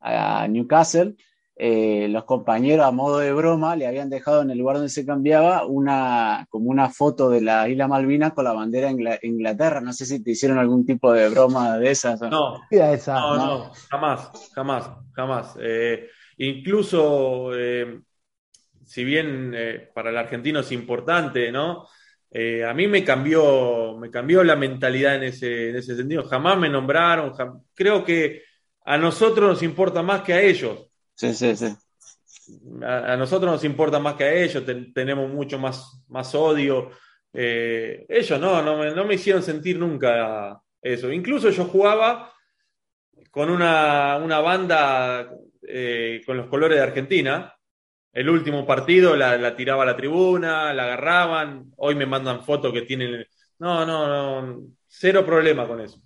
a 0.00 0.48
Newcastle, 0.48 1.16
eh, 1.58 2.06
los 2.10 2.24
compañeros 2.24 2.84
a 2.84 2.90
modo 2.90 3.18
de 3.18 3.32
broma 3.32 3.76
le 3.76 3.86
habían 3.86 4.10
dejado 4.10 4.42
en 4.42 4.50
el 4.50 4.58
lugar 4.58 4.76
donde 4.76 4.90
se 4.90 5.06
cambiaba 5.06 5.64
una 5.64 6.46
como 6.50 6.68
una 6.68 6.90
foto 6.90 7.30
de 7.30 7.40
la 7.40 7.66
isla 7.66 7.88
Malvinas 7.88 8.34
con 8.34 8.44
la 8.44 8.52
bandera 8.52 8.92
de 8.92 9.18
Inglaterra. 9.22 9.80
No 9.80 9.94
sé 9.94 10.04
si 10.04 10.22
te 10.22 10.32
hicieron 10.32 10.58
algún 10.58 10.84
tipo 10.84 11.10
de 11.14 11.30
broma 11.30 11.78
de 11.78 11.90
esas. 11.90 12.20
No, 12.20 12.60
no, 12.70 13.36
no, 13.36 13.72
jamás, 13.88 14.50
jamás, 14.54 14.90
jamás. 15.12 15.56
Eh, 15.58 16.10
incluso, 16.36 17.56
eh, 17.56 18.00
si 18.84 19.04
bien 19.04 19.56
para 19.94 20.10
el 20.10 20.18
argentino 20.18 20.60
es 20.60 20.70
importante, 20.72 21.50
¿no? 21.50 21.86
a 22.68 22.74
mí 22.74 22.86
me 22.86 23.02
cambió, 23.02 23.96
me 23.96 24.10
cambió 24.10 24.44
la 24.44 24.56
mentalidad 24.56 25.14
en 25.14 25.22
ese, 25.22 25.70
en 25.70 25.76
ese 25.76 25.96
sentido. 25.96 26.22
Jamás 26.24 26.58
me 26.58 26.68
nombraron. 26.68 27.32
creo 27.74 28.04
que 28.04 28.42
a 28.84 28.98
nosotros 28.98 29.48
nos 29.48 29.62
importa 29.62 30.02
más 30.02 30.20
que 30.20 30.34
a 30.34 30.42
ellos. 30.42 30.85
Sí, 31.16 31.34
sí, 31.34 31.56
sí. 31.56 31.76
A, 32.82 33.16
nosotros 33.16 33.50
nos 33.50 33.64
importa 33.64 33.98
más 33.98 34.14
que 34.14 34.24
a 34.24 34.32
ellos, 34.34 34.64
tenemos 34.94 35.30
mucho 35.30 35.58
más, 35.58 36.02
más 36.08 36.34
odio. 36.34 36.90
Eh, 37.32 38.06
ellos 38.08 38.40
no, 38.40 38.62
no 38.62 38.78
me, 38.78 38.94
no 38.94 39.04
me 39.04 39.14
hicieron 39.14 39.42
sentir 39.42 39.78
nunca 39.78 40.60
eso. 40.80 41.10
Incluso 41.10 41.50
yo 41.50 41.64
jugaba 41.64 42.32
con 43.30 43.50
una, 43.50 44.16
una 44.18 44.40
banda 44.40 45.30
eh, 45.62 46.22
con 46.26 46.36
los 46.36 46.48
colores 46.48 46.78
de 46.78 46.84
Argentina. 46.84 47.52
El 48.12 48.30
último 48.30 48.66
partido 48.66 49.16
la, 49.16 49.36
la, 49.36 49.56
tiraba 49.56 49.82
a 49.82 49.86
la 49.86 49.96
tribuna, 49.96 50.72
la 50.72 50.84
agarraban. 50.84 51.72
Hoy 51.76 51.94
me 51.96 52.06
mandan 52.06 52.44
fotos 52.44 52.72
que 52.72 52.82
tienen. 52.82 53.26
No, 53.58 53.84
no, 53.86 54.42
no. 54.46 54.62
Cero 54.86 55.24
problema 55.26 55.66
con 55.66 55.80
eso. 55.80 56.00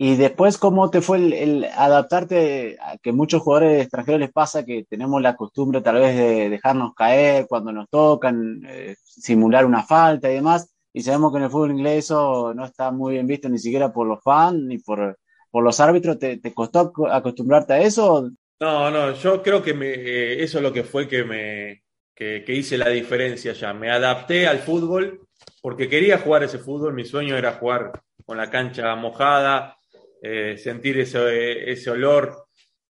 Y 0.00 0.14
después, 0.14 0.58
¿cómo 0.58 0.90
te 0.90 1.00
fue 1.00 1.18
el, 1.18 1.64
adaptarte 1.76 2.78
a 2.80 2.98
que 2.98 3.10
muchos 3.10 3.42
jugadores 3.42 3.82
extranjeros 3.82 4.20
les 4.20 4.30
pasa 4.32 4.64
que 4.64 4.84
tenemos 4.88 5.20
la 5.20 5.34
costumbre 5.34 5.80
tal 5.80 5.96
vez 5.96 6.16
de 6.16 6.48
dejarnos 6.48 6.94
caer 6.94 7.46
cuando 7.48 7.72
nos 7.72 7.88
tocan, 7.90 8.62
eh, 8.64 8.94
simular 9.02 9.66
una 9.66 9.82
falta 9.82 10.30
y 10.30 10.34
demás? 10.34 10.72
Y 10.92 11.02
sabemos 11.02 11.32
que 11.32 11.38
en 11.38 11.44
el 11.44 11.50
fútbol 11.50 11.72
inglés 11.72 12.04
eso 12.04 12.54
no 12.54 12.64
está 12.64 12.92
muy 12.92 13.14
bien 13.14 13.26
visto 13.26 13.48
ni 13.48 13.58
siquiera 13.58 13.92
por 13.92 14.06
los 14.06 14.22
fans 14.22 14.62
ni 14.62 14.78
por, 14.78 15.18
por 15.50 15.64
los 15.64 15.80
árbitros. 15.80 16.16
¿Te, 16.20 16.40
costó 16.54 16.92
acostumbrarte 17.10 17.72
a 17.72 17.80
eso? 17.80 18.30
No, 18.60 18.90
no, 18.92 19.12
yo 19.14 19.42
creo 19.42 19.60
que 19.60 19.74
me, 19.74 19.88
eh, 19.88 20.44
eso 20.44 20.58
es 20.58 20.62
lo 20.62 20.72
que 20.72 20.84
fue 20.84 21.08
que 21.08 21.24
me 21.24 21.82
que, 22.14 22.44
que 22.44 22.54
hice 22.54 22.78
la 22.78 22.88
diferencia 22.88 23.52
ya. 23.52 23.74
Me 23.74 23.90
adapté 23.90 24.46
al 24.46 24.60
fútbol 24.60 25.26
porque 25.60 25.88
quería 25.88 26.18
jugar 26.18 26.44
ese 26.44 26.58
fútbol. 26.58 26.94
Mi 26.94 27.04
sueño 27.04 27.36
era 27.36 27.54
jugar 27.54 28.00
con 28.24 28.36
la 28.36 28.48
cancha 28.50 28.94
mojada, 28.94 29.77
eh, 30.22 30.56
sentir 30.58 30.98
ese, 30.98 31.70
ese 31.70 31.90
olor. 31.90 32.46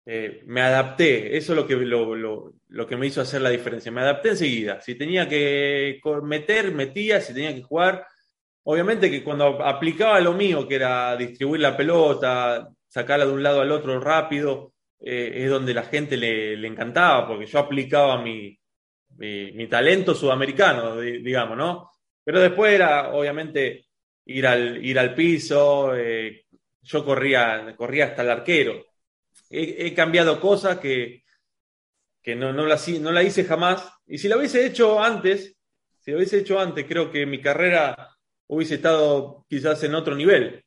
Eh, 0.08 0.44
me 0.46 0.62
adapté, 0.62 1.36
eso 1.36 1.54
es 1.54 1.58
lo 1.58 1.66
que, 1.66 1.76
lo, 1.76 2.16
lo, 2.16 2.88
que 2.88 2.96
me 2.96 3.08
hizo 3.08 3.22
hacer 3.22 3.42
la 3.42 3.50
diferencia. 3.50 3.92
Me 3.92 4.02
adapté 4.02 4.30
enseguida. 4.30 4.82
Si 4.82 4.96
tenía 4.96 5.28
que 5.28 6.00
meter, 6.24 6.72
metía, 6.74 7.22
si 7.22 7.34
tenía 7.34 7.56
que 7.56 7.64
jugar. 7.64 8.06
Obviamente 8.64 9.10
que 9.12 9.24
cuando 9.24 9.64
aplicaba 9.64 10.20
lo 10.20 10.34
mío, 10.34 10.68
que 10.68 10.76
era 10.76 11.16
distribuir 11.18 11.62
la 11.62 11.78
pelota, 11.78 12.70
sacarla 12.88 13.26
de 13.26 13.34
un 13.34 13.44
lado 13.44 13.62
al 13.62 13.72
otro 13.72 14.00
rápido, 14.00 14.74
eh, 15.00 15.44
es 15.44 15.50
donde 15.50 15.74
la 15.74 15.84
gente 15.84 16.18
le, 16.18 16.56
le, 16.58 16.68
encantaba, 16.68 17.28
porque 17.28 17.46
yo 17.46 17.60
aplicaba 17.60 18.22
mi, 18.22 18.58
mi, 19.18 19.68
talento 19.68 20.16
sudamericano, 20.16 20.98
digamos, 20.98 21.58
¿no? 21.58 21.92
Pero 22.24 22.40
después 22.40 22.74
era, 22.74 23.14
obviamente, 23.14 23.86
ir 24.26 24.48
al, 24.48 24.84
ir 24.84 24.98
al 24.98 25.14
piso, 25.14 25.94
yo 26.86 27.04
corría, 27.04 27.76
corría 27.76 28.06
hasta 28.06 28.22
el 28.22 28.30
arquero. 28.30 28.86
He, 29.50 29.94
cambiado 29.94 30.40
cosas 30.40 30.80
que, 30.80 31.24
que 32.22 32.36
no, 32.36 32.54
no, 32.54 32.66
la, 32.66 32.80
no 33.02 33.12
la 33.12 33.24
hice 33.24 33.44
jamás. 33.44 33.92
Y 34.06 34.18
si 34.18 34.28
la 34.28 34.38
hubiese 34.38 34.66
hecho 34.66 35.02
antes, 35.02 35.56
si 36.00 36.12
lo 36.12 36.18
hubiese 36.18 36.40
hecho 36.40 36.60
antes, 36.60 36.86
creo 36.86 37.12
que 37.12 37.26
mi 37.26 37.42
carrera 37.42 38.16
hubiese 38.48 38.76
estado 38.76 39.46
quizás 39.50 39.84
en 39.84 39.96
otro 39.96 40.16
nivel. 40.16 40.64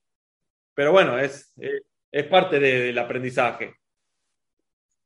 Pero 0.75 0.93
bueno, 0.93 1.19
es, 1.19 1.53
es, 2.11 2.25
parte 2.27 2.59
del 2.59 2.99
aprendizaje. 2.99 3.75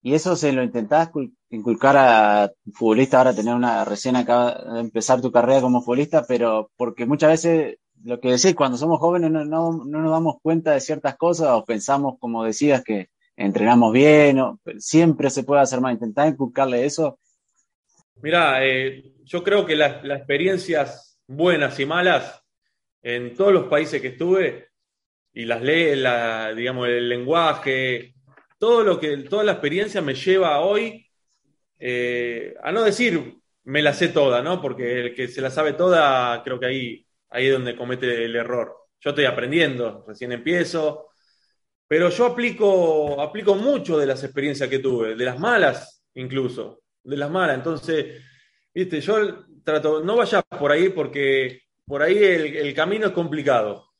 ¿Y 0.02 0.14
eso 0.14 0.34
se 0.34 0.52
lo 0.52 0.62
intentás 0.62 1.10
inculcar 1.50 1.96
a 1.96 2.52
futbolista 2.74 3.18
ahora 3.18 3.34
tener 3.34 3.54
una 3.54 3.84
recién 3.84 4.16
acaba 4.16 4.74
de 4.74 4.80
empezar 4.80 5.20
tu 5.20 5.30
carrera 5.30 5.60
como 5.60 5.80
futbolista, 5.82 6.24
pero 6.26 6.70
porque 6.76 7.06
muchas 7.06 7.30
veces 7.30 7.78
lo 8.05 8.20
que 8.20 8.30
decís, 8.30 8.55
cuando 8.55 8.76
somos 8.76 8.98
jóvenes 8.98 9.30
no, 9.30 9.44
no, 9.44 9.84
nos 9.84 10.11
damos 10.11 10.36
cuenta 10.42 10.72
de 10.72 10.80
ciertas 10.80 11.16
cosas 11.16 11.48
o 11.50 11.64
pensamos, 11.64 12.18
como 12.18 12.44
decías, 12.44 12.82
que 12.82 13.09
entrenamos 13.36 13.92
bien, 13.92 14.38
o, 14.38 14.61
siempre 14.78 15.30
se 15.30 15.44
puede 15.44 15.62
hacer 15.62 15.80
más. 15.80 15.94
Intentar 15.94 16.28
inculcarle 16.28 16.84
eso. 16.84 17.18
Mira, 18.16 18.64
eh, 18.64 19.12
yo 19.24 19.42
creo 19.42 19.64
que 19.66 19.76
las, 19.76 20.05
experiencias 20.05 21.18
buenas 21.26 21.78
y 21.80 21.86
malas 21.86 22.42
en 23.03 23.34
todos 23.34 23.53
los 23.53 23.64
países 23.64 24.00
que 24.00 24.09
estuve, 24.09 24.68
y 25.34 25.44
las 25.44 25.62
leyes, 25.62 25.98
la, 25.98 26.53
digamos, 26.55 26.88
el 26.88 27.09
lenguaje, 27.09 28.14
todo 28.59 28.84
lo 28.84 29.00
que, 29.00 29.16
toda 29.18 29.44
la 29.44 29.53
experiencia 29.53 30.03
me 30.03 30.14
lleva 30.14 30.61
hoy 30.61 31.07
eh, 31.78 32.55
a 32.62 32.70
no 32.70 32.82
decir 32.82 33.38
me 33.64 33.82
la 33.82 33.94
sé 33.94 34.09
toda, 34.09 34.42
¿no? 34.42 34.61
Porque 34.61 35.00
el 35.00 35.14
que 35.14 35.28
se 35.28 35.40
la 35.40 35.50
sabe 35.50 35.72
toda, 35.72 36.42
creo 36.42 36.59
que 36.59 36.66
ahí 36.66 37.07
ahí 37.32 37.46
es 37.46 37.52
donde 37.52 37.76
comete 37.76 38.24
el 38.24 38.36
error. 38.36 38.76
Yo 39.00 39.10
estoy 39.10 39.24
aprendiendo, 39.24 40.04
recién 40.06 40.32
empiezo, 40.32 41.08
pero 41.88 42.08
yo 42.08 42.26
aplico, 42.26 43.20
aplico 43.20 43.54
mucho 43.54 43.98
de 43.98 44.06
las 44.06 44.22
experiencias 44.24 44.68
que 44.68 44.78
tuve, 44.78 45.14
de 45.14 45.24
las 45.24 45.38
malas 45.38 46.02
incluso, 46.14 46.82
de 47.02 47.16
las 47.16 47.30
malas. 47.30 47.56
Entonces, 47.56 48.22
viste, 48.74 49.00
yo 49.00 49.44
trato, 49.64 50.02
no 50.02 50.16
vayas 50.16 50.42
por 50.58 50.70
ahí 50.72 50.88
porque 50.90 51.62
por 51.86 52.02
ahí 52.02 52.16
el, 52.16 52.74
camino 52.74 53.06
es 53.06 53.12
complicado. 53.12 53.90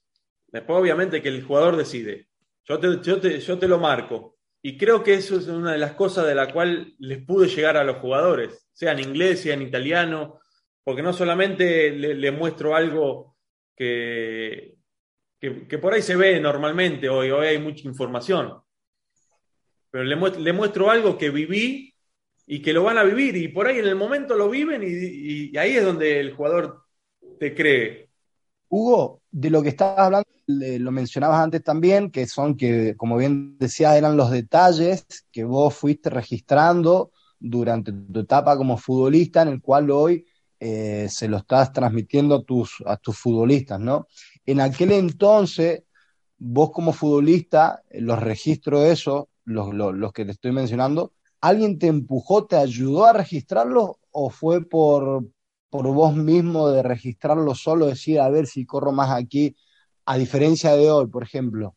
Después, 0.49 0.79
obviamente, 0.79 1.23
que 1.23 1.29
el 1.29 1.43
jugador 1.43 1.77
decide. 1.77 2.29
Yo 2.65 2.79
te, 2.79 3.01
yo 3.03 3.21
te, 3.21 3.41
yo 3.41 3.59
te 3.59 3.69
lo 3.69 3.79
marco. 3.79 4.39
Y 4.63 4.79
creo 4.79 5.03
que 5.03 5.15
eso 5.15 5.37
es 5.37 5.49
una 5.49 5.73
de 5.73 5.79
las 5.79 5.93
cosas 5.93 6.27
de 6.27 6.35
la 6.35 6.53
cual 6.53 6.95
les 6.99 7.25
pude 7.25 7.49
llegar 7.49 7.77
a 7.77 7.85
los 7.85 7.97
jugadores, 7.97 8.69
sea 8.73 8.93
en 8.93 9.01
inglés, 9.01 9.41
sea 9.41 9.55
en 9.55 9.63
italiano, 9.63 10.39
porque 10.85 11.03
no 11.03 11.13
solamente 11.13 11.91
le, 11.91 12.31
muestro 12.33 12.75
algo 12.75 13.37
que, 13.77 14.77
que, 15.39 15.79
por 15.79 15.95
ahí 15.95 16.03
se 16.03 16.17
ve 16.17 16.41
normalmente, 16.41 17.09
hoy, 17.09 17.31
hoy 17.31 17.47
hay 17.47 17.59
mucha 17.59 17.87
información, 17.87 18.61
pero 19.91 20.05
le, 20.05 20.53
muestro 20.53 20.91
algo 20.91 21.19
que 21.19 21.31
viví 21.31 21.95
y 22.47 22.63
que 22.63 22.73
lo 22.73 22.83
van 22.85 22.99
a 22.99 23.05
vivir 23.05 23.37
y 23.37 23.49
por 23.49 23.67
ahí 23.67 23.79
en 23.79 23.87
el 23.87 23.95
momento 23.95 24.35
lo 24.35 24.51
viven 24.51 24.83
y, 24.85 25.57
ahí 25.57 25.77
es 25.77 25.85
donde 25.85 26.21
el 26.21 26.35
jugador 26.35 26.85
te 27.39 27.55
cree. 27.55 28.09
Hugo, 28.69 29.21
de 29.31 29.51
lo 29.51 29.63
que 29.63 29.69
estabas 29.69 29.99
hablando, 29.99 30.29
lo 30.47 30.91
mencionabas 30.91 31.41
antes 31.41 31.63
también, 31.63 32.11
que 32.11 32.27
son 32.27 32.57
que, 32.57 32.97
como 32.97 33.19
bien 33.19 33.59
decía, 33.59 33.97
eran 33.97 34.17
los 34.17 34.31
detalles 34.31 35.07
que 35.31 35.45
vos 35.45 35.75
fuiste 35.75 36.09
registrando 36.09 37.13
durante 37.39 37.93
tu 37.93 38.21
etapa 38.21 38.57
como 38.57 38.79
futbolista, 38.79 39.43
en 39.43 39.49
el 39.49 39.61
cual 39.61 39.91
hoy 39.91 40.27
eh, 40.65 41.09
se 41.09 41.27
lo 41.27 41.39
estás 41.39 41.73
transmitiendo 41.73 42.37
a 42.37 42.45
tus, 42.45 42.85
a 42.87 42.97
tus 42.97 43.19
futbolistas, 43.19 43.81
¿no? 43.81 44.07
En 44.47 44.61
aquel 44.61 44.93
entonces, 44.93 45.83
vos 46.39 46.71
como 46.71 46.93
futbolista, 46.93 47.83
los 47.91 48.21
registros 48.21 48.85
de 48.85 48.93
eso, 48.93 49.29
los, 49.45 49.75
los, 49.75 50.13
que 50.13 50.25
te 50.25 50.31
estoy 50.31 50.53
mencionando, 50.53 51.15
¿alguien 51.41 51.81
te 51.81 51.89
empujó, 51.89 52.47
te 52.47 52.55
ayudó 52.55 53.07
a 53.07 53.13
registrarlos 53.13 53.97
o 54.13 54.31
fue 54.31 54.65
por, 54.65 55.27
por 55.69 55.89
vos 55.89 56.15
mismo 56.15 56.69
de 56.69 56.85
registrarlo 56.85 57.57
solo, 57.57 57.87
decir, 57.87 58.21
a 58.21 58.31
ver 58.31 58.47
si 58.47 58.65
corro 58.65 58.93
más 58.93 59.11
aquí, 59.11 59.57
a 60.07 60.17
diferencia 60.17 60.77
de 60.77 60.89
hoy, 60.89 61.09
por 61.09 61.25
ejemplo? 61.25 61.75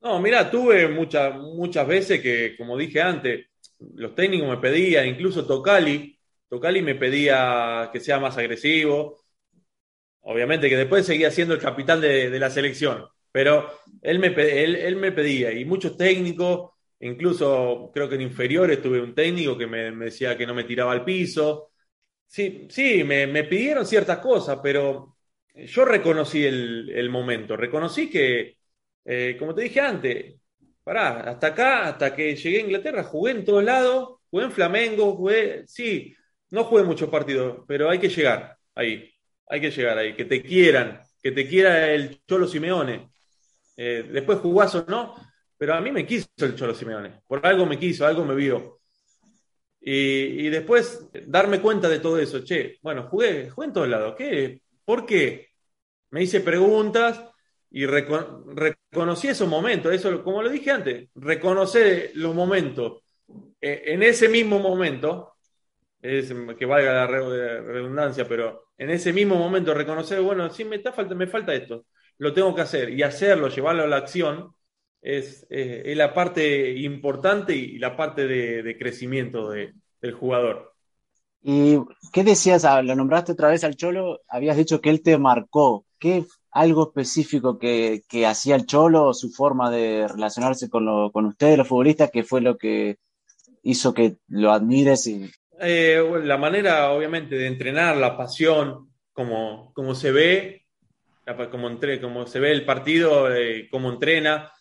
No, 0.00 0.20
mira, 0.20 0.50
tuve 0.50 0.88
muchas, 0.88 1.38
muchas 1.38 1.86
veces 1.86 2.20
que, 2.20 2.56
como 2.58 2.76
dije 2.76 3.00
antes, 3.00 3.46
los 3.94 4.12
técnicos 4.16 4.48
me 4.48 4.56
pedían, 4.56 5.06
incluso 5.06 5.46
Tocali, 5.46 6.15
Tocali 6.48 6.82
me 6.82 6.94
pedía 6.94 7.90
que 7.92 8.00
sea 8.00 8.18
más 8.20 8.36
agresivo. 8.38 9.26
Obviamente 10.28 10.68
que 10.68 10.76
después 10.76 11.06
seguía 11.06 11.30
siendo 11.30 11.54
el 11.54 11.60
capitán 11.60 12.00
de, 12.00 12.36
la 12.38 12.50
selección, 12.50 13.06
pero 13.30 13.70
él 14.02 14.18
me, 14.18 14.28
él, 14.28 14.96
me 14.96 15.12
pedía, 15.12 15.52
y 15.52 15.64
muchos 15.64 15.96
técnicos, 15.96 16.72
incluso 16.98 17.92
creo 17.94 18.08
que 18.08 18.16
en 18.16 18.22
inferiores 18.22 18.82
tuve 18.82 19.00
un 19.00 19.14
técnico 19.14 19.56
que 19.56 19.68
me, 19.68 19.92
decía 19.92 20.36
que 20.36 20.46
no 20.46 20.54
me 20.54 20.64
tiraba 20.64 20.92
al 20.92 21.04
piso. 21.04 21.70
Sí, 22.26 22.66
sí, 22.70 23.04
me, 23.04 23.44
pidieron 23.44 23.86
ciertas 23.86 24.18
cosas, 24.18 24.58
pero 24.62 25.16
yo 25.54 25.84
reconocí 25.84 26.44
el, 26.44 27.08
momento, 27.10 27.56
reconocí 27.56 28.10
que, 28.10 28.58
eh, 29.04 29.36
como 29.38 29.54
te 29.54 29.62
dije 29.62 29.80
antes, 29.80 30.34
pará, 30.82 31.20
hasta 31.30 31.48
acá, 31.48 31.88
hasta 31.88 32.14
que 32.14 32.34
llegué 32.34 32.58
a 32.58 32.62
Inglaterra, 32.62 33.04
jugué 33.04 33.32
en 33.32 33.44
todos 33.44 33.62
lados, 33.62 34.20
jugué 34.30 34.44
en 34.46 34.52
Flamengo, 34.52 35.16
jugué, 35.16 35.64
sí, 35.68 36.15
no 36.50 36.64
jugué 36.64 36.82
muchos 36.84 37.08
partidos, 37.08 37.64
pero 37.66 37.90
hay 37.90 37.98
que 37.98 38.08
llegar 38.08 38.56
ahí, 38.74 39.12
hay 39.48 39.60
que 39.60 39.70
llegar 39.70 39.98
ahí, 39.98 40.14
que 40.14 40.24
te 40.24 40.42
quieran, 40.42 41.00
que 41.22 41.32
te 41.32 41.48
quiera 41.48 41.90
el 41.90 42.24
Cholo 42.26 42.46
Simeone. 42.46 43.10
Eh, 43.76 44.08
después 44.10 44.38
jugás 44.38 44.74
o 44.74 44.84
no, 44.88 45.14
pero 45.58 45.74
a 45.74 45.80
mí 45.80 45.90
me 45.90 46.06
quiso 46.06 46.28
el 46.38 46.54
Cholo 46.54 46.74
Simeone, 46.74 47.20
por 47.26 47.44
algo 47.46 47.66
me 47.66 47.78
quiso, 47.78 48.06
algo 48.06 48.24
me 48.24 48.34
vio. 48.34 48.76
Y, 49.88 50.48
después 50.48 51.08
darme 51.26 51.60
cuenta 51.60 51.88
de 51.88 52.00
todo 52.00 52.18
eso. 52.18 52.40
Che, 52.44 52.78
bueno, 52.82 53.04
jugué, 53.04 53.50
jugué 53.50 53.68
en 53.68 53.72
todos 53.72 53.88
lados. 53.88 54.16
¿Qué? 54.18 54.60
¿Por 54.84 55.06
qué? 55.06 55.50
Me 56.10 56.24
hice 56.24 56.40
preguntas 56.40 57.22
y 57.70 57.86
reconocí 57.86 59.28
esos 59.28 59.48
momentos. 59.48 59.94
Eso, 59.94 60.24
como 60.24 60.42
lo 60.42 60.48
dije 60.48 60.72
antes, 60.72 61.08
reconocer 61.14 62.10
los 62.14 62.34
momentos. 62.34 63.04
E, 63.60 63.92
en 63.92 64.02
ese 64.02 64.28
mismo 64.28 64.58
momento, 64.58 65.35
es, 66.02 66.32
que 66.58 66.66
valga 66.66 66.92
la 66.92 67.06
redundancia, 67.06 68.26
pero 68.28 68.68
en 68.78 68.90
ese 68.90 69.12
mismo 69.12 69.36
momento 69.36 69.74
reconocer, 69.74 70.20
bueno, 70.20 70.50
sí, 70.50 70.64
me, 70.64 70.78
falta, 70.78 71.14
me 71.14 71.26
falta 71.26 71.54
esto, 71.54 71.86
lo 72.18 72.32
tengo 72.32 72.54
que 72.54 72.62
hacer 72.62 72.90
y 72.90 73.02
hacerlo, 73.02 73.48
llevarlo 73.48 73.84
a 73.84 73.88
la 73.88 73.96
acción, 73.96 74.52
es, 75.00 75.46
la 75.50 76.12
parte 76.12 76.72
importante 76.72 77.54
y 77.54 77.78
la 77.78 77.96
parte 77.96 78.26
de, 78.26 78.76
crecimiento 78.78 79.50
del 79.50 80.12
jugador. 80.18 80.74
¿Y 81.42 81.78
qué 82.12 82.24
decías? 82.24 82.64
Ah, 82.64 82.82
lo 82.82 82.96
nombraste 82.96 83.32
otra 83.32 83.48
vez 83.48 83.62
al 83.62 83.76
Cholo, 83.76 84.20
habías 84.28 84.56
dicho 84.56 84.80
que 84.80 84.90
él 84.90 85.02
te 85.02 85.16
marcó. 85.16 85.84
¿Qué 85.98 86.24
algo 86.50 86.88
específico 86.88 87.58
que, 87.58 88.02
hacía 88.26 88.56
el 88.56 88.66
Cholo, 88.66 89.14
su 89.14 89.30
forma 89.30 89.70
de 89.70 90.08
relacionarse 90.08 90.68
con, 90.68 91.10
con 91.10 91.26
ustedes, 91.26 91.56
los 91.56 91.68
futbolistas, 91.68 92.10
que 92.10 92.24
fue 92.24 92.40
lo 92.40 92.56
que 92.56 92.98
hizo 93.62 93.94
que 93.94 94.16
lo 94.26 94.50
admires? 94.52 95.06
Y... 95.06 95.30
Eh, 95.60 96.02
la 96.24 96.36
manera, 96.36 96.90
obviamente, 96.90 97.36
de 97.36 97.46
entrenar, 97.46 97.96
la 97.96 98.16
pasión, 98.16 98.90
como, 99.12 99.72
como 99.72 99.94
se 99.94 100.12
ve, 100.12 100.66
como, 101.50 101.68
entre, 101.68 102.00
como 102.00 102.26
se 102.26 102.38
ve 102.38 102.52
el 102.52 102.64
partido, 102.64 103.34
eh, 103.34 103.68
cómo 103.70 103.90
entrena. 103.90 104.52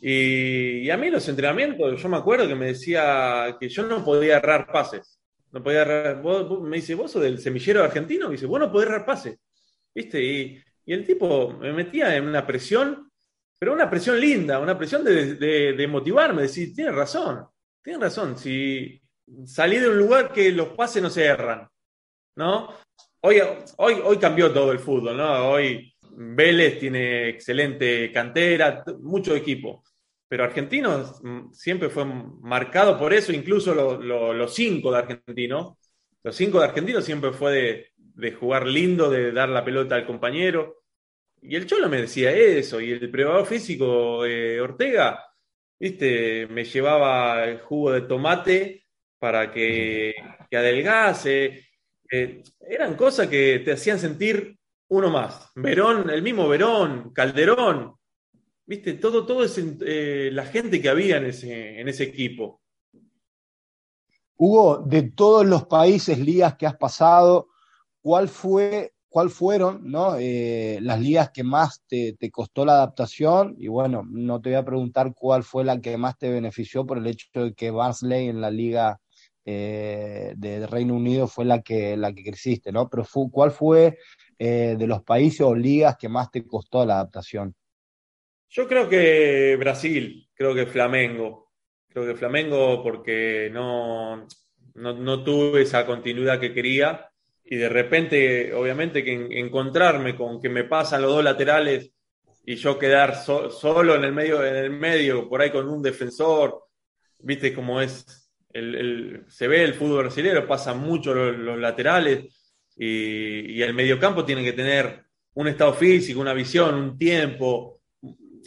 Y, 0.00 0.88
a 0.90 0.96
mí 0.96 1.10
los 1.10 1.28
entrenamientos, 1.28 2.00
yo 2.00 2.08
me 2.08 2.16
acuerdo 2.16 2.46
que 2.46 2.54
me 2.54 2.66
decía 2.66 3.56
que 3.58 3.68
yo 3.68 3.82
no 3.84 4.04
podía 4.04 4.36
errar 4.36 4.70
pases. 4.72 5.18
No 5.50 5.62
podía 5.62 5.82
errar, 5.82 6.22
me 6.62 6.76
dice, 6.76 6.94
vos 6.94 7.10
sos 7.10 7.22
del 7.22 7.40
semillero 7.40 7.82
argentino, 7.82 8.26
me 8.26 8.32
dice, 8.32 8.46
vos 8.46 8.60
no 8.60 8.70
podés 8.70 8.88
errar 8.88 9.06
pases. 9.06 9.38
¿Viste? 9.94 10.22
Y, 10.22 10.62
el 10.86 11.04
tipo 11.04 11.52
me 11.52 11.70
metía 11.70 12.16
en 12.16 12.26
una 12.26 12.46
presión, 12.46 13.10
pero 13.58 13.74
una 13.74 13.90
presión 13.90 14.18
linda, 14.18 14.58
una 14.58 14.78
presión 14.78 15.04
de, 15.04 15.34
de, 15.34 15.86
motivarme, 15.86 16.42
decir, 16.42 16.74
tienes 16.74 16.94
razón, 16.94 17.46
tienes 17.82 18.00
razón, 18.00 18.38
si 18.38 18.98
salí 19.44 19.78
de 19.78 19.88
un 19.88 19.98
lugar 19.98 20.32
que 20.32 20.50
los 20.52 20.68
pases 20.68 21.02
no 21.02 21.10
se 21.10 21.24
erran, 21.24 21.68
¿no? 22.36 22.74
Hoy, 23.20 23.40
hoy, 23.76 23.94
hoy 24.04 24.16
cambió 24.18 24.52
todo 24.52 24.72
el 24.72 24.78
fútbol, 24.78 25.16
¿no? 25.16 25.50
Hoy 25.50 25.92
Vélez 26.20 26.78
tiene 26.80 27.28
excelente 27.28 28.10
cantera, 28.12 28.82
mucho 29.00 29.36
equipo. 29.36 29.84
Pero 30.28 30.44
Argentinos 30.44 31.20
mm, 31.22 31.52
siempre 31.52 31.88
fue 31.88 32.04
marcado 32.04 32.98
por 32.98 33.14
eso, 33.14 33.32
incluso 33.32 33.74
los 33.74 34.54
cinco 34.54 34.90
de 34.92 34.98
Argentinos. 34.98 35.74
Los 36.22 36.36
cinco 36.36 36.58
de 36.58 36.66
Argentinos 36.66 37.04
siempre 37.04 37.32
fue 37.32 37.92
de, 38.16 38.32
jugar 38.32 38.66
lindo, 38.66 39.08
de 39.10 39.32
dar 39.32 39.48
la 39.48 39.64
pelota 39.64 39.94
al 39.94 40.06
compañero. 40.06 40.82
Y 41.40 41.54
el 41.56 41.66
Cholo 41.66 41.88
me 41.88 42.00
decía 42.00 42.32
eso, 42.32 42.80
y 42.80 42.90
el 42.90 43.10
preparador 43.10 43.46
físico 43.46 44.26
eh, 44.26 44.60
Ortega, 44.60 45.24
viste, 45.78 46.48
me 46.48 46.64
llevaba 46.64 47.44
el 47.44 47.60
jugo 47.60 47.92
de 47.92 48.00
tomate 48.02 48.87
para 49.18 49.52
que, 49.52 50.14
adelgase. 50.50 51.66
Eh, 52.10 52.42
eran 52.60 52.94
cosas 52.94 53.28
que 53.28 53.60
te 53.60 53.72
hacían 53.72 53.98
sentir 53.98 54.58
uno 54.88 55.10
más. 55.10 55.50
Verón, 55.54 56.08
el 56.10 56.22
mismo 56.22 56.48
Verón, 56.48 57.12
Calderón, 57.12 57.94
viste, 58.64 58.94
todo, 58.94 59.26
todo 59.26 59.44
es 59.44 59.58
eh, 59.58 60.30
la 60.32 60.46
gente 60.46 60.80
que 60.80 60.88
había 60.88 61.18
en 61.18 61.26
ese, 61.26 61.80
en 61.80 61.88
ese 61.88 62.04
equipo. 62.04 62.60
Hugo, 64.36 64.78
de 64.78 65.02
todos 65.02 65.44
los 65.44 65.66
países, 65.66 66.18
ligas 66.18 66.56
que 66.56 66.66
has 66.66 66.76
pasado, 66.76 67.48
¿cuál 68.00 68.28
fue, 68.28 68.92
cuál 69.08 69.30
fueron 69.30 69.90
¿no? 69.90 70.16
Eh, 70.16 70.78
las 70.80 71.00
ligas 71.00 71.30
que 71.30 71.42
más 71.42 71.82
te, 71.88 72.16
costó 72.30 72.64
la 72.64 72.74
adaptación? 72.74 73.56
Y 73.58 73.66
bueno, 73.66 74.04
no 74.08 74.40
te 74.40 74.50
voy 74.50 74.58
a 74.58 74.64
preguntar 74.64 75.12
cuál 75.14 75.42
fue 75.42 75.64
la 75.64 75.80
que 75.80 75.96
más 75.96 76.16
te 76.18 76.30
benefició 76.30 76.86
por 76.86 76.98
el 76.98 77.08
hecho 77.08 77.28
de 77.34 77.54
que 77.54 77.72
Barnsley 77.72 78.28
en 78.28 78.40
la 78.40 78.50
liga 78.50 79.00
eh, 79.50 80.34
de 80.36 80.66
Reino 80.66 80.94
Unido 80.94 81.26
fue 81.26 81.46
la 81.46 81.62
que, 81.62 81.96
la 81.96 82.12
que 82.12 82.22
creciste, 82.22 82.70
¿no? 82.70 82.90
Pero 82.90 83.06
¿cuál 83.32 83.50
fue 83.50 83.96
eh, 84.38 84.76
de 84.78 84.86
los 84.86 85.02
países 85.02 85.40
o 85.40 85.54
ligas 85.54 85.96
que 85.96 86.10
más 86.10 86.30
te 86.30 86.46
costó 86.46 86.84
la 86.84 86.96
adaptación? 86.96 87.54
Yo 88.50 88.68
creo 88.68 88.90
que 88.90 89.56
Brasil, 89.58 90.28
creo 90.34 90.54
que 90.54 90.66
Flamengo. 90.66 91.50
Creo 91.88 92.04
que 92.04 92.14
Flamengo 92.14 92.82
porque 92.82 93.48
no, 93.50 94.26
no, 94.74 95.24
tuve 95.24 95.62
esa 95.62 95.86
continuidad 95.86 96.38
que 96.38 96.52
quería 96.52 97.08
y 97.42 97.56
de 97.56 97.70
repente, 97.70 98.52
obviamente, 98.52 99.02
que 99.02 99.14
encontrarme 99.38 100.14
con 100.14 100.42
que 100.42 100.50
me 100.50 100.64
pasan 100.64 101.00
los 101.00 101.12
dos 101.12 101.24
laterales 101.24 101.90
y 102.44 102.56
yo 102.56 102.78
quedar 102.78 103.16
solo 103.16 103.94
en 103.94 104.04
el 104.04 104.12
medio, 104.12 104.44
en 104.44 104.56
el 104.56 104.70
medio, 104.72 105.26
por 105.26 105.40
ahí 105.40 105.50
con 105.50 105.66
un 105.70 105.80
defensor, 105.80 106.64
viste 107.20 107.54
cómo 107.54 107.80
es, 107.80 108.27
el, 108.58 109.24
se 109.28 109.48
ve 109.48 109.64
el 109.64 109.74
fútbol 109.74 110.04
brasileño, 110.04 110.46
pasan 110.46 110.80
mucho 110.80 111.14
los 111.14 111.58
laterales 111.58 112.26
y, 112.76 113.60
el 113.60 113.74
mediocampo 113.74 114.24
tiene 114.24 114.44
que 114.44 114.52
tener 114.52 115.04
un 115.34 115.48
estado 115.48 115.74
físico, 115.74 116.20
una 116.20 116.32
visión, 116.32 116.74
un 116.74 116.98
tiempo, 116.98 117.80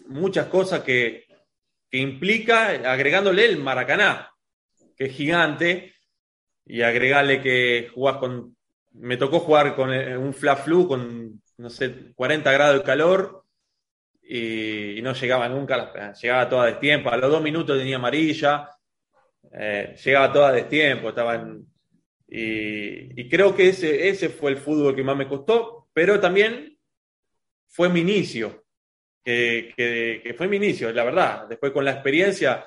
muchas 0.08 0.48
cosas 0.48 0.82
que, 0.82 1.26
implica 1.94 2.70
agregándole 2.90 3.44
el 3.44 3.58
Maracaná, 3.58 4.32
que 4.96 5.06
es 5.06 5.14
gigante, 5.14 5.94
y 6.66 6.82
agregarle 6.84 7.42
que 7.42 7.90
jugás 7.94 8.18
con. 8.18 8.56
Me 8.94 9.18
tocó 9.18 9.40
jugar 9.40 9.76
con 9.76 9.94
eh, 9.94 10.18
un 10.18 10.34
fla 10.34 10.56
flu 10.56 10.88
con, 10.88 11.42
no 11.58 11.70
sé, 11.70 12.14
40 12.16 12.52
grados 12.52 12.78
de 12.78 12.84
calor 12.84 13.44
y, 14.22 15.02
no 15.02 15.14
llegaba 15.14 15.50
nunca, 15.50 16.14
llegaba 16.14 16.48
toda 16.48 16.66
de 16.68 16.74
tiempo. 16.74 17.10
A 17.10 17.18
los 17.18 17.30
dos 17.30 17.42
minutos 17.42 17.78
tenía 17.78 17.98
amarilla, 17.98 18.70
eh, 19.54 19.96
llegaba 20.04 20.34
toda 20.34 20.52
de 20.52 20.64
tiempo, 20.64 21.10
estaba 21.10 21.36
en, 21.36 21.66
y, 22.34 23.28
creo 23.30 23.54
que 23.54 23.70
ese, 23.70 24.08
ese 24.08 24.30
fue 24.30 24.52
el 24.52 24.58
fútbol 24.58 24.96
que 24.96 25.04
más 25.04 25.18
me 25.18 25.28
costó, 25.28 25.90
pero 25.94 26.20
también 26.20 26.78
fue 27.68 27.90
mi 27.90 28.00
inicio, 28.00 28.64
que, 29.24 30.34
fue 30.38 30.48
mi 30.48 30.56
inicio, 30.56 30.94
la 30.94 31.04
verdad. 31.04 31.48
Después 31.50 31.74
con 31.74 31.84
la 31.84 31.92
experiencia, 31.92 32.66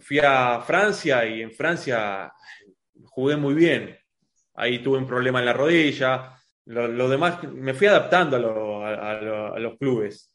fui 0.00 0.18
a 0.18 0.60
Francia 0.62 1.24
y 1.26 1.42
en 1.42 1.52
Francia 1.52 2.32
jugué 3.04 3.36
muy 3.36 3.54
bien. 3.54 3.96
Ahí 4.54 4.82
tuve 4.82 4.98
un 4.98 5.06
problema 5.06 5.38
en 5.38 5.46
la 5.46 5.52
rodilla. 5.52 6.32
Lo, 6.64 7.08
demás, 7.08 7.42
me 7.44 7.74
fui 7.74 7.86
adaptando 7.86 8.36
a 8.36 9.60
los 9.60 9.78
clubes. 9.78 10.32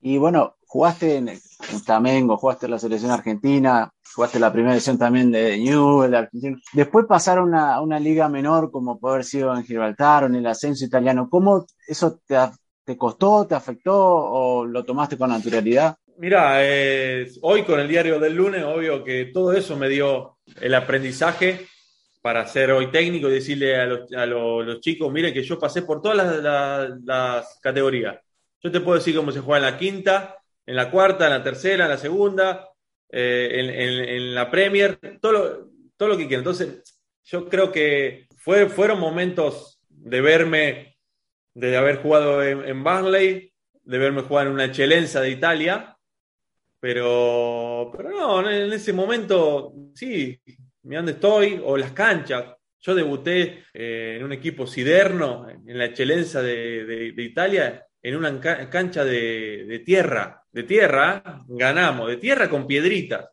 Y 0.00 0.18
bueno, 0.18 0.56
jugaste 0.66 1.16
en, 1.16 1.40
Flamengo, 1.84 2.36
jugaste 2.36 2.66
en 2.66 2.72
la 2.72 2.78
selección 2.78 3.10
argentina, 3.10 3.90
jugaste 4.16 4.40
la 4.40 4.52
primera 4.52 4.74
edición 4.74 4.98
también 4.98 5.30
de 5.30 5.56
Newell. 5.58 6.28
Después 6.72 7.06
pasaron 7.06 7.54
a 7.54 7.80
una 7.80 8.00
liga 8.00 8.28
menor, 8.28 8.72
como 8.72 8.98
puede 8.98 9.14
haber 9.14 9.24
sido 9.24 9.54
en 9.54 9.64
Gibraltar 9.64 10.24
o 10.24 10.26
en 10.26 10.34
el 10.34 10.46
ascenso 10.46 10.84
italiano. 10.84 11.28
¿Cómo 11.30 11.66
eso 11.86 12.18
te, 12.26 12.96
costó, 12.96 13.46
te 13.46 13.54
afectó 13.54 13.94
o 13.94 14.64
lo 14.64 14.84
tomaste 14.84 15.16
con 15.16 15.30
naturalidad? 15.30 15.96
Mira, 16.18 16.58
hoy 17.42 17.62
con 17.64 17.78
el 17.78 17.86
diario 17.86 18.18
del 18.18 18.34
lunes, 18.34 18.64
obvio 18.64 19.04
que 19.04 19.26
todo 19.26 19.52
eso 19.52 19.76
me 19.76 19.88
dio 19.88 20.38
el 20.60 20.74
aprendizaje 20.74 21.66
para 22.22 22.46
ser 22.48 22.72
hoy 22.72 22.90
técnico 22.90 23.28
y 23.28 23.34
decirle 23.34 23.76
a 23.76 23.86
los, 24.26 24.80
chicos, 24.80 25.12
miren 25.12 25.32
que 25.32 25.44
yo 25.44 25.58
pasé 25.58 25.82
por 25.82 26.00
todas 26.00 26.42
las 27.04 27.58
categorías 27.62 28.16
yo 28.66 28.72
te 28.72 28.80
puedo 28.80 28.98
decir 28.98 29.14
cómo 29.14 29.30
se 29.30 29.40
juega 29.40 29.68
en 29.68 29.72
la 29.72 29.78
quinta, 29.78 30.38
en 30.66 30.74
la 30.74 30.90
cuarta, 30.90 31.26
en 31.26 31.30
la 31.30 31.42
tercera, 31.42 31.84
en 31.84 31.90
la 31.90 31.98
segunda, 31.98 32.68
eh, 33.10 34.06
en, 34.08 34.34
la 34.34 34.50
Premier, 34.50 34.98
todo 35.20 35.32
lo, 35.32 35.70
todo 35.96 36.08
lo 36.10 36.16
que 36.16 36.26
quieran. 36.26 36.40
Entonces, 36.40 37.00
yo 37.24 37.48
creo 37.48 37.72
que 37.72 38.26
fue, 38.36 38.68
fueron 38.68 39.00
momentos 39.00 39.80
de 39.88 40.20
verme, 40.20 40.96
de 41.54 41.76
haber 41.76 41.96
jugado 41.96 42.42
en, 42.42 42.64
en 42.64 42.84
de 42.84 43.98
verme 43.98 44.22
jugar 44.22 44.46
en 44.46 44.52
una 44.52 44.64
excelencia 44.64 45.20
de 45.20 45.30
Italia, 45.30 45.96
pero, 46.80 47.90
pero 47.96 48.10
no, 48.10 48.50
en 48.50 48.72
ese 48.72 48.92
momento, 48.92 49.72
sí, 49.94 50.40
mira 50.82 51.00
dónde 51.00 51.12
estoy, 51.12 51.60
o 51.64 51.76
las 51.76 51.92
canchas. 51.92 52.44
Yo 52.80 52.94
debuté 52.94 53.64
eh, 53.74 54.16
en 54.16 54.24
un 54.24 54.32
equipo 54.32 54.66
siderno, 54.66 55.48
en 55.48 55.78
la 55.78 55.86
excelencia 55.86 56.40
de, 56.42 57.12
Italia, 57.16 57.84
en 58.00 58.16
una 58.16 58.38
cancha 58.70 59.04
de, 59.04 59.82
tierra, 59.84 60.44
de 60.56 60.62
tierra, 60.62 61.22
ganamos, 61.48 62.08
de 62.08 62.16
tierra 62.16 62.48
con 62.48 62.66
piedritas. 62.66 63.28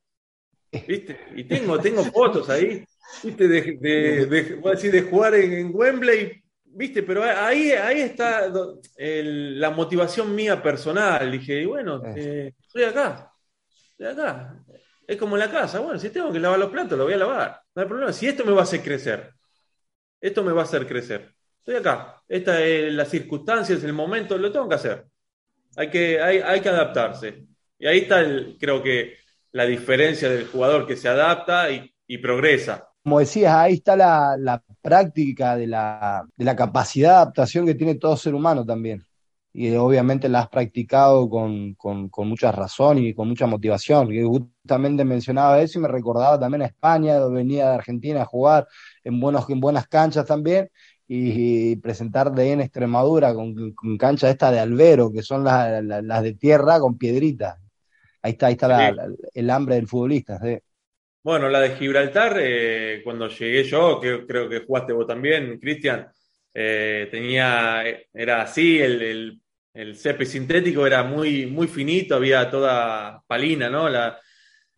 ¿Viste? 0.70 1.18
Y 1.38 1.46
tengo, 1.46 1.80
tengo 1.80 2.04
fotos 2.04 2.50
ahí, 2.50 2.84
¿viste? 3.24 3.48
De, 3.48 3.78
de, 3.80 4.26
decir, 4.26 4.92
de 4.92 5.02
jugar 5.04 5.36
en, 5.36 5.72
Wembley, 5.74 6.44
¿viste? 6.66 7.02
Pero 7.02 7.24
ahí, 7.24 7.72
ahí 7.72 8.02
está 8.02 8.52
la 8.98 9.70
motivación 9.70 10.36
mía 10.36 10.62
personal. 10.62 11.32
Dije, 11.32 11.66
bueno, 11.66 12.02
eh, 12.14 12.52
estoy 12.60 12.84
acá, 12.84 13.32
estoy 13.92 14.08
acá. 14.08 14.62
Es 15.08 15.16
como 15.16 15.38
en 15.38 15.40
la 15.40 15.52
casa, 15.52 15.80
bueno, 15.80 15.98
si 16.00 16.10
tengo 16.10 16.30
que 16.30 16.40
lavar 16.40 16.60
los 16.60 16.72
platos, 16.72 16.98
lo 16.98 17.06
voy 17.06 17.14
a 17.14 17.18
lavar. 17.18 17.62
No 17.74 17.84
hay 17.84 17.88
problema. 17.88 18.12
Si 18.12 18.28
esto 18.28 18.44
me 18.44 18.52
va 18.52 18.60
a 18.60 18.64
hacer 18.64 18.82
crecer, 18.82 19.32
esto 20.20 20.44
me 20.44 20.52
va 20.52 20.64
a 20.64 20.66
hacer 20.66 20.86
crecer. 20.86 21.34
Estoy 21.60 21.76
acá. 21.76 22.22
Esta 22.28 22.62
es 22.62 22.92
la 22.92 23.06
circunstancia, 23.06 23.76
es 23.76 23.84
el 23.86 23.94
momento, 23.94 24.38
lo 24.38 24.52
tengo 24.52 24.68
que 24.68 24.76
hacer. 24.76 25.06
Hay 25.76 25.90
que, 25.90 26.22
hay, 26.22 26.38
hay 26.38 26.62
que 26.62 26.70
adaptarse. 26.70 27.46
Y 27.80 27.88
ahí 27.88 28.00
está, 28.00 28.24
creo 28.60 28.82
que, 28.82 29.16
la 29.52 29.66
diferencia 29.66 30.30
del 30.30 30.48
jugador 30.48 30.88
que 30.88 30.96
se 30.96 31.08
adapta 31.08 31.70
y, 31.72 31.90
progresa. 32.18 32.90
Como 33.04 33.20
decías, 33.20 33.56
ahí 33.56 33.74
está 33.74 33.96
la, 33.96 34.36
la 34.38 34.64
práctica 34.84 35.56
de 35.56 35.66
la, 35.66 36.24
de 36.36 36.46
la 36.46 36.56
capacidad 36.56 37.10
de 37.10 37.16
adaptación 37.16 37.66
que 37.66 37.74
tiene 37.74 37.96
todo 37.96 38.16
ser 38.16 38.36
humano 38.36 38.64
también 38.64 39.04
y 39.54 39.76
obviamente 39.76 40.28
la 40.30 40.42
has 40.42 40.50
practicado 40.50 41.30
con, 41.30 41.76
con, 41.76 42.10
con 42.10 42.28
mucha 42.28 42.52
razón 42.52 42.98
y 42.98 43.14
con 43.14 43.28
mucha 43.30 43.46
motivación. 43.46 44.12
Y 44.12 44.24
justamente 44.24 45.06
mencionaba 45.06 45.62
eso 45.62 45.78
y 45.78 45.82
me 45.84 45.88
recordaba 45.88 46.40
también 46.40 46.64
a 46.64 46.66
España, 46.66 47.24
venía 47.28 47.70
de 47.70 47.76
Argentina 47.76 48.24
a 48.24 48.26
jugar 48.26 48.68
en, 49.04 49.20
buenos, 49.20 49.48
en 49.50 49.60
buenas 49.60 49.88
canchas 49.88 50.26
también 50.26 50.70
y, 51.16 51.76
presentar 51.76 52.32
de 52.32 52.52
en 52.52 52.62
Extremadura 52.62 53.34
con, 53.34 53.74
con 53.74 53.98
canchas 53.98 54.32
esta 54.32 54.52
de 54.52 54.60
albero, 54.60 55.12
que 55.12 55.22
son 55.22 55.44
las, 55.44 55.84
las, 55.84 56.24
de 56.24 56.34
tierra 56.34 56.80
con 56.80 56.98
piedritas. 56.98 57.60
Ahí 58.22 58.32
está, 58.32 58.48
ahí 58.48 58.54
está 58.54 58.96
el 59.34 59.50
hambre 59.50 59.76
del 59.76 59.88
futbolista. 59.88 60.40
Bueno, 61.22 61.50
la 61.50 61.60
de 61.60 61.76
Gibraltar, 61.76 62.38
eh, 62.40 63.02
cuando 63.04 63.28
llegué 63.28 63.64
yo, 63.64 64.00
que 64.00 64.26
creo 64.26 64.50
que 64.50 64.60
jugaste 64.66 64.94
vos 64.94 65.06
también, 65.06 65.60
Cristian, 65.60 66.08
eh, 66.54 67.08
tenía, 67.12 67.84
era 68.14 68.42
así, 68.42 68.80
el, 68.80 69.02
el, 69.02 69.42
el 69.74 69.96
césped 69.96 70.26
sintético 70.26 70.88
era 70.88 71.04
muy, 71.04 71.46
muy 71.46 71.68
finito, 71.68 72.16
había 72.16 72.50
toda 72.50 73.22
palina, 73.28 73.70
¿no? 73.70 73.88
La, 73.88 74.20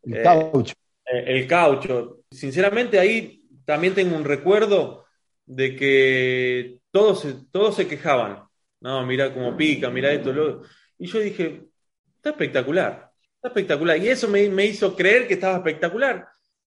el 0.04 0.22
caucho. 0.22 0.74
Eh, 1.06 1.24
el 1.28 1.48
caucho. 1.48 2.20
Sinceramente, 2.30 3.00
ahí 3.00 3.42
también 3.64 3.94
tengo 3.94 4.16
un 4.16 4.26
recuerdo 4.26 5.05
de 5.46 5.76
que 5.76 6.80
todos, 6.92 7.26
todos 7.52 7.76
se 7.76 7.88
quejaban. 7.88 8.44
No, 8.80 9.06
mira 9.06 9.34
cómo 9.34 9.56
pica, 9.56 9.90
mira 9.90 10.12
esto, 10.12 10.32
lo... 10.32 10.62
Y 10.98 11.08
yo 11.08 11.20
dije, 11.20 11.64
está 12.16 12.30
espectacular, 12.32 13.12
está 13.36 13.48
espectacular. 13.50 13.98
Y 13.98 14.08
eso 14.10 14.28
me, 14.28 14.48
me 14.50 14.66
hizo 14.66 14.96
creer 14.96 15.28
que 15.28 15.36
estaba 15.36 15.58
espectacular. 15.58 16.28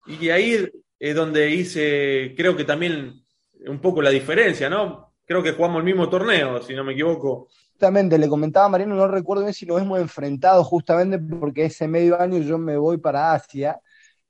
Y 0.07 0.29
ahí 0.29 0.68
es 0.99 1.14
donde 1.14 1.51
hice, 1.51 2.35
creo 2.37 2.57
que 2.57 2.64
también 2.64 3.22
un 3.66 3.81
poco 3.81 4.03
la 4.03 4.11
diferencia, 4.11 4.68
¿no? 4.68 5.14
Creo 5.25 5.43
que 5.43 5.53
jugamos 5.53 5.79
el 5.79 5.85
mismo 5.85 6.09
torneo, 6.09 6.62
si 6.62 6.75
no 6.75 6.85
me 6.85 6.93
equivoco, 6.93 7.49
justamente 7.75 8.18
le 8.18 8.29
comentaba 8.29 8.66
a 8.66 8.68
Mariano, 8.68 8.95
no 8.95 9.09
recuerdo 9.09 9.43
bien 9.43 9.53
si 9.53 9.66
nos 9.66 9.83
hemos 9.83 10.01
enfrentado 10.01 10.62
justamente 10.62 11.18
porque 11.18 11.64
ese 11.64 11.89
medio 11.89 12.20
año 12.20 12.39
yo 12.39 12.57
me 12.57 12.77
voy 12.77 12.99
para 12.99 13.33
Asia 13.33 13.81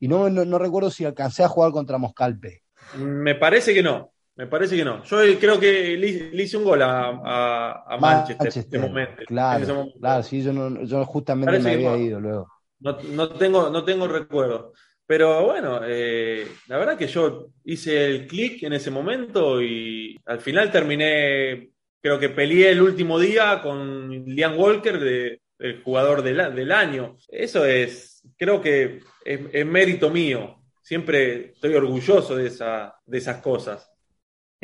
y 0.01 0.09
no, 0.09 0.31
no, 0.31 0.59
recuerdo 0.59 0.91
si 0.91 1.05
alcancé 1.05 1.45
a 1.45 1.49
jugar 1.49 1.71
contra 1.71 1.99
Moscalpe. 1.99 2.63
Me 2.97 3.35
parece 3.35 3.75
que 3.75 3.83
no, 3.83 4.14
me 4.37 4.47
parece 4.47 4.77
que 4.77 4.85
no. 4.85 5.03
Yo 5.05 5.19
creo 5.39 5.61
que 5.61 5.97
le, 5.97 6.43
hice 6.43 6.57
un 6.57 6.65
gol 6.65 6.83
a, 6.83 7.83
a, 7.87 7.97
Manchester, 7.99 8.49
en 8.53 8.59
ese 8.59 8.79
momento. 8.79 9.23
Claro, 9.27 9.89
claro, 10.01 10.23
sí, 10.23 10.43
yo, 10.43 10.53
no, 10.53 10.85
yo 10.85 11.05
justamente 11.05 11.59
me 11.59 11.73
había 11.73 11.97
ido 11.97 12.21
luego. 12.21 12.49
No, 12.81 12.99
no, 13.13 13.29
tengo, 13.31 13.71
no 13.71 13.85
tengo 13.85 14.09
recuerdo. 14.09 14.73
Pero 15.07 15.45
bueno, 15.45 15.81
eh, 15.85 16.47
la 16.67 16.79
verdad 16.79 16.97
que 16.97 17.07
yo 17.07 17.49
hice 17.65 18.07
el 18.07 18.27
clic 18.27 18.63
en 18.63 18.73
ese 18.73 18.91
momento 18.91 19.63
y 19.63 20.19
al 20.25 20.41
final 20.41 20.71
terminé 20.71 21.71
creo 22.01 22.19
que 22.19 22.31
peleé 22.31 22.71
el 22.71 22.83
último 22.83 23.19
día 23.19 23.61
con 23.63 24.11
Liam 24.27 24.59
Walker, 24.59 24.99
de, 25.01 25.41
el 25.59 25.83
jugador 25.83 26.23
del, 26.23 26.55
del, 26.55 26.73
año. 26.73 27.17
Eso 27.29 27.65
es, 27.65 28.23
creo 28.37 28.61
que 28.61 29.01
es, 29.25 29.67
mérito 29.67 30.11
mío. 30.11 30.63
Siempre 30.83 31.53
estoy 31.53 31.75
orgulloso 31.75 32.37
de, 32.37 32.49
esa, 32.49 32.95
de 33.07 33.19
esas 33.19 33.41
cosas. 33.41 33.91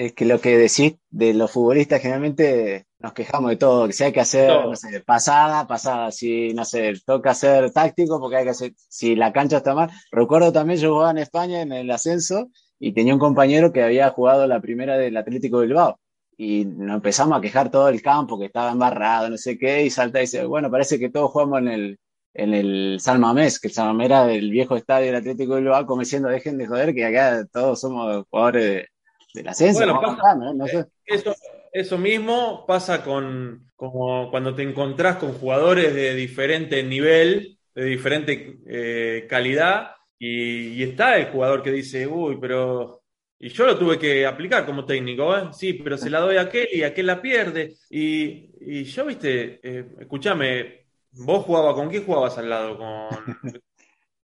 Es 0.00 0.14
que 0.14 0.24
lo 0.24 0.40
que 0.40 0.56
decís 0.56 0.94
de 1.10 1.34
los 1.34 1.50
futbolistas 1.50 2.00
generalmente 2.00 2.86
nos 3.00 3.12
quejamos 3.12 3.50
de 3.50 3.56
todo, 3.56 3.86
que 3.86 3.92
si 3.92 4.04
hay 4.04 4.12
que 4.12 4.20
hacer, 4.20 4.48
no 4.48 4.74
sé, 4.74 5.00
pasada, 5.02 5.66
pasada, 5.66 6.10
si, 6.10 6.54
no 6.54 6.64
sé, 6.64 6.94
toca 7.04 7.32
hacer 7.32 7.70
táctico 7.70 8.18
porque 8.18 8.36
hay 8.36 8.44
que 8.44 8.50
hacer, 8.50 8.72
si 8.88 9.14
la 9.14 9.30
cancha 9.30 9.58
está 9.58 9.74
mal. 9.74 9.90
Recuerdo 10.10 10.52
también, 10.52 10.80
yo 10.80 10.94
jugaba 10.94 11.10
en 11.10 11.18
España 11.18 11.60
en 11.60 11.72
el 11.72 11.90
ascenso 11.90 12.48
y 12.78 12.92
tenía 12.94 13.12
un 13.12 13.20
compañero 13.20 13.74
que 13.74 13.82
había 13.82 14.08
jugado 14.08 14.46
la 14.46 14.58
primera 14.62 14.96
del 14.96 15.18
Atlético 15.18 15.60
Bilbao 15.60 16.00
y 16.38 16.64
nos 16.64 16.96
empezamos 16.96 17.36
a 17.36 17.42
quejar 17.42 17.70
todo 17.70 17.90
el 17.90 18.00
campo 18.00 18.38
que 18.38 18.46
estaba 18.46 18.72
embarrado, 18.72 19.28
no 19.28 19.36
sé 19.36 19.58
qué, 19.58 19.84
y 19.84 19.90
salta 19.90 20.20
y 20.20 20.22
dice, 20.22 20.46
bueno, 20.46 20.70
parece 20.70 20.98
que 20.98 21.10
todos 21.10 21.30
jugamos 21.30 21.58
en 21.58 21.68
el, 21.68 21.98
en 22.32 22.54
el 22.54 23.00
Salmamés, 23.00 23.60
que 23.60 23.68
el 23.68 23.74
Salmamés 23.74 24.06
era 24.06 24.24
del 24.24 24.50
viejo 24.50 24.76
estadio 24.76 25.08
del 25.08 25.16
Atlético 25.16 25.56
de 25.56 25.60
Bilbao, 25.60 25.84
como 25.84 26.00
diciendo, 26.00 26.30
dejen 26.30 26.56
de 26.56 26.66
joder, 26.66 26.94
que 26.94 27.04
acá 27.04 27.46
todos 27.52 27.78
somos 27.80 28.24
jugadores 28.30 28.86
de, 29.34 29.42
la 29.42 29.54
ciencia. 29.54 29.86
Bueno, 29.86 30.66
eh, 30.66 30.84
eso, 31.04 31.34
eso, 31.72 31.98
mismo 31.98 32.64
pasa 32.66 33.02
con, 33.02 33.70
como 33.76 34.30
cuando 34.30 34.54
te 34.54 34.62
encontrás 34.62 35.16
con 35.16 35.32
jugadores 35.32 35.94
de 35.94 36.14
diferente 36.14 36.82
nivel, 36.82 37.58
de 37.74 37.84
diferente 37.84 38.58
eh, 38.66 39.26
calidad, 39.28 39.92
y, 40.18 40.68
y 40.74 40.82
está 40.82 41.16
el 41.16 41.26
jugador 41.26 41.62
que 41.62 41.72
dice, 41.72 42.06
uy, 42.06 42.38
pero 42.40 43.00
y 43.42 43.48
yo 43.48 43.64
lo 43.64 43.78
tuve 43.78 43.98
que 43.98 44.26
aplicar 44.26 44.66
como 44.66 44.84
técnico, 44.84 45.34
¿eh? 45.34 45.48
Sí, 45.54 45.72
pero 45.72 45.96
se 45.96 46.10
la 46.10 46.20
doy 46.20 46.36
a 46.36 46.42
aquel 46.42 46.68
y 46.70 46.82
aquel 46.82 47.06
la 47.06 47.22
pierde. 47.22 47.74
Y, 47.88 48.50
y 48.60 48.84
yo, 48.84 49.06
viste, 49.06 49.60
eh, 49.62 49.86
escúchame, 49.98 50.88
vos 51.12 51.46
jugabas, 51.46 51.72
¿con 51.74 51.88
quién 51.88 52.04
jugabas 52.04 52.36
al 52.36 52.50
lado? 52.50 52.76
¿Con 52.76 53.62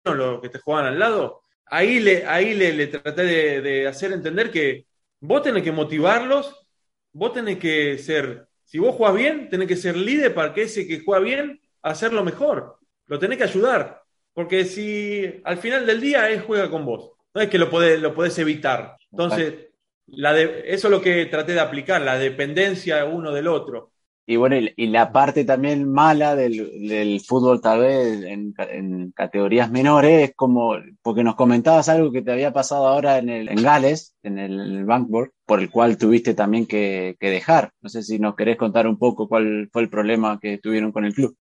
los 0.18 0.41
que 0.41 0.49
te 0.49 0.60
jugaban 0.60 0.88
al 0.88 0.99
lado? 0.99 1.43
Ahí 1.68 2.01
le, 2.01 2.26
ahí 2.26 2.56
le, 2.56 2.88
traté 2.88 3.24
de, 3.62 3.88
hacer 3.88 4.12
entender 4.12 4.51
que 4.51 4.86
vos 5.26 5.41
tenés 5.41 5.63
que 5.63 5.71
motivarlos, 5.71 6.67
vos 7.13 7.34
tenés 7.34 7.57
que 7.57 7.97
ser, 7.97 8.47
si 8.63 8.80
vos 8.80 8.95
jugás 8.95 9.15
bien, 9.15 9.49
tenés 9.49 9.67
que 9.67 9.76
ser 9.76 9.95
líder 9.95 10.34
para 10.34 10.53
que 10.53 10.63
ese 10.63 10.88
que 10.88 11.01
juega 11.03 11.23
bien, 11.23 11.61
hacerlo 11.82 12.23
mejor. 12.23 12.78
Lo 13.07 13.19
tenés 13.19 13.38
que 13.38 13.43
ayudar. 13.45 14.01
Porque 14.34 14.65
si 14.65 15.41
al 15.45 15.57
final 15.57 15.86
del 15.86 16.01
día 16.01 16.30
él 16.30 16.41
juega 16.41 16.69
con 16.69 16.86
vos, 16.86 17.11
no 17.34 17.41
es 17.41 17.49
que 17.49 17.57
lo 17.57 17.69
podés, 17.69 18.01
lo 18.01 18.13
podés 18.13 18.38
evitar. 18.38 18.97
Entonces, 19.11 19.69
la 20.07 20.34
de, 20.34 20.63
eso 20.65 20.88
es 20.88 20.91
lo 20.91 21.01
que 21.01 21.26
traté 21.28 21.53
de 21.53 21.61
aplicar, 21.61 22.01
la 22.01 22.17
dependencia 22.17 23.05
uno 23.05 23.32
del 23.32 23.47
otro. 23.47 23.93
Y 24.28 24.38
bueno, 24.38 24.55
y, 24.57 24.88
la 24.88 25.11
parte 25.11 25.45
también 25.45 25.91
mala 25.91 26.36
del, 26.36 27.21
fútbol 27.21 27.61
tal 27.61 27.82
vez 27.82 28.23
en, 28.23 29.11
categorías 29.11 29.69
menores 29.69 30.30
es 30.30 30.36
como, 30.36 30.76
porque 31.03 31.23
nos 31.23 31.36
comentabas 31.36 31.89
algo 31.89 32.11
que 32.11 32.23
te 32.23 32.32
había 32.32 32.51
pasado 32.51 32.88
ahora 32.88 33.19
en, 33.19 33.30
el, 33.30 33.49
en 33.49 33.61
Gales, 33.61 34.15
en 34.23 34.39
el 34.39 34.84
Bankboard, 34.86 35.32
por 35.45 35.59
el 35.59 35.69
cual 35.69 35.97
tuviste 35.97 36.34
también 36.34 36.65
que, 36.65 37.15
que 37.19 37.30
dejar. 37.30 37.71
No 37.82 37.89
sé 37.89 38.01
si 38.01 38.17
nos 38.17 38.36
querés 38.36 38.57
contar 38.57 38.88
un 38.88 38.97
poco 38.97 39.28
cuál 39.28 39.69
fue 39.71 39.84
el 39.84 39.89
problema 39.89 40.39
que 40.41 40.57
tuvieron 40.57 40.91
con 40.91 41.05
el 41.05 41.13
club. 41.13 41.38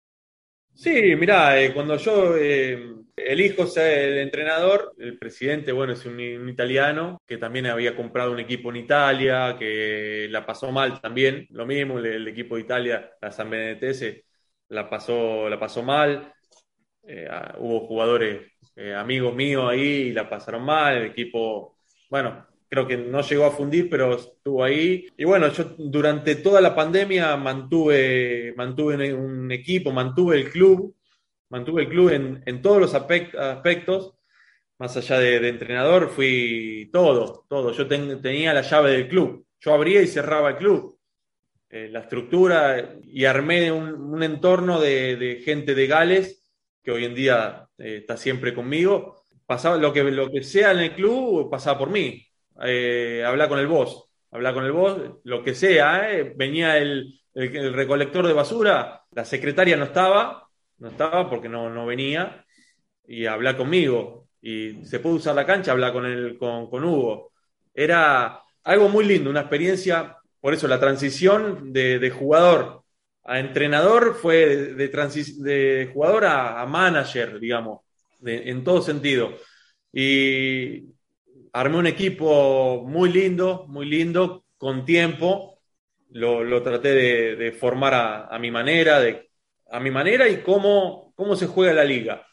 Sí, 0.73 1.15
mirá, 1.15 1.61
eh, 1.61 1.73
cuando 1.73 1.97
yo 1.97 2.35
eh, 2.37 2.95
elijo 3.27 3.67
ser 3.67 4.09
el 4.09 4.17
entrenador, 4.19 4.93
el 4.97 5.17
presidente, 5.17 5.71
bueno, 5.71 5.93
es 5.93 6.05
un, 6.05 6.19
italiano 6.49 7.21
que 7.27 7.37
también 7.37 7.67
había 7.67 7.95
comprado 7.95 8.31
un 8.31 8.39
equipo 8.39 8.69
en 8.69 8.77
Italia, 8.77 9.55
que 9.57 10.27
la 10.29 10.45
pasó 10.45 10.71
mal 10.71 10.99
también, 11.01 11.47
lo 11.51 11.65
mismo, 11.65 11.99
el, 11.99 12.27
equipo 12.27 12.55
de 12.55 12.61
Italia, 12.61 13.11
la 13.21 13.31
San 13.31 13.49
Benedetese, 13.49 14.25
la 14.69 14.89
pasó, 14.89 15.49
la 15.49 15.59
pasó 15.59 15.83
mal. 15.83 16.33
Eh, 17.03 17.27
ah, 17.29 17.55
hubo 17.59 17.87
jugadores, 17.87 18.51
amigos 18.97 19.35
míos 19.35 19.65
ahí, 19.69 20.09
y 20.09 20.11
la 20.13 20.29
pasaron 20.29 20.63
mal, 20.63 20.97
el 20.97 21.05
equipo, 21.07 21.77
bueno, 22.09 22.47
creo 22.71 22.87
que 22.87 22.97
no 22.97 23.21
llegó 23.21 23.45
a 23.45 23.51
fundir, 23.51 23.89
pero 23.89 24.15
estuvo 24.15 24.63
ahí. 24.63 25.07
Y 25.17 25.25
bueno, 25.25 25.49
yo 25.51 25.75
durante 25.77 26.35
toda 26.37 26.61
la 26.61 26.73
pandemia 26.73 27.35
mantuve, 27.35 28.53
mantuve 28.55 29.13
un 29.13 29.51
equipo, 29.51 29.91
mantuve 29.91 30.37
el 30.37 30.49
club, 30.49 30.95
mantuve 31.51 31.83
el 31.83 31.89
club 31.89 32.09
en, 32.45 32.61
todos 32.63 32.79
los 32.81 32.95
aspectos, 32.95 34.15
más 34.79 34.97
allá 34.97 35.19
de, 35.19 35.47
entrenador, 35.47 36.09
fui 36.09 36.89
todo, 36.91 37.45
todo. 37.47 37.71
Yo 37.71 37.87
tenía 37.87 38.53
la 38.53 38.61
llave 38.61 38.91
del 38.91 39.07
club, 39.07 39.45
yo 39.59 39.73
abría 39.73 40.01
y 40.01 40.07
cerraba 40.07 40.49
el 40.49 40.57
club. 40.57 40.97
Eh, 41.69 41.87
la 41.89 41.99
estructura 41.99 42.95
y 43.03 43.25
armé 43.25 43.71
un, 43.71 44.23
entorno 44.23 44.79
de, 44.79 45.41
gente 45.45 45.75
de 45.75 45.87
Gales 45.87 46.43
que 46.83 46.91
hoy 46.91 47.05
en 47.05 47.13
día 47.13 47.67
eh, 47.77 47.97
está 48.01 48.17
siempre 48.17 48.53
conmigo. 48.53 49.25
Pasaba 49.45 49.77
lo 49.77 49.93
que, 49.93 50.03
lo 50.03 50.31
que 50.31 50.43
sea 50.43 50.71
en 50.71 50.79
el 50.79 50.95
club, 50.95 51.49
pasaba 51.49 51.77
por 51.77 51.91
mí 51.91 52.25
eh, 52.63 53.23
habla 53.25 53.47
con 53.49 53.59
el 53.59 53.67
boss, 53.67 54.09
habla 54.31 54.53
con 54.53 54.65
el 54.65 54.71
boss, 54.71 54.97
lo 55.23 55.43
que 55.43 55.55
sea, 55.55 56.11
eh. 56.11 56.33
venía 56.35 56.77
el, 56.77 57.17
recolector 57.33 58.27
de 58.27 58.33
basura, 58.33 59.05
la 59.11 59.23
secretaria 59.23 59.77
no 59.77 59.85
estaba, 59.85 60.49
no 60.81 60.89
estaba 60.89 61.29
porque 61.29 61.47
no, 61.47 61.69
no 61.69 61.85
venía, 61.85 62.45
y 63.07 63.25
habla 63.25 63.55
conmigo, 63.55 64.27
y 64.41 64.85
se 64.85 64.99
pudo 64.99 65.15
usar 65.15 65.35
la 65.35 65.45
cancha, 65.45 65.71
habla 65.71 65.93
con, 65.93 66.05
el, 66.05 66.37
con, 66.37 66.69
con 66.69 66.83
Hugo. 66.83 67.31
Era 67.73 68.41
algo 68.63 68.89
muy 68.89 69.05
lindo, 69.05 69.29
una 69.29 69.41
experiencia, 69.41 70.17
por 70.39 70.53
eso 70.53 70.67
la 70.67 70.79
transición 70.79 71.71
de, 71.71 72.09
jugador 72.09 72.83
a 73.23 73.39
entrenador 73.39 74.15
fue 74.15 74.73
de, 74.73 74.87
de 74.89 75.89
jugador 75.93 76.25
a, 76.25 76.65
manager, 76.65 77.39
digamos, 77.39 77.81
en 78.25 78.63
todo 78.63 78.81
sentido. 78.81 79.37
Y 79.93 80.85
armé 81.53 81.77
un 81.77 81.87
equipo 81.87 82.83
muy 82.85 83.11
lindo, 83.11 83.65
muy 83.67 83.85
lindo, 83.85 84.45
con 84.57 84.85
tiempo. 84.85 85.59
Lo, 86.11 86.61
traté 86.61 86.93
de, 87.35 87.51
formar 87.53 88.27
a, 88.29 88.37
mi 88.39 88.51
manera, 88.51 88.99
de, 88.99 89.30
a 89.71 89.79
mi 89.79 89.91
manera 89.91 90.27
y 90.27 90.41
cómo, 90.41 91.13
cómo 91.15 91.35
se 91.35 91.47
juega 91.47 91.73
la 91.73 91.83
liga. 91.83 92.25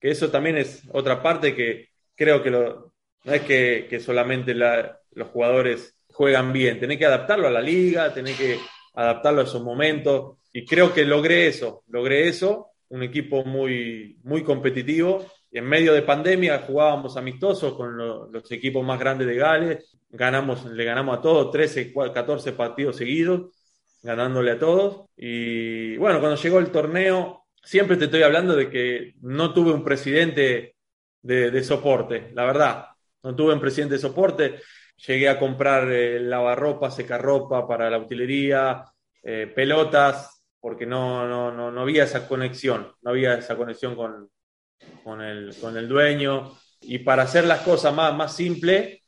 Que 0.00 0.10
eso 0.10 0.30
también 0.30 0.58
es 0.58 0.82
otra 0.92 1.22
parte 1.22 1.54
que 1.54 1.88
creo 2.14 2.42
que 2.42 2.50
no 2.50 2.92
es 3.24 3.42
que, 3.42 4.00
solamente 4.00 4.54
los 4.54 5.28
jugadores 5.32 5.96
juegan 6.12 6.52
bien, 6.52 6.78
tenés 6.78 6.98
que 6.98 7.06
adaptarlo 7.06 7.48
a 7.48 7.50
la 7.50 7.60
liga, 7.60 8.12
tenés 8.14 8.36
que 8.36 8.58
adaptarlo 8.94 9.40
a 9.40 9.44
esos 9.44 9.62
momentos. 9.62 10.38
Y 10.52 10.64
creo 10.64 10.92
que 10.94 11.04
logré 11.04 11.48
eso, 11.48 11.82
logré 11.88 12.28
eso, 12.28 12.68
un 12.88 13.02
equipo 13.02 13.44
muy, 13.44 14.18
muy 14.22 14.44
competitivo 14.44 15.26
en 15.56 15.64
medio 15.64 15.94
de 15.94 16.02
pandemia 16.02 16.64
jugábamos 16.66 17.16
amistosos 17.16 17.74
con 17.74 17.96
los 17.96 18.52
equipos 18.52 18.84
más 18.84 18.98
grandes 18.98 19.26
de 19.26 19.36
Gales, 19.36 19.96
ganamos, 20.10 20.66
le 20.66 20.84
ganamos 20.84 21.16
a 21.16 21.22
todos 21.22 21.50
13, 21.50 21.94
14 22.12 22.52
partidos 22.52 22.96
seguidos, 22.96 23.52
ganándole 24.02 24.52
a 24.52 24.58
todos. 24.58 25.06
Y 25.16 25.96
bueno, 25.96 26.20
cuando 26.20 26.40
llegó 26.40 26.58
el 26.58 26.70
torneo, 26.70 27.46
siempre 27.62 27.96
te 27.96 28.06
estoy 28.06 28.22
hablando 28.22 28.54
de 28.54 28.70
que 28.70 29.14
no 29.22 29.52
tuve 29.52 29.72
un 29.72 29.84
presidente 29.84 30.76
de, 31.22 31.64
soporte, 31.64 32.30
la 32.34 32.44
verdad, 32.44 32.86
no 33.24 33.34
tuve 33.34 33.52
un 33.52 33.60
presidente 33.60 33.96
de 33.96 34.00
soporte. 34.00 34.60
Llegué 35.06 35.28
a 35.28 35.38
comprar 35.38 35.90
eh, 35.90 36.20
lavarropa, 36.20 36.90
secarropa 36.90 37.66
para 37.66 37.90
la 37.90 37.98
utilería, 37.98 38.84
eh, 39.22 39.52
pelotas, 39.54 40.42
porque 40.60 40.86
no, 40.86 41.28
no, 41.28 41.52
no, 41.52 41.70
no 41.70 41.80
había 41.82 42.04
esa 42.04 42.26
conexión, 42.26 42.92
no 43.02 43.10
había 43.10 43.34
esa 43.34 43.56
conexión 43.56 43.94
con, 43.94 44.30
con 45.02 45.20
el, 45.20 45.54
con 45.60 45.76
el 45.76 45.88
dueño. 45.88 46.52
Y 46.80 47.00
para 47.00 47.24
hacer 47.24 47.44
las 47.44 47.60
cosas 47.60 47.94
más, 47.94 48.14
más 48.14 48.34
simples 48.34 49.00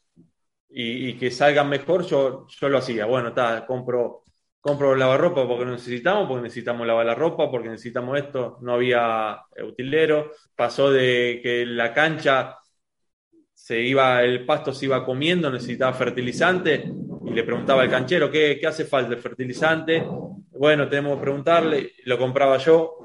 y, 0.68 1.14
que 1.14 1.30
salgan 1.30 1.68
mejor, 1.68 2.04
yo, 2.04 2.46
yo 2.48 2.68
lo 2.68 2.78
hacía. 2.78 3.06
Bueno, 3.06 3.28
está, 3.28 3.64
compro, 3.66 4.24
compro 4.60 4.94
lavarropa 4.94 5.46
porque 5.46 5.64
necesitamos, 5.64 6.28
porque 6.28 6.42
necesitamos 6.42 6.86
lavar 6.86 7.06
la 7.06 7.14
ropa, 7.14 7.50
porque 7.50 7.68
necesitamos 7.68 8.18
esto. 8.18 8.58
No 8.60 8.74
había 8.74 9.40
utilero. 9.64 10.32
Pasó 10.54 10.90
de 10.90 11.40
que 11.42 11.64
la 11.66 11.92
cancha 11.92 12.56
se 13.54 13.80
iba, 13.80 14.22
el 14.22 14.46
pasto 14.46 14.72
se 14.72 14.86
iba 14.86 15.04
comiendo, 15.04 15.50
necesitaba 15.50 15.92
fertilizante. 15.92 16.90
Y 17.26 17.30
le 17.30 17.44
preguntaba 17.44 17.82
al 17.82 17.90
canchero, 17.90 18.30
¿qué, 18.30 18.58
qué 18.60 18.66
hace 18.66 18.84
falta? 18.84 19.14
¿El 19.14 19.20
fertilizante? 19.20 20.02
Bueno, 20.50 20.88
tenemos 20.88 21.16
que 21.16 21.22
preguntarle, 21.22 21.92
lo 22.04 22.18
compraba 22.18 22.58
yo. 22.58 22.98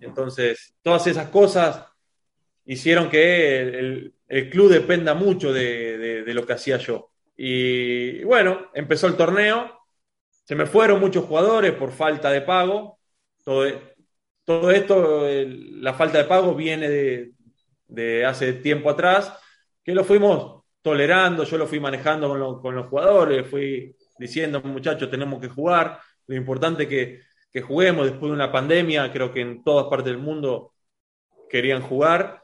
Entonces, 0.00 0.74
todas 0.82 1.06
esas 1.06 1.28
cosas 1.28 1.86
hicieron 2.64 3.08
que 3.08 3.60
el, 3.60 4.50
club 4.50 4.70
dependa 4.70 5.14
mucho 5.14 5.52
de, 5.52 6.24
lo 6.26 6.46
que 6.46 6.52
hacía 6.52 6.78
yo. 6.78 7.10
Y 7.36 8.22
bueno, 8.24 8.70
empezó 8.74 9.06
el 9.06 9.16
torneo, 9.16 9.79
se 10.50 10.56
me 10.56 10.66
fueron 10.66 10.98
muchos 10.98 11.26
jugadores 11.26 11.70
por 11.74 11.92
falta 11.92 12.28
de 12.32 12.40
pago. 12.40 12.98
Todo, 13.44 13.70
todo 14.42 14.72
esto, 14.72 15.28
la 15.76 15.94
falta 15.94 16.18
de 16.18 16.24
pago 16.24 16.56
viene 16.56 17.32
de, 17.86 18.26
hace 18.26 18.54
tiempo 18.54 18.90
atrás, 18.90 19.32
que 19.84 19.94
lo 19.94 20.02
fuimos 20.02 20.64
tolerando, 20.82 21.44
yo 21.44 21.56
lo 21.56 21.68
fui 21.68 21.78
manejando 21.78 22.60
con, 22.60 22.74
los 22.74 22.86
jugadores, 22.88 23.48
fui 23.48 23.94
diciendo, 24.18 24.60
muchachos, 24.62 25.08
tenemos 25.08 25.40
que 25.40 25.46
jugar, 25.46 26.00
lo 26.26 26.34
importante 26.34 26.82
es 26.82 26.88
que, 26.88 27.20
que 27.52 27.60
juguemos 27.62 28.06
después 28.06 28.30
de 28.30 28.34
una 28.34 28.50
pandemia, 28.50 29.12
creo 29.12 29.32
que 29.32 29.42
en 29.42 29.62
todas 29.62 29.86
partes 29.86 30.06
del 30.06 30.18
mundo 30.18 30.72
querían 31.48 31.80
jugar 31.80 32.42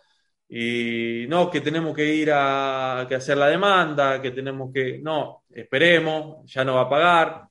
y 0.49 1.27
no, 1.29 1.51
que 1.51 1.61
tenemos 1.61 1.93
que 1.93 2.15
ir 2.15 2.31
a 2.31 3.01
hacer 3.01 3.37
la 3.37 3.49
demanda, 3.49 4.23
que 4.23 4.31
tenemos 4.31 4.73
que, 4.73 5.01
no, 5.03 5.43
esperemos, 5.51 6.49
ya 6.49 6.65
no 6.65 6.77
va 6.77 6.83
a 6.83 6.89
pagar, 6.89 7.49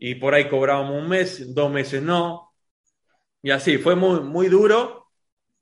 y 0.00 0.16
por 0.16 0.34
ahí 0.34 0.48
cobrábamos 0.48 1.00
un 1.00 1.08
mes, 1.08 1.54
dos 1.54 1.70
meses 1.70 2.02
no, 2.02 2.52
y 3.42 3.50
así, 3.50 3.78
fue 3.78 3.94
muy, 3.94 4.20
muy 4.20 4.48
duro, 4.48 5.08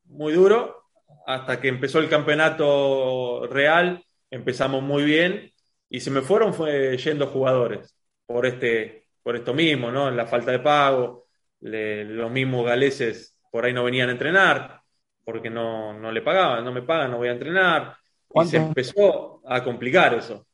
muy 0.06 0.32
duro, 0.32 0.84
hasta 1.26 1.60
que 1.60 1.68
empezó 1.68 1.98
el 1.98 2.08
campeonato 2.08 3.46
real, 3.48 4.02
empezamos 4.30 4.82
muy 4.82 5.04
bien, 5.04 5.52
y 5.90 6.00
se 6.00 6.10
me 6.10 6.22
fueron 6.22 6.54
fue 6.54 6.96
yendo 6.96 7.26
jugadores, 7.26 7.96
por, 8.26 8.46
este, 8.46 9.08
por 9.22 9.34
esto 9.36 9.54
mismo, 9.54 9.90
¿no? 9.90 10.10
La 10.10 10.26
falta 10.26 10.52
de 10.52 10.60
pago, 10.60 11.26
los 11.60 12.30
mismos 12.30 12.64
galeses 12.64 13.36
por 13.50 13.64
ahí 13.64 13.72
no 13.72 13.84
venían 13.84 14.08
a 14.08 14.12
entrenar, 14.12 14.80
porque 15.24 15.50
no, 15.50 15.98
no 15.98 16.12
le 16.12 16.22
pagaban, 16.22 16.64
no 16.64 16.72
me 16.72 16.82
pagan, 16.82 17.10
no 17.10 17.18
voy 17.18 17.28
a 17.28 17.32
entrenar. 17.32 17.96
Y 18.34 18.44
se 18.44 18.58
empezó 18.58 19.42
a 19.44 19.64
complicar 19.64 20.14
eso. 20.14 20.46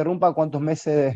¿Interrumpa 0.00 0.32
cuántos 0.32 0.62
meses 0.62 1.14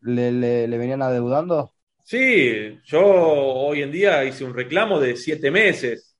le, 0.00 0.66
venían 0.66 1.02
adeudando? 1.02 1.72
Sí, 2.02 2.80
yo 2.82 3.00
hoy 3.00 3.82
en 3.82 3.92
día 3.92 4.24
hice 4.24 4.42
un 4.42 4.52
reclamo 4.52 4.98
de 4.98 5.14
siete 5.14 5.52
meses. 5.52 6.16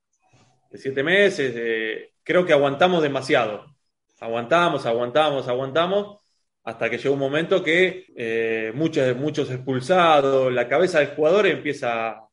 De 0.70 0.78
siete 0.78 1.02
meses, 1.02 2.12
creo 2.22 2.46
que 2.46 2.52
aguantamos 2.52 3.02
demasiado. 3.02 3.64
Aguantamos, 4.20 4.86
aguantamos, 4.86 5.48
aguantamos, 5.48 6.18
hasta 6.62 6.88
que 6.88 6.98
llegó 6.98 7.14
un 7.14 7.20
momento 7.20 7.64
que 7.64 8.06
eh, 8.16 8.70
muchos, 8.76 9.16
muchos 9.16 9.50
expulsados, 9.50 10.52
la 10.52 10.68
cabeza 10.68 11.00
del 11.00 11.16
jugador 11.16 11.48
empieza, 11.48 12.28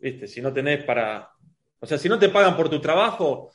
¿viste? 0.00 0.28
si 0.28 0.40
no 0.40 0.50
tenés 0.50 0.82
para, 0.82 1.30
o 1.78 1.86
sea, 1.86 1.98
si 1.98 2.08
no 2.08 2.18
te 2.18 2.30
pagan 2.30 2.56
por 2.56 2.70
tu 2.70 2.80
trabajo, 2.80 3.52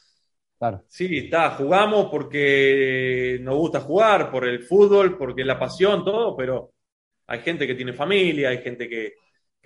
sí, 0.88 1.18
está, 1.18 1.52
jugamos 1.52 2.08
porque 2.12 3.40
nos 3.42 3.56
gusta 3.56 3.80
jugar, 3.80 4.30
por 4.30 4.48
el 4.48 4.62
fútbol, 4.64 5.18
porque 5.18 5.44
la 5.44 5.58
pasión, 5.58 6.06
todo, 6.06 6.36
pero 6.38 6.74
hay 7.28 7.40
gente 7.40 7.66
que 7.66 7.76
tiene 7.76 7.94
familia, 7.94 8.50
hay 8.50 8.60
gente 8.60 8.88
que, 8.88 9.14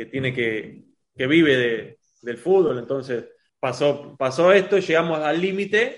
tiene 0.06 0.34
que, 0.34 0.84
que 1.16 1.28
vive 1.28 1.98
del 2.22 2.38
fútbol, 2.38 2.80
entonces 2.80 3.26
pasó, 3.60 4.16
pasó 4.18 4.54
esto, 4.54 4.78
llegamos 4.78 5.20
al 5.20 5.42
límite 5.42 5.98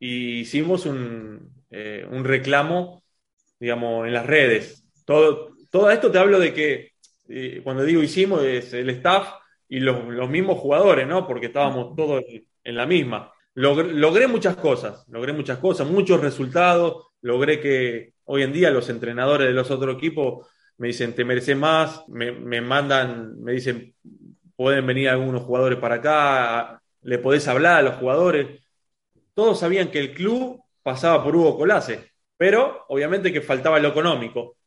y 0.00 0.40
hicimos 0.40 0.86
un, 0.86 1.52
eh, 1.70 2.06
un, 2.10 2.24
reclamo, 2.24 3.04
digamos, 3.60 4.06
en 4.06 4.14
las 4.14 4.26
redes. 4.26 4.84
Todo, 5.04 5.54
todo 5.70 5.90
esto 5.90 6.10
te 6.10 6.18
hablo 6.18 6.40
de 6.40 6.52
que, 6.52 6.92
eh, 7.28 7.60
cuando 7.62 7.84
digo 7.84 8.02
hicimos, 8.02 8.42
es 8.42 8.72
el 8.72 8.90
staff 8.90 9.28
y 9.68 9.80
los, 9.80 10.28
mismos 10.28 10.58
jugadores, 10.58 11.06
¿no? 11.06 11.26
Porque 11.26 11.46
estábamos 11.46 11.94
todos 11.94 12.24
en 12.64 12.74
la 12.76 12.86
misma. 12.86 13.32
Logré, 13.58 14.28
muchas 14.28 14.54
cosas, 14.54 15.04
logré 15.08 15.32
muchas 15.32 15.58
cosas, 15.58 15.88
muchos 15.88 16.20
resultados, 16.20 17.08
logré 17.22 17.58
que 17.58 18.12
hoy 18.26 18.44
en 18.44 18.52
día 18.52 18.70
los 18.70 18.88
entrenadores 18.88 19.48
de 19.48 19.52
los 19.52 19.68
otros 19.72 19.96
equipos 19.96 20.46
me 20.76 20.86
dicen, 20.86 21.12
te 21.12 21.24
mereces 21.24 21.56
más, 21.56 22.04
me, 22.06 22.60
mandan, 22.60 23.42
me 23.42 23.50
dicen, 23.50 23.96
pueden 24.54 24.86
venir 24.86 25.08
algunos 25.08 25.42
jugadores 25.42 25.80
para 25.80 25.96
acá, 25.96 26.80
le 27.02 27.18
podés 27.18 27.48
hablar 27.48 27.78
a 27.78 27.82
los 27.82 27.96
jugadores. 27.96 28.60
Todos 29.34 29.58
sabían 29.58 29.90
que 29.90 29.98
el 29.98 30.14
club 30.14 30.62
pasaba 30.80 31.24
por 31.24 31.34
Hugo 31.34 31.58
Colase, 31.58 32.12
pero 32.36 32.84
obviamente 32.86 33.32
que 33.32 33.40
faltaba 33.40 33.80
lo 33.80 33.88
económico. 33.88 34.58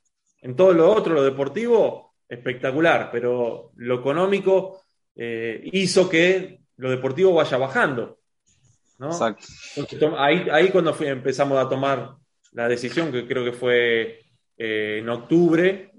En 0.41 0.53
todo 0.53 0.73
lo 0.73 0.91
otro, 0.91 1.13
lo 1.13 1.23
deportivo, 1.23 2.15
espectacular, 2.27 3.07
pero 3.09 3.71
lo 3.77 3.95
económico 3.95 4.81
eh, 5.15 5.61
hizo 5.71 6.09
que 6.09 6.59
lo 6.75 6.89
deportivo 6.89 7.33
vaya 7.35 7.57
bajando. 7.57 8.17
Ahí, 10.17 10.47
ahí 10.51 10.69
cuando 10.69 10.95
empezamos 10.99 11.57
a 11.57 11.69
tomar 11.69 12.15
la 12.53 12.67
decisión, 12.67 13.11
que 13.11 13.27
creo 13.27 13.43
que 13.43 13.53
fue 13.53 14.19
eh, 14.57 14.99
en 14.99 15.09
octubre, 15.09 15.91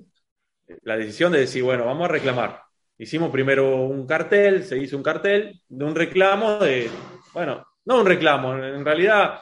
la 0.83 0.97
decisión 0.97 1.33
de 1.33 1.41
decir, 1.41 1.63
bueno, 1.63 1.85
vamos 1.85 2.05
a 2.05 2.13
reclamar. 2.13 2.63
Hicimos 2.99 3.31
primero 3.31 3.83
un 3.83 4.07
cartel, 4.07 4.65
se 4.65 4.79
hizo 4.79 4.97
un 4.97 5.03
cartel 5.03 5.61
de 5.69 5.85
un 5.85 5.95
reclamo 5.95 6.59
de, 6.59 6.89
bueno, 7.33 7.67
no 7.85 8.01
un 8.01 8.07
reclamo, 8.07 8.55
en 8.57 8.85
realidad 8.85 9.41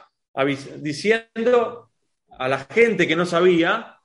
diciendo 0.77 1.91
a 2.39 2.47
la 2.47 2.59
gente 2.59 3.07
que 3.07 3.15
no 3.15 3.25
sabía 3.25 3.97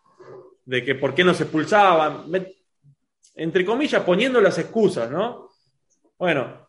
de 0.64 0.84
que 0.84 0.96
por 0.96 1.14
qué 1.14 1.24
nos 1.24 1.40
expulsaban, 1.40 2.24
entre 3.36 3.64
comillas, 3.64 4.02
poniendo 4.02 4.40
las 4.40 4.58
excusas, 4.58 5.10
¿no? 5.10 5.48
Bueno, 6.18 6.65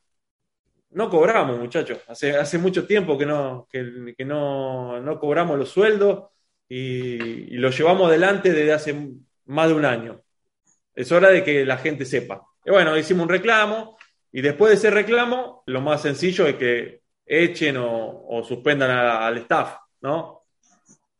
no 0.91 1.09
cobramos, 1.09 1.59
muchachos. 1.59 1.99
Hace, 2.07 2.57
mucho 2.57 2.85
tiempo 2.85 3.17
que 3.17 3.25
no, 3.25 3.67
que, 3.71 4.15
no, 4.25 4.99
no, 5.01 5.19
cobramos 5.19 5.57
los 5.57 5.69
sueldos. 5.69 6.29
y, 6.69 7.57
lo 7.57 7.69
llevamos 7.69 8.07
adelante 8.07 8.51
desde 8.51 8.73
hace 8.73 9.09
más 9.45 9.69
de 9.69 9.73
un 9.73 9.85
año. 9.85 10.21
Es 10.95 11.11
hora 11.11 11.29
de 11.29 11.43
que 11.43 11.65
la 11.65 11.77
gente 11.77 12.05
sepa. 12.05 12.43
Y 12.65 12.71
bueno, 12.71 12.97
hicimos 12.97 13.23
un 13.23 13.29
reclamo 13.29 13.97
y 14.31 14.41
después 14.41 14.71
de 14.71 14.75
ese 14.75 14.89
reclamo, 14.89 15.63
lo 15.65 15.81
más 15.81 16.01
sencillo 16.01 16.45
es 16.47 16.55
que 16.55 17.01
echen 17.25 17.77
o, 17.77 18.43
suspendan 18.47 18.91
al 18.91 19.37
staff, 19.37 19.77
¿no? 20.01 20.43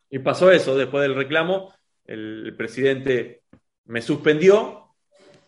Y 0.09 0.20
pasó 0.20 0.51
eso, 0.51 0.78
después 0.78 1.03
del 1.03 1.15
reclamo, 1.15 1.74
el, 2.05 2.53
presidente 2.57 3.43
me 3.86 4.01
suspendió, 4.01 4.93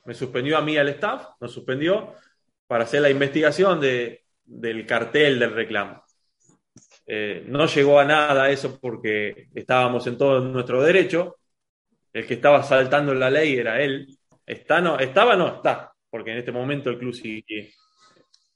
me 0.06 0.14
suspendió 0.14 0.58
a 0.58 0.62
mí 0.62 0.78
al 0.78 0.90
staff, 0.90 1.30
nos 1.40 1.54
suspendió 1.54 2.14
para 2.70 2.84
hacer 2.84 3.02
la 3.02 3.10
investigación 3.10 3.82
de, 3.82 4.26
del 4.46 4.86
cartel 4.86 5.40
del 5.40 5.56
reclamo. 5.56 6.04
Eh, 7.08 7.44
no 7.48 7.66
llegó 7.66 8.00
a 8.00 8.06
nada 8.06 8.52
eso 8.52 8.80
porque 8.80 9.48
estábamos 9.56 10.06
en 10.06 10.20
todo 10.20 10.40
nuestro 10.42 10.84
derecho. 10.84 11.38
El 12.14 12.28
que 12.28 12.36
estaba 12.36 12.62
saltando 12.62 13.16
la 13.16 13.32
ley 13.32 13.58
era 13.58 13.82
él. 13.82 14.16
Está, 14.46 14.82
no, 14.82 15.00
estaba, 15.00 15.36
no 15.36 15.48
está, 15.56 15.92
porque 16.12 16.32
en 16.32 16.38
este 16.38 16.52
momento 16.52 16.92
el 16.92 17.00
club 17.00 17.16
sigue, 17.16 17.74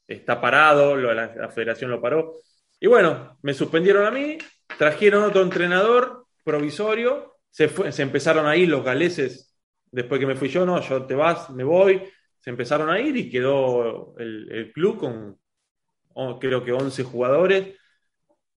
está 0.07 0.39
parado, 0.39 0.95
la, 0.95 1.49
federación 1.49 1.89
lo 1.89 1.99
paró. 1.99 2.36
Y 2.80 2.86
bueno, 2.86 3.39
me 3.41 3.55
suspendieron 3.55 4.05
a 4.05 4.11
mí, 4.11 4.38
trajeron 4.78 5.24
otro 5.24 5.41
entrenador 5.41 6.28
provisorio, 6.43 7.38
se, 7.49 7.68
se 7.91 8.01
empezaron 8.03 8.45
a 8.45 8.55
ir 8.55 8.70
los 8.70 8.84
galeses, 8.84 9.55
después 9.89 10.20
que 10.20 10.28
me 10.28 10.36
fui 10.36 10.49
yo, 10.49 10.68
no, 10.68 10.80
yo 10.82 11.03
te 11.07 11.16
vas, 11.16 11.49
me 11.49 11.64
voy, 11.64 12.03
se 12.44 12.50
empezaron 12.50 12.89
a 12.89 13.00
ir 13.00 13.16
y 13.16 13.30
quedó 13.30 14.16
el, 14.18 14.52
el 14.52 14.74
club 14.74 14.98
con 14.98 15.39
oh, 16.16 16.38
creo 16.39 16.62
que 16.62 16.74
11 16.74 17.04
jugadores 17.04 17.78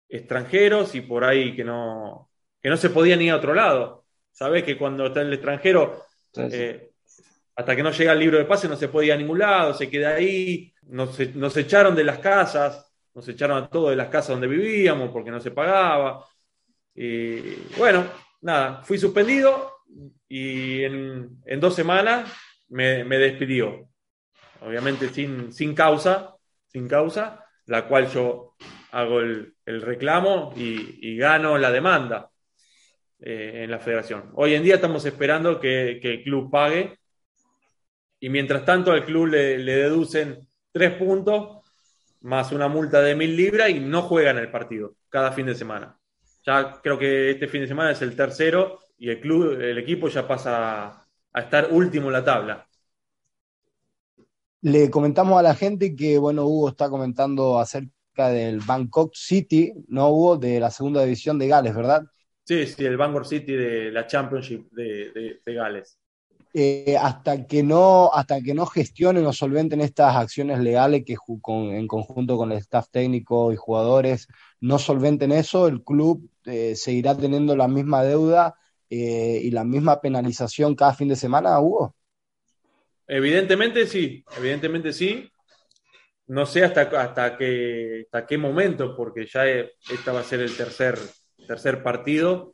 extranjeros 0.08 0.94
y 0.96 1.02
por 1.02 1.22
ahí 1.22 1.54
que 1.54 1.62
no, 1.62 2.30
que 2.60 2.68
no 2.68 2.76
se 2.76 2.90
podían 2.90 3.22
ir 3.22 3.30
a 3.30 3.36
otro 3.36 3.54
lado. 3.54 4.04
Sabes 4.32 4.64
que 4.64 4.76
cuando 4.76 5.06
está 5.06 5.20
en 5.20 5.28
el 5.28 5.34
extranjero, 5.34 6.04
eh, 6.36 6.90
hasta 7.54 7.76
que 7.76 7.82
no 7.84 7.92
llega 7.92 8.12
el 8.12 8.18
libro 8.18 8.38
de 8.38 8.44
pase 8.44 8.68
no 8.68 8.76
se 8.76 8.88
puede 8.88 9.06
ir 9.06 9.12
a 9.12 9.16
ningún 9.16 9.38
lado, 9.38 9.72
se 9.72 9.88
queda 9.88 10.16
ahí, 10.16 10.72
nos, 10.88 11.18
nos 11.36 11.56
echaron 11.56 11.94
de 11.94 12.04
las 12.04 12.18
casas, 12.18 12.92
nos 13.14 13.26
echaron 13.28 13.62
a 13.62 13.68
todos 13.68 13.90
de 13.90 13.96
las 13.96 14.08
casas 14.08 14.30
donde 14.30 14.48
vivíamos 14.48 15.10
porque 15.10 15.30
no 15.30 15.40
se 15.40 15.52
pagaba. 15.52 16.26
Y 16.92 17.38
bueno, 17.78 18.04
nada, 18.40 18.82
fui 18.82 18.98
suspendido 18.98 19.76
y 20.28 20.82
en, 20.82 21.40
dos 21.60 21.74
semanas 21.74 22.30
me, 22.68 23.04
despidió. 23.04 23.88
Obviamente 24.60 25.08
sin, 25.10 25.52
sin 25.52 25.74
causa, 25.74 26.34
sin 26.66 26.88
causa, 26.88 27.44
la 27.66 27.86
cual 27.86 28.08
yo 28.08 28.54
hago 28.92 29.20
el, 29.20 29.54
reclamo 29.64 30.52
y, 30.56 31.16
gano 31.16 31.58
la 31.58 31.70
demanda 31.70 32.30
eh, 33.20 33.62
en 33.64 33.70
la 33.70 33.78
federación. 33.78 34.30
Hoy 34.34 34.54
en 34.54 34.62
día 34.62 34.76
estamos 34.76 35.04
esperando 35.04 35.60
que, 35.60 35.98
el 36.02 36.22
club 36.22 36.50
pague 36.50 36.98
y 38.20 38.28
mientras 38.30 38.64
tanto 38.64 38.92
al 38.92 39.04
club 39.04 39.26
le, 39.26 39.58
deducen 39.58 40.48
tres 40.72 40.92
puntos 40.94 41.62
más 42.22 42.52
una 42.52 42.68
multa 42.68 43.02
de 43.02 43.14
mil 43.14 43.36
libras 43.36 43.70
y 43.70 43.80
no 43.80 44.02
juegan 44.02 44.38
el 44.38 44.50
partido 44.50 44.94
cada 45.08 45.32
fin 45.32 45.46
de 45.46 45.54
semana. 45.54 45.98
Ya 46.44 46.80
creo 46.82 46.98
que 46.98 47.30
este 47.30 47.48
fin 47.48 47.62
de 47.62 47.68
semana 47.68 47.90
es 47.90 48.02
el 48.02 48.16
tercero 48.16 48.80
y 48.98 49.10
el 49.10 49.20
club, 49.20 49.60
el 49.60 49.78
equipo 49.78 50.08
ya 50.08 50.26
pasa 50.26 51.05
a 51.36 51.40
estar 51.40 51.68
último 51.70 52.06
en 52.06 52.12
la 52.14 52.24
tabla. 52.24 52.66
Le 54.62 54.90
comentamos 54.90 55.38
a 55.38 55.42
la 55.42 55.54
gente 55.54 55.94
que, 55.94 56.16
bueno, 56.16 56.46
Hugo 56.46 56.70
está 56.70 56.88
comentando 56.88 57.58
acerca 57.58 58.30
del 58.30 58.60
Bangkok 58.60 59.14
City, 59.14 59.70
¿no 59.88 60.08
hubo? 60.08 60.38
De 60.38 60.58
la 60.58 60.70
segunda 60.70 61.02
división 61.02 61.38
de 61.38 61.48
Gales, 61.48 61.76
¿verdad? 61.76 62.04
Sí, 62.42 62.66
sí, 62.66 62.86
el 62.86 62.96
Bangkok 62.96 63.26
City 63.26 63.52
de 63.52 63.92
la 63.92 64.06
Championship 64.06 64.70
de, 64.72 65.40
Gales. 65.44 65.98
Eh, 66.54 66.96
hasta, 66.98 67.46
que 67.46 67.62
no, 67.62 68.10
hasta 68.14 68.40
que 68.40 68.54
no 68.54 68.64
gestionen 68.64 69.26
o 69.26 69.32
solventen 69.34 69.82
estas 69.82 70.16
acciones 70.16 70.58
legales 70.60 71.04
que 71.04 71.16
en 71.46 71.86
conjunto 71.86 72.38
con 72.38 72.50
el 72.50 72.58
staff 72.58 72.88
técnico 72.90 73.52
y 73.52 73.56
jugadores 73.56 74.26
no 74.60 74.78
solventen 74.78 75.32
eso, 75.32 75.68
el 75.68 75.82
club 75.84 76.30
eh, 76.46 76.74
seguirá 76.76 77.14
teniendo 77.14 77.54
la 77.56 77.68
misma 77.68 78.02
deuda 78.04 78.54
eh, 78.90 79.40
y 79.42 79.50
la 79.50 79.64
misma 79.64 80.00
penalización 80.00 80.74
cada 80.74 80.94
fin 80.94 81.08
de 81.08 81.16
semana, 81.16 81.58
Hugo. 81.60 81.94
Evidentemente 83.06 83.86
sí, 83.86 84.24
evidentemente 84.36 84.92
sí 84.92 85.30
no 86.28 86.44
sé 86.44 86.64
hasta, 86.64 86.82
hasta, 87.00 87.36
qué, 87.36 88.02
hasta 88.06 88.26
qué 88.26 88.38
momento, 88.38 88.96
porque 88.96 89.26
ya 89.26 89.46
esta 89.46 90.12
va 90.12 90.20
a 90.20 90.24
ser 90.24 90.40
el 90.40 90.56
tercer, 90.56 90.98
tercer 91.46 91.82
partido 91.82 92.52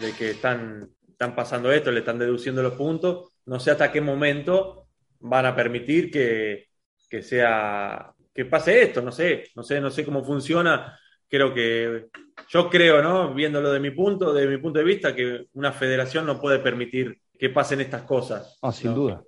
de 0.00 0.12
que 0.12 0.30
están, 0.30 0.90
están 1.08 1.34
pasando 1.34 1.70
esto, 1.70 1.92
le 1.92 2.00
están 2.00 2.18
deduciendo 2.18 2.62
los 2.62 2.74
puntos. 2.74 3.32
No 3.44 3.60
sé 3.60 3.70
hasta 3.70 3.92
qué 3.92 4.00
momento 4.00 4.88
van 5.20 5.46
a 5.46 5.54
permitir 5.54 6.10
que, 6.10 6.68
que 7.08 7.22
sea 7.22 8.12
que 8.34 8.44
pase 8.44 8.82
esto, 8.82 9.00
no 9.00 9.10
sé, 9.10 9.44
no 9.54 9.62
sé, 9.62 9.80
no 9.80 9.90
sé 9.90 10.04
cómo 10.04 10.22
funciona. 10.22 10.98
Creo 11.28 11.52
que 11.52 12.06
yo 12.48 12.70
creo, 12.70 13.02
¿no? 13.02 13.34
Viéndolo 13.34 13.72
de 13.72 13.80
mi 13.80 13.90
punto, 13.90 14.32
de 14.32 14.46
mi 14.46 14.58
punto 14.58 14.78
de 14.78 14.84
vista, 14.84 15.14
que 15.14 15.46
una 15.54 15.72
federación 15.72 16.26
no 16.26 16.40
puede 16.40 16.58
permitir 16.60 17.18
que 17.38 17.50
pasen 17.50 17.80
estas 17.80 18.02
cosas. 18.02 18.58
Ah, 18.62 18.72
sin 18.72 18.94
duda. 18.94 19.22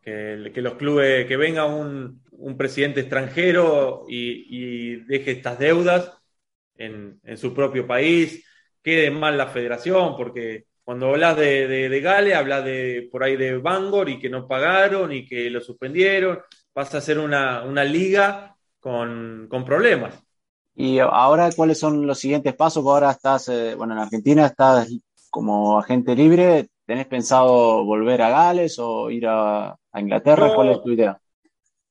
Que, 0.00 0.50
que, 0.54 0.62
los 0.62 0.74
clubes, 0.74 1.26
que 1.26 1.36
venga 1.36 1.66
un, 1.66 2.22
un 2.38 2.56
presidente 2.56 3.00
extranjero 3.00 4.04
y, 4.08 4.96
deje 5.06 5.32
estas 5.32 5.58
deudas 5.58 6.12
en, 6.76 7.20
su 7.36 7.54
propio 7.54 7.86
país, 7.86 8.44
quede 8.82 9.10
mal 9.10 9.36
la 9.36 9.46
federación, 9.46 10.16
porque 10.16 10.66
cuando 10.84 11.08
hablas 11.08 11.36
de, 11.36 11.66
de, 11.66 12.00
Gale, 12.00 12.34
hablas 12.34 12.64
de 12.64 13.08
por 13.10 13.24
ahí 13.24 13.36
de 13.36 13.58
Bangor 13.58 14.08
y 14.08 14.18
que 14.18 14.28
no 14.28 14.46
pagaron 14.46 15.12
y 15.12 15.26
que 15.26 15.50
lo 15.50 15.60
suspendieron, 15.60 16.38
vas 16.74 16.94
a 16.94 17.00
ser 17.00 17.18
una, 17.18 17.84
liga 17.84 18.56
con, 18.78 19.48
problemas. 19.64 20.22
Y 20.78 20.98
ahora, 20.98 21.48
¿cuáles 21.56 21.78
son 21.78 22.06
los 22.06 22.18
siguientes 22.18 22.54
pasos? 22.54 22.84
Ahora 22.84 23.10
estás, 23.10 23.48
eh, 23.48 23.74
bueno, 23.74 23.94
en 23.94 24.00
Argentina 24.00 24.44
estás 24.44 24.94
como 25.30 25.78
agente 25.78 26.14
libre, 26.14 26.68
¿tenés 26.84 27.06
pensado 27.06 27.82
volver 27.82 28.20
a 28.20 28.28
Gales 28.28 28.78
o 28.78 29.10
ir 29.10 29.26
a, 29.26 29.74
Inglaterra? 29.94 30.54
¿Cuál 30.54 30.68
es 30.68 30.82
tu 30.82 30.90
idea? 30.90 31.18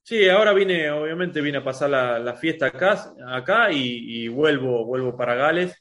Sí, 0.04 0.30
ahora 0.30 0.54
vine, 0.54 0.92
obviamente 0.92 1.42
vine 1.42 1.58
a 1.58 1.64
pasar 1.64 1.90
la, 1.90 2.34
fiesta 2.36 2.68
acá, 2.68 3.12
acá 3.28 3.72
y, 3.72 4.28
vuelvo, 4.28 4.86
vuelvo 4.86 5.18
para 5.18 5.34
Gales. 5.34 5.76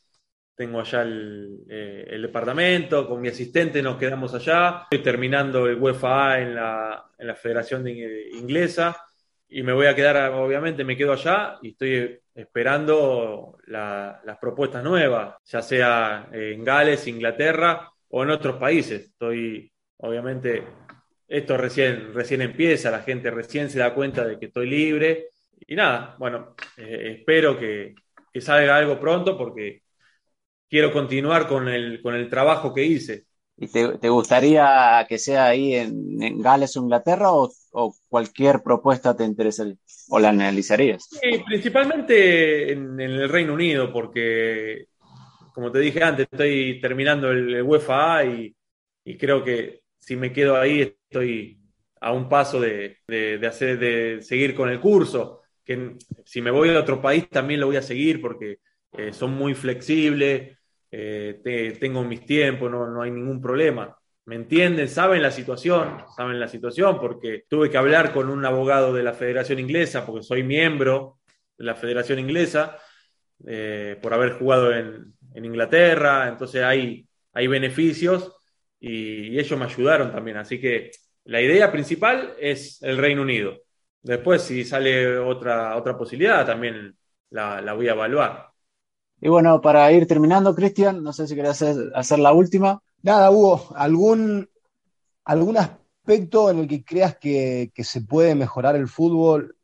Tengo 0.57 0.81
allá 0.81 1.03
eh, 1.03 2.07
el, 2.09 2.23
departamento, 2.23 3.07
con 3.07 3.21
mi 3.21 3.29
asistente 3.29 3.83
nos 3.83 3.99
quedamos 3.99 4.33
allá. 4.33 4.85
Estoy 4.85 5.03
terminando 5.03 5.67
el 5.67 5.79
UEFA 5.79 6.41
en 6.41 6.55
la, 6.55 7.05
en 7.19 7.27
la 7.27 7.35
Federación 7.35 7.87
Inglesa 7.87 8.97
y 9.47 9.63
me 9.63 9.75
voy 9.75 9.89
a 9.89 9.95
quedar, 9.95 10.33
obviamente 10.33 10.85
me 10.85 10.97
quedo 10.97 11.13
allá 11.13 11.59
y 11.61 11.71
estoy 11.71 12.24
esperando 12.35 13.59
las 13.67 14.39
propuestas 14.41 14.83
nuevas, 14.83 15.37
ya 15.45 15.63
sea 15.63 16.29
en 16.33 16.65
Gales, 16.65 17.07
Inglaterra 17.07 17.91
o 18.09 18.23
en 18.23 18.31
otros 18.31 18.57
países. 18.57 19.03
Estoy, 19.07 19.73
obviamente, 19.99 20.65
esto 21.29 21.57
recién, 21.57 22.13
recién 22.13 22.43
empieza, 22.43 22.91
la 22.91 23.03
gente 23.03 23.31
recién 23.31 23.71
se 23.71 23.79
da 23.79 23.95
cuenta 23.95 24.27
de 24.27 24.39
que 24.39 24.47
estoy 24.47 24.69
libre. 24.69 25.29
Y 25.67 25.77
nada, 25.77 26.17
bueno, 26.19 26.55
eh, 26.77 27.17
espero 27.19 27.59
que, 27.59 27.95
salga 28.41 28.77
algo 28.77 28.99
pronto 28.99 29.39
porque 29.39 29.83
quiero 30.69 30.93
continuar 30.93 31.47
con 31.47 31.69
el, 31.69 32.03
con 32.03 32.15
el 32.15 32.29
trabajo 32.29 32.75
que 32.75 32.85
hice. 32.85 33.27
¿Y 33.57 33.69
te, 33.69 34.09
gustaría 34.09 35.07
que 35.09 35.19
sea 35.19 35.47
ahí 35.47 35.75
en, 35.75 36.41
Gales 36.41 36.77
o 36.77 36.83
Inglaterra 36.83 37.33
o, 37.33 37.53
cualquier 38.09 38.63
propuesta 38.63 39.17
te 39.17 39.25
interesaría 39.25 39.77
o 40.09 40.19
la 40.19 40.31
analizarías? 40.31 41.09
Sí, 41.11 41.43
principalmente 41.47 42.73
en, 42.73 43.01
el 43.01 43.29
Reino 43.29 43.55
Unido 43.55 43.93
porque, 43.93 44.87
como 45.53 45.71
te 45.71 45.79
dije 45.79 46.03
antes, 46.03 46.27
estoy 46.31 46.81
terminando 46.81 47.31
el, 47.31 47.63
UEFA 47.63 48.25
y, 48.25 48.55
y 49.05 49.17
creo 49.17 49.45
que 49.45 49.83
si 49.99 50.17
me 50.17 50.33
quedo 50.33 50.57
ahí 50.57 50.81
estoy 50.83 51.59
a 52.05 52.13
un 52.13 52.29
paso 52.29 52.61
de, 52.61 52.99
hacer, 53.49 53.79
de 53.79 54.21
seguir 54.21 54.55
con 54.55 54.69
el 54.69 54.79
curso, 54.79 55.41
que 55.65 55.97
si 56.25 56.43
me 56.43 56.51
voy 56.51 56.69
a 56.69 56.81
otro 56.81 57.01
país 57.01 57.29
también 57.31 57.61
lo 57.61 57.67
voy 57.67 57.77
a 57.77 57.83
seguir 57.83 58.21
porque 58.21 58.59
eh, 58.93 59.13
son 59.15 59.33
muy 59.33 59.55
flexibles, 59.55 60.59
eh, 60.97 61.77
tengo 61.81 62.05
mis 62.05 62.25
tiempos, 62.25 62.71
no, 62.71 62.87
no 62.89 63.03
hay 63.03 63.11
ningún 63.11 63.41
problema. 63.41 63.97
¿Me 64.27 64.37
entienden? 64.37 64.89
¿Saben 64.89 65.23
la 65.23 65.31
situación? 65.31 66.05
¿Saben 66.17 66.41
la 66.41 66.49
situación? 66.49 66.99
Porque 67.01 67.45
tuve 67.49 67.69
que 67.71 67.77
hablar 67.77 68.13
con 68.13 68.31
un 68.31 68.45
abogado 68.45 68.95
de 68.95 69.03
la 69.03 69.13
Federación 69.13 69.59
Inglesa, 69.59 70.07
porque 70.07 70.23
soy 70.23 70.43
miembro 70.43 71.19
de 71.59 71.65
la 71.65 71.75
Federación 71.75 72.19
Inglesa, 72.19 72.79
eh, 73.47 73.99
por 74.01 74.15
haber 74.15 74.39
jugado 74.39 74.73
en, 74.73 75.15
en, 75.35 75.45
Inglaterra, 75.45 76.29
entonces 76.29 76.63
hay, 76.63 77.07
hay 77.33 77.47
beneficios 77.47 78.33
y, 78.81 79.39
ellos 79.39 79.59
me 79.59 79.67
ayudaron 79.67 80.13
también. 80.13 80.37
Así 80.37 80.61
que 80.61 80.91
la 81.25 81.41
idea 81.41 81.73
principal 81.73 82.35
es 82.39 82.83
el 82.83 82.99
Reino 82.99 83.23
Unido. 83.23 83.63
Después, 84.03 84.43
si 84.43 84.65
sale 84.65 85.19
otra, 85.19 85.77
otra 85.77 85.99
posibilidad, 85.99 86.47
también 86.47 86.97
la, 87.31 87.73
voy 87.75 87.89
a 87.89 87.93
evaluar. 87.93 88.54
Y 89.21 89.29
bueno, 89.29 89.61
para 89.61 89.91
ir 89.93 90.07
terminando, 90.07 90.55
Cristian, 90.55 91.03
no 91.03 91.13
sé 91.13 91.27
si 91.27 91.35
querés 91.35 91.63
hacer, 91.95 92.19
la 92.19 92.33
última. 92.33 92.83
Nada, 93.03 93.31
Hugo, 93.31 93.73
¿algún, 93.77 94.49
algún 95.25 95.57
aspecto 95.57 96.51
en 96.51 96.61
el 96.61 96.69
que 96.69 96.85
creas 96.85 97.17
que, 97.17 97.71
se 97.77 98.03
puede 98.03 98.35
mejorar 98.35 98.77
el 98.77 98.89
fútbol? 98.89 99.57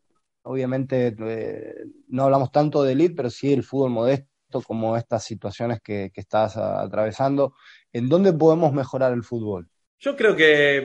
Obviamente 0.43 1.15
eh, 1.19 1.75
no 2.09 2.25
hablamos 2.25 2.51
tanto 2.51 2.83
de 2.83 2.93
elite, 2.93 3.15
pero 3.15 3.31
sí 3.31 3.53
el 3.53 3.63
fútbol 3.63 3.91
modesto, 3.91 4.63
como 4.67 4.97
estas 4.97 5.25
situaciones 5.25 5.81
que, 5.81 6.11
estás 6.15 6.57
atravesando. 6.57 7.55
¿En 7.93 8.09
dónde 8.09 8.33
podemos 8.33 8.73
mejorar 8.73 9.13
el 9.13 9.23
fútbol? 9.23 9.69
Yo 9.99 10.17
creo 10.17 10.35
que 10.35 10.79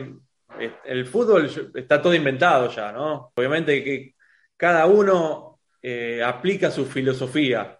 eh, 0.59 0.74
el 0.86 1.05
fútbol 1.05 1.49
está 1.76 2.01
todo 2.01 2.13
inventado 2.13 2.70
ya, 2.70 2.91
¿no? 2.91 3.32
Obviamente 3.36 3.84
que 3.84 4.16
cada 4.57 4.86
uno 4.86 5.59
eh, 5.82 6.24
aplica 6.24 6.72
su 6.72 6.86
filosofía. 6.86 7.80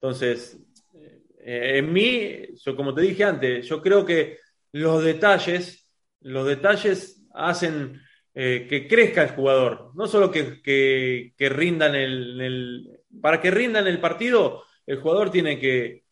Entonces, 0.00 0.58
eh, 1.40 1.78
en 1.78 1.92
mí, 1.92 2.46
yo 2.64 2.76
como 2.76 2.94
te 2.94 3.02
dije 3.02 3.24
antes, 3.24 3.66
yo 3.66 3.82
creo 3.82 4.04
que 4.04 4.38
los 4.72 5.02
detalles, 5.02 5.88
los 6.20 6.46
detalles 6.46 7.24
hacen 7.34 8.00
que 8.34 8.86
crezca 8.88 9.24
el 9.24 9.30
jugador, 9.30 9.90
no 9.96 10.06
solo 10.06 10.30
que, 10.30 10.62
que, 10.62 11.48
rindan 11.48 11.96
el, 11.96 13.00
Para 13.20 13.40
que 13.40 13.50
rindan 13.50 13.88
el 13.88 13.98
partido, 14.00 14.62
el 14.86 15.00
jugador 15.00 15.32
tiene 15.32 15.58
que, 15.58 16.04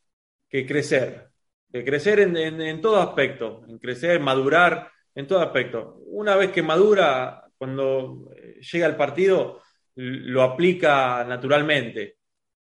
que 0.48 0.66
crecer, 0.66 1.28
que 1.72 1.84
crecer 1.84 2.20
en, 2.20 2.36
en, 2.36 2.80
todo 2.80 3.00
aspecto, 3.00 3.62
en 3.68 3.78
crecer, 3.78 4.20
madurar 4.20 4.90
en 5.14 5.26
todo 5.26 5.40
aspecto. 5.40 5.98
Una 6.06 6.36
vez 6.36 6.52
que 6.52 6.62
madura, 6.62 7.44
cuando 7.58 8.30
llega 8.72 8.86
al 8.86 8.96
partido, 8.96 9.62
lo 9.94 10.42
aplica 10.42 11.24
naturalmente. 11.24 12.18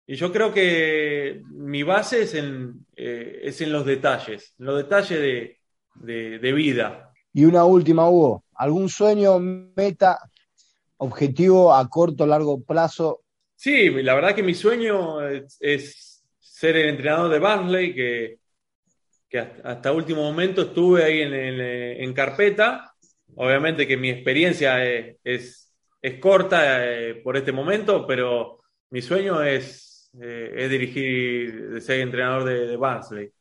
Y 0.07 0.16
yo 0.16 0.32
creo 0.32 0.53
que 0.53 1.42
mi 1.50 1.82
base 1.82 2.22
es 2.22 2.34
en, 2.34 2.86
eh, 2.96 3.40
es 3.44 3.61
en 3.61 3.72
los 3.72 3.86
detalles, 3.86 4.55
en 4.59 4.66
los 4.66 4.76
detalles 4.76 5.20
de, 5.20 6.38
de, 6.38 6.53
vida. 6.53 7.12
Y 7.32 7.44
una 7.44 7.64
última, 7.64 8.09
Hugo, 8.09 8.44
¿algún 8.55 8.88
sueño, 8.88 9.38
meta, 9.38 10.18
objetivo 10.96 11.72
a 11.72 11.88
corto 11.88 12.24
o 12.24 12.26
largo 12.26 12.62
plazo? 12.62 13.22
Sí, 13.55 13.90
la 13.90 14.14
verdad 14.14 14.34
que 14.34 14.42
mi 14.42 14.55
sueño 14.55 15.20
es 15.28 16.12
ser 16.62 16.76
el 16.76 16.90
entrenador 16.90 17.28
de 17.28 17.38
Barnsley, 17.40 17.92
que, 17.92 18.38
que 19.28 19.38
hasta, 19.64 19.90
último 19.90 20.22
momento 20.22 20.62
estuve 20.62 21.03
ahí 21.03 21.20
en, 21.22 22.12
carpeta. 22.12 22.94
Obviamente 23.34 23.84
que 23.84 23.96
mi 23.96 24.11
experiencia 24.11 24.84
es, 24.84 25.72
es, 26.00 26.18
corta 26.20 26.86
eh, 26.86 27.14
por 27.16 27.36
este 27.36 27.50
momento, 27.50 28.07
pero 28.07 28.61
mi 28.90 29.03
sueño 29.03 29.42
es, 29.42 29.91
eh, 30.20 30.52
es 30.56 30.70
dirigir, 30.70 31.80
ser 31.82 32.00
entrenador 32.00 32.44
de, 32.44 32.66
de 32.66 32.76
Barnsley. 32.76 33.32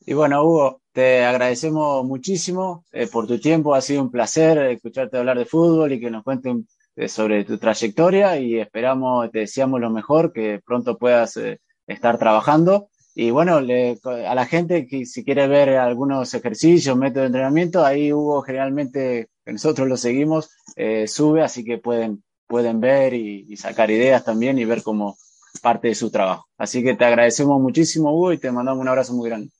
Y 0.00 0.14
bueno, 0.14 0.42
Hugo, 0.44 0.82
te 0.92 1.24
agradecemos 1.24 2.04
muchísimo 2.04 2.84
eh, 2.92 3.06
por 3.06 3.26
tu 3.26 3.38
tiempo. 3.38 3.74
Ha 3.74 3.80
sido 3.80 4.02
un 4.02 4.10
placer 4.10 4.58
escucharte 4.58 5.18
hablar 5.18 5.38
de 5.38 5.44
fútbol 5.44 5.92
y 5.92 6.00
que 6.00 6.10
nos 6.10 6.24
cuenten 6.24 6.66
sobre 7.06 7.44
tu 7.44 7.58
trayectoria 7.58 8.40
y 8.40 8.58
esperamos, 8.58 9.30
te 9.30 9.40
deseamos 9.40 9.80
lo 9.80 9.88
mejor, 9.88 10.32
que 10.32 10.60
pronto 10.64 10.98
puedas 10.98 11.38
estar 11.86 12.18
trabajando. 12.18 12.88
Y 13.20 13.32
bueno, 13.32 13.56
a 13.56 14.34
la 14.36 14.46
gente 14.46 14.86
que 14.86 15.04
si 15.04 15.24
quiere 15.24 15.48
ver 15.48 15.70
algunos 15.70 16.32
ejercicios, 16.34 16.96
métodos 16.96 17.22
de 17.22 17.26
entrenamiento, 17.26 17.84
ahí 17.84 18.12
Hugo 18.12 18.42
generalmente, 18.42 19.28
nosotros 19.44 19.88
lo 19.88 19.96
seguimos, 19.96 20.50
eh, 20.76 21.08
sube, 21.08 21.42
así 21.42 21.64
que 21.64 21.78
pueden, 21.78 22.22
pueden 22.46 22.80
ver 22.80 23.14
y, 23.14 23.56
sacar 23.56 23.90
ideas 23.90 24.24
también 24.24 24.56
y 24.60 24.64
ver 24.64 24.84
como 24.84 25.16
parte 25.58 25.88
de 25.88 25.94
su 25.94 26.10
trabajo. 26.10 26.46
Así 26.56 26.82
que 26.82 26.94
te 26.94 27.04
agradecemos 27.04 27.60
muchísimo, 27.60 28.12
Hugo, 28.12 28.32
y 28.32 28.38
te 28.38 28.50
mandamos 28.50 28.80
un 28.80 28.88
abrazo 28.88 29.14
muy 29.14 29.28
grande. 29.28 29.50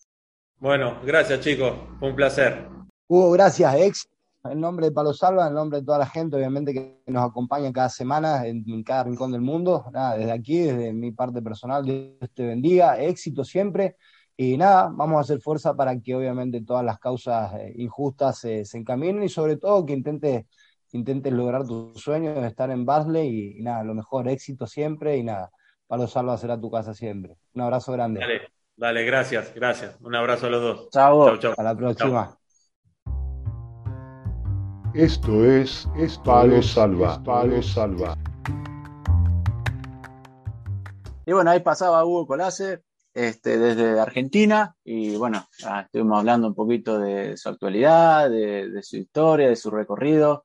Bueno, 0.59 0.99
gracias 1.05 1.41
chicos, 1.41 1.73
un 2.01 2.17
placer. 2.17 2.69
Hugo, 3.09 3.31
gracias, 3.31 3.75
ex 3.77 4.09
en 4.45 4.61
nombre 4.61 4.87
de 4.87 4.93
Palo 4.93 5.13
Salva, 5.13 5.49
en 5.49 5.55
nombre 5.55 5.81
de 5.81 5.85
toda 5.85 5.99
la 5.99 6.07
gente, 6.07 6.37
obviamente, 6.37 6.73
que 6.73 7.03
nos 7.07 7.29
acompaña 7.29 7.73
cada 7.73 7.89
semana 7.89 8.47
en, 8.47 8.83
cada 8.83 9.05
rincón 9.05 9.33
del 9.33 9.41
mundo. 9.41 9.85
Nada, 9.93 10.17
desde 10.17 10.33
aquí, 10.33 10.59
desde 10.59 10.93
mi 10.93 11.13
parte 11.13 11.43
personal, 11.43 11.85
Dios 11.85 12.31
te 12.35 12.47
bendiga, 12.47 13.01
éxito 13.01 13.45
siempre. 13.45 13.97
Y 14.37 14.57
nada, 14.57 14.91
vamos 14.93 15.19
a 15.19 15.21
hacer 15.21 15.41
fuerza 15.41 15.75
para 15.75 15.99
que 16.01 16.15
obviamente 16.15 16.63
todas 16.63 16.85
las 16.85 16.99
causas 16.99 17.53
eh, 17.55 17.75
injustas 17.77 18.39
se 18.39 18.65
encaminen 18.75 19.25
y 19.25 19.29
sobre 19.29 19.57
todo 19.57 19.85
que 19.85 19.95
intentes, 19.95 20.47
intentes 20.93 21.33
lograr 21.33 21.67
tus 21.67 22.01
sueños 22.01 22.41
de 22.41 22.47
estar 22.47 22.71
en 22.71 22.85
Basley 22.85 23.59
y, 23.59 23.63
nada, 23.63 23.83
lo 23.83 23.95
mejor, 23.95 24.29
éxito 24.29 24.67
siempre 24.67 25.17
y 25.17 25.25
nada, 25.25 25.51
Palo 25.89 26.07
Salva 26.07 26.37
será 26.37 26.61
tu 26.61 26.71
casa 26.71 26.93
siempre. 26.93 27.39
Un 27.55 27.63
abrazo 27.63 27.93
grande. 27.93 28.21
Dale, 28.21 28.43
dale, 28.77 29.05
gracias, 29.07 29.55
gracias. 29.55 29.97
Un 30.03 30.15
abrazo 30.15 30.47
a 30.47 30.51
los 30.51 30.63
dos. 30.63 30.91
Chao, 30.91 31.39
chao. 31.39 31.53
Hasta 31.53 31.63
la 31.63 31.75
próxima. 31.75 32.39
Esto 34.93 35.45
es, 35.47 35.89
Palo 36.23 36.63
Salva. 36.63 37.23
Palo 37.23 37.63
Salva. 37.63 38.15
Y 41.25 41.33
bueno, 41.33 41.51
ahí 41.51 41.61
pasaba 41.61 42.05
Hugo 42.05 42.27
Colase, 42.27 42.83
este, 43.15 43.57
desde 43.57 43.99
Argentina, 43.99 44.75
y 44.85 45.17
bueno, 45.17 45.47
estuvimos 45.59 46.19
hablando 46.19 46.49
un 46.49 46.55
poquito 46.55 46.99
de 46.99 47.37
su 47.39 47.49
actualidad, 47.49 48.29
de, 48.29 48.83
su 48.83 48.99
historia, 48.99 49.49
de 49.49 49.57
su 49.57 49.71
recorrido. 49.71 50.45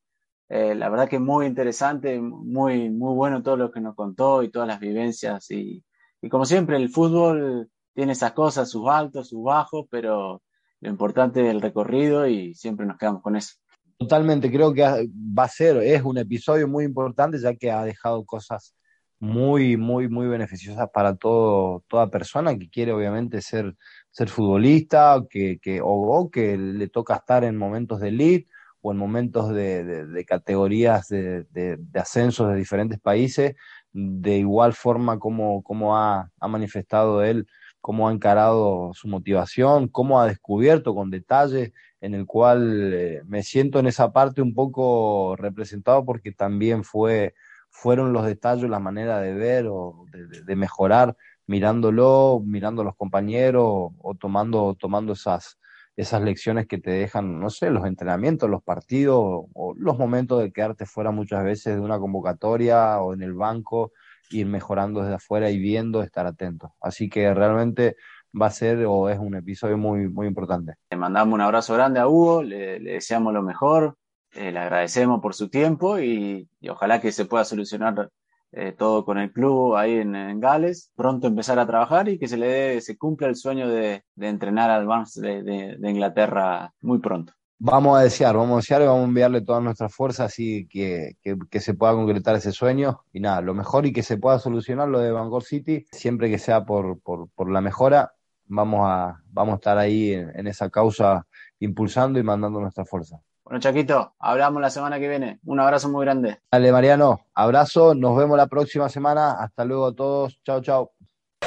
Eh, 0.50 0.76
la 0.76 0.90
verdad 0.90 1.10
que 1.10 1.20
muy 1.20 1.46
interesante, 1.46 2.20
muy, 2.20 2.90
muy 2.90 3.16
bueno 3.16 3.42
todo 3.42 3.58
lo 3.58 3.72
que 3.72 3.82
nos 3.82 3.96
contó 3.96 4.44
y 4.44 4.52
todas 4.52 4.68
las 4.68 4.80
vivencias. 4.80 5.50
Y, 5.52 5.84
y 6.22 6.30
como 6.30 6.46
siempre, 6.46 6.78
el 6.78 6.90
fútbol 6.90 7.70
tiene 7.94 8.14
esas 8.14 8.34
cosas, 8.34 8.70
sus 8.70 8.88
altos, 8.88 9.30
sus 9.30 9.44
bajos, 9.44 9.86
pero 9.90 10.42
lo 10.82 10.90
importante 10.90 11.42
es 11.42 11.50
el 11.50 11.62
recorrido 11.62 12.28
y 12.28 12.54
siempre 12.56 12.86
nos 12.86 12.98
quedamos 12.98 13.22
con 13.22 13.36
eso. 13.36 13.56
Totalmente, 13.98 14.52
creo 14.52 14.74
que 14.74 14.82
va 14.84 15.44
a 15.44 15.48
ser, 15.48 15.78
es 15.78 16.04
un 16.04 16.18
episodio 16.18 16.68
muy 16.68 16.84
importante 16.84 17.40
ya 17.40 17.56
que 17.56 17.72
ha 17.72 17.84
dejado 17.84 18.26
cosas 18.26 18.76
muy, 19.24 19.78
muy, 19.78 20.10
muy 20.10 20.28
beneficiosas 20.28 20.90
para 20.94 21.16
todo, 21.16 21.86
toda 21.88 22.10
persona 22.10 22.58
que 22.58 22.70
quiere 22.70 22.92
obviamente 22.92 23.42
ser, 23.42 23.74
ser 24.12 24.28
futbolista 24.28 25.24
que, 25.30 25.60
que, 25.62 25.80
o, 25.82 26.30
que 26.30 26.58
le 26.58 26.90
toca 26.90 27.16
estar 27.16 27.46
en 27.46 27.56
momentos 27.56 28.02
de 28.02 28.10
elite 28.10 28.50
o 28.84 28.92
en 28.92 28.98
momentos 28.98 29.54
de, 29.54 30.26
categorías 30.28 31.08
de, 31.08 31.46
de, 31.52 31.80
ascensos 31.96 32.50
de 32.50 32.58
diferentes 32.58 33.00
países, 33.00 33.56
de 33.94 34.38
igual 34.38 34.74
forma 34.74 35.20
como, 35.20 35.64
como 35.64 35.98
ha, 35.98 36.30
manifestado 36.42 37.24
él, 37.24 37.48
cómo 37.80 38.10
ha 38.10 38.12
encarado 38.12 38.92
su 38.94 39.08
motivación, 39.08 39.88
cómo 39.88 40.20
ha 40.20 40.28
descubierto 40.28 40.94
con 40.94 41.12
detalle 41.12 41.72
en 42.02 42.14
el 42.14 42.26
cual 42.26 42.92
eh, 42.94 43.22
me 43.26 43.42
siento 43.44 43.80
en 43.80 43.88
esa 43.88 44.12
parte 44.12 44.42
un 44.42 44.54
poco 44.54 45.38
representado 45.38 46.04
porque 46.04 46.34
también 46.34 46.84
fue, 46.84 47.36
fueron 47.70 48.12
los 48.12 48.26
detalles, 48.26 48.70
la 48.70 48.80
manera 48.80 49.22
de 49.22 49.34
ver 49.34 49.68
o 49.70 50.06
de, 50.46 50.56
mejorar, 50.58 51.16
mirándolo, 51.48 52.42
mirando 52.46 52.82
a 52.82 52.86
los 52.86 52.98
compañeros 52.98 53.64
o 53.98 54.16
tomando, 54.20 54.76
tomando 54.78 55.14
esas, 55.14 55.58
esas 55.96 56.22
lecciones 56.22 56.68
que 56.68 56.80
te 56.80 56.92
dejan, 56.92 57.40
no 57.40 57.50
sé, 57.50 57.70
los 57.70 57.86
entrenamientos, 57.86 58.50
los 58.50 58.64
partidos 58.64 59.18
o 59.20 59.74
los 59.78 59.98
momentos 59.98 60.42
de 60.42 60.52
quedarte 60.52 60.86
fuera 60.86 61.12
muchas 61.12 61.44
veces 61.44 61.76
de 61.76 61.82
una 61.82 62.00
convocatoria 62.00 63.00
o 63.00 63.14
en 63.14 63.22
el 63.22 63.34
banco, 63.34 63.92
ir 64.32 64.48
mejorando 64.48 65.02
desde 65.02 65.16
afuera 65.16 65.50
y 65.50 65.60
viendo, 65.60 66.02
estar 66.02 66.26
atento. 66.26 66.74
Así 66.82 67.10
que 67.10 67.34
realmente 67.34 67.96
va 68.40 68.48
a 68.48 68.52
ser 68.52 68.86
o 68.86 69.10
es 69.10 69.20
un 69.20 69.36
episodio 69.36 69.78
muy, 69.78 70.10
muy 70.10 70.28
importante. 70.28 70.76
Le 70.90 70.98
mandamos 70.98 71.34
un 71.34 71.42
abrazo 71.42 71.74
grande 71.74 72.00
a 72.00 72.08
Hugo, 72.08 72.44
le, 72.44 72.80
deseamos 72.80 73.34
lo 73.34 73.44
mejor, 73.44 73.98
eh, 74.34 74.52
le 74.52 74.60
agradecemos 74.60 75.22
por 75.22 75.36
su 75.36 75.50
tiempo 75.50 76.00
y, 76.00 76.48
ojalá 76.68 77.00
que 77.00 77.12
se 77.12 77.26
pueda 77.26 77.46
solucionar 77.46 78.10
eh, 78.54 78.74
todo 78.78 79.06
con 79.06 79.18
el 79.18 79.32
club 79.32 79.76
ahí 79.76 79.96
en, 79.96 80.40
Gales, 80.40 80.92
pronto 80.96 81.28
empezar 81.28 81.60
a 81.60 81.68
trabajar 81.68 82.10
y 82.10 82.18
que 82.18 82.28
se 82.28 82.38
le 82.38 82.48
dé, 82.48 82.82
se 82.82 82.98
cumpla 82.98 83.28
el 83.28 83.36
sueño 83.36 83.68
de, 83.68 84.04
entrenar 84.20 84.70
al 84.70 84.86
Barnes 84.86 85.14
de, 85.16 85.78
Inglaterra 85.84 86.74
muy 86.82 87.00
pronto. 87.00 87.34
Vamos 87.60 87.98
a 87.98 88.02
desear, 88.02 88.36
vamos 88.36 88.54
a 88.54 88.58
desear 88.58 88.82
y 88.82 88.86
vamos 88.86 89.04
a 89.04 89.08
enviarle 89.08 89.42
todas 89.42 89.64
nuestras 89.64 89.94
fuerzas 89.94 90.32
así 90.32 90.68
que, 90.68 91.14
que, 91.22 91.60
se 91.60 91.74
pueda 91.74 91.94
concretar 91.94 92.36
ese 92.36 92.52
sueño 92.52 93.02
y 93.14 93.22
nada, 93.22 93.42
lo 93.42 93.54
mejor 93.54 93.86
y 93.86 93.94
que 93.94 94.04
se 94.04 94.18
pueda 94.18 94.40
solucionar 94.40 94.90
lo 94.90 95.00
de 95.00 95.12
Bangor 95.12 95.44
City, 95.44 95.86
siempre 95.92 96.30
que 96.30 96.40
sea 96.40 96.66
por, 96.66 97.00
por, 97.02 97.30
por 97.30 97.50
la 97.50 97.62
mejora 97.62 98.12
vamos 98.46 98.82
a, 98.84 99.22
vamos 99.32 99.54
a 99.54 99.56
estar 99.56 99.78
ahí 99.78 100.14
en, 100.14 100.48
esa 100.48 100.70
causa 100.70 101.26
impulsando 101.60 102.20
y 102.20 102.24
mandando 102.24 102.60
nuestra 102.60 102.86
fuerza. 102.86 103.20
Bueno, 103.46 103.60
Chaquito, 103.60 104.14
hablamos 104.20 104.62
la 104.62 104.70
semana 104.70 105.00
que 105.00 105.10
viene. 105.10 105.40
Un 105.46 105.60
abrazo 105.60 105.90
muy 105.90 106.06
grande. 106.06 106.40
Dale, 106.52 106.72
Mariano, 106.72 107.20
abrazo, 107.34 107.94
nos 107.94 108.18
vemos 108.18 108.38
la 108.38 108.48
próxima 108.48 108.88
semana. 108.88 109.34
Hasta 109.34 109.66
luego 109.66 109.88
a 109.88 109.94
todos. 109.94 110.40
Chao, 110.46 110.62
chao. 110.62 110.92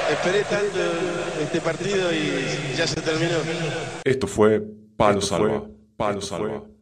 Esperé 0.09 0.43
tanto 0.43 0.79
este 1.41 1.59
partido 1.59 2.13
y 2.13 2.75
ya 2.75 2.85
se 2.85 3.01
terminó. 3.01 3.37
Esto 4.03 4.27
fue 4.27 4.61
Palo 4.95 5.21
Salva. 5.21 5.63
Palo 5.97 6.21
Salva. 6.21 6.61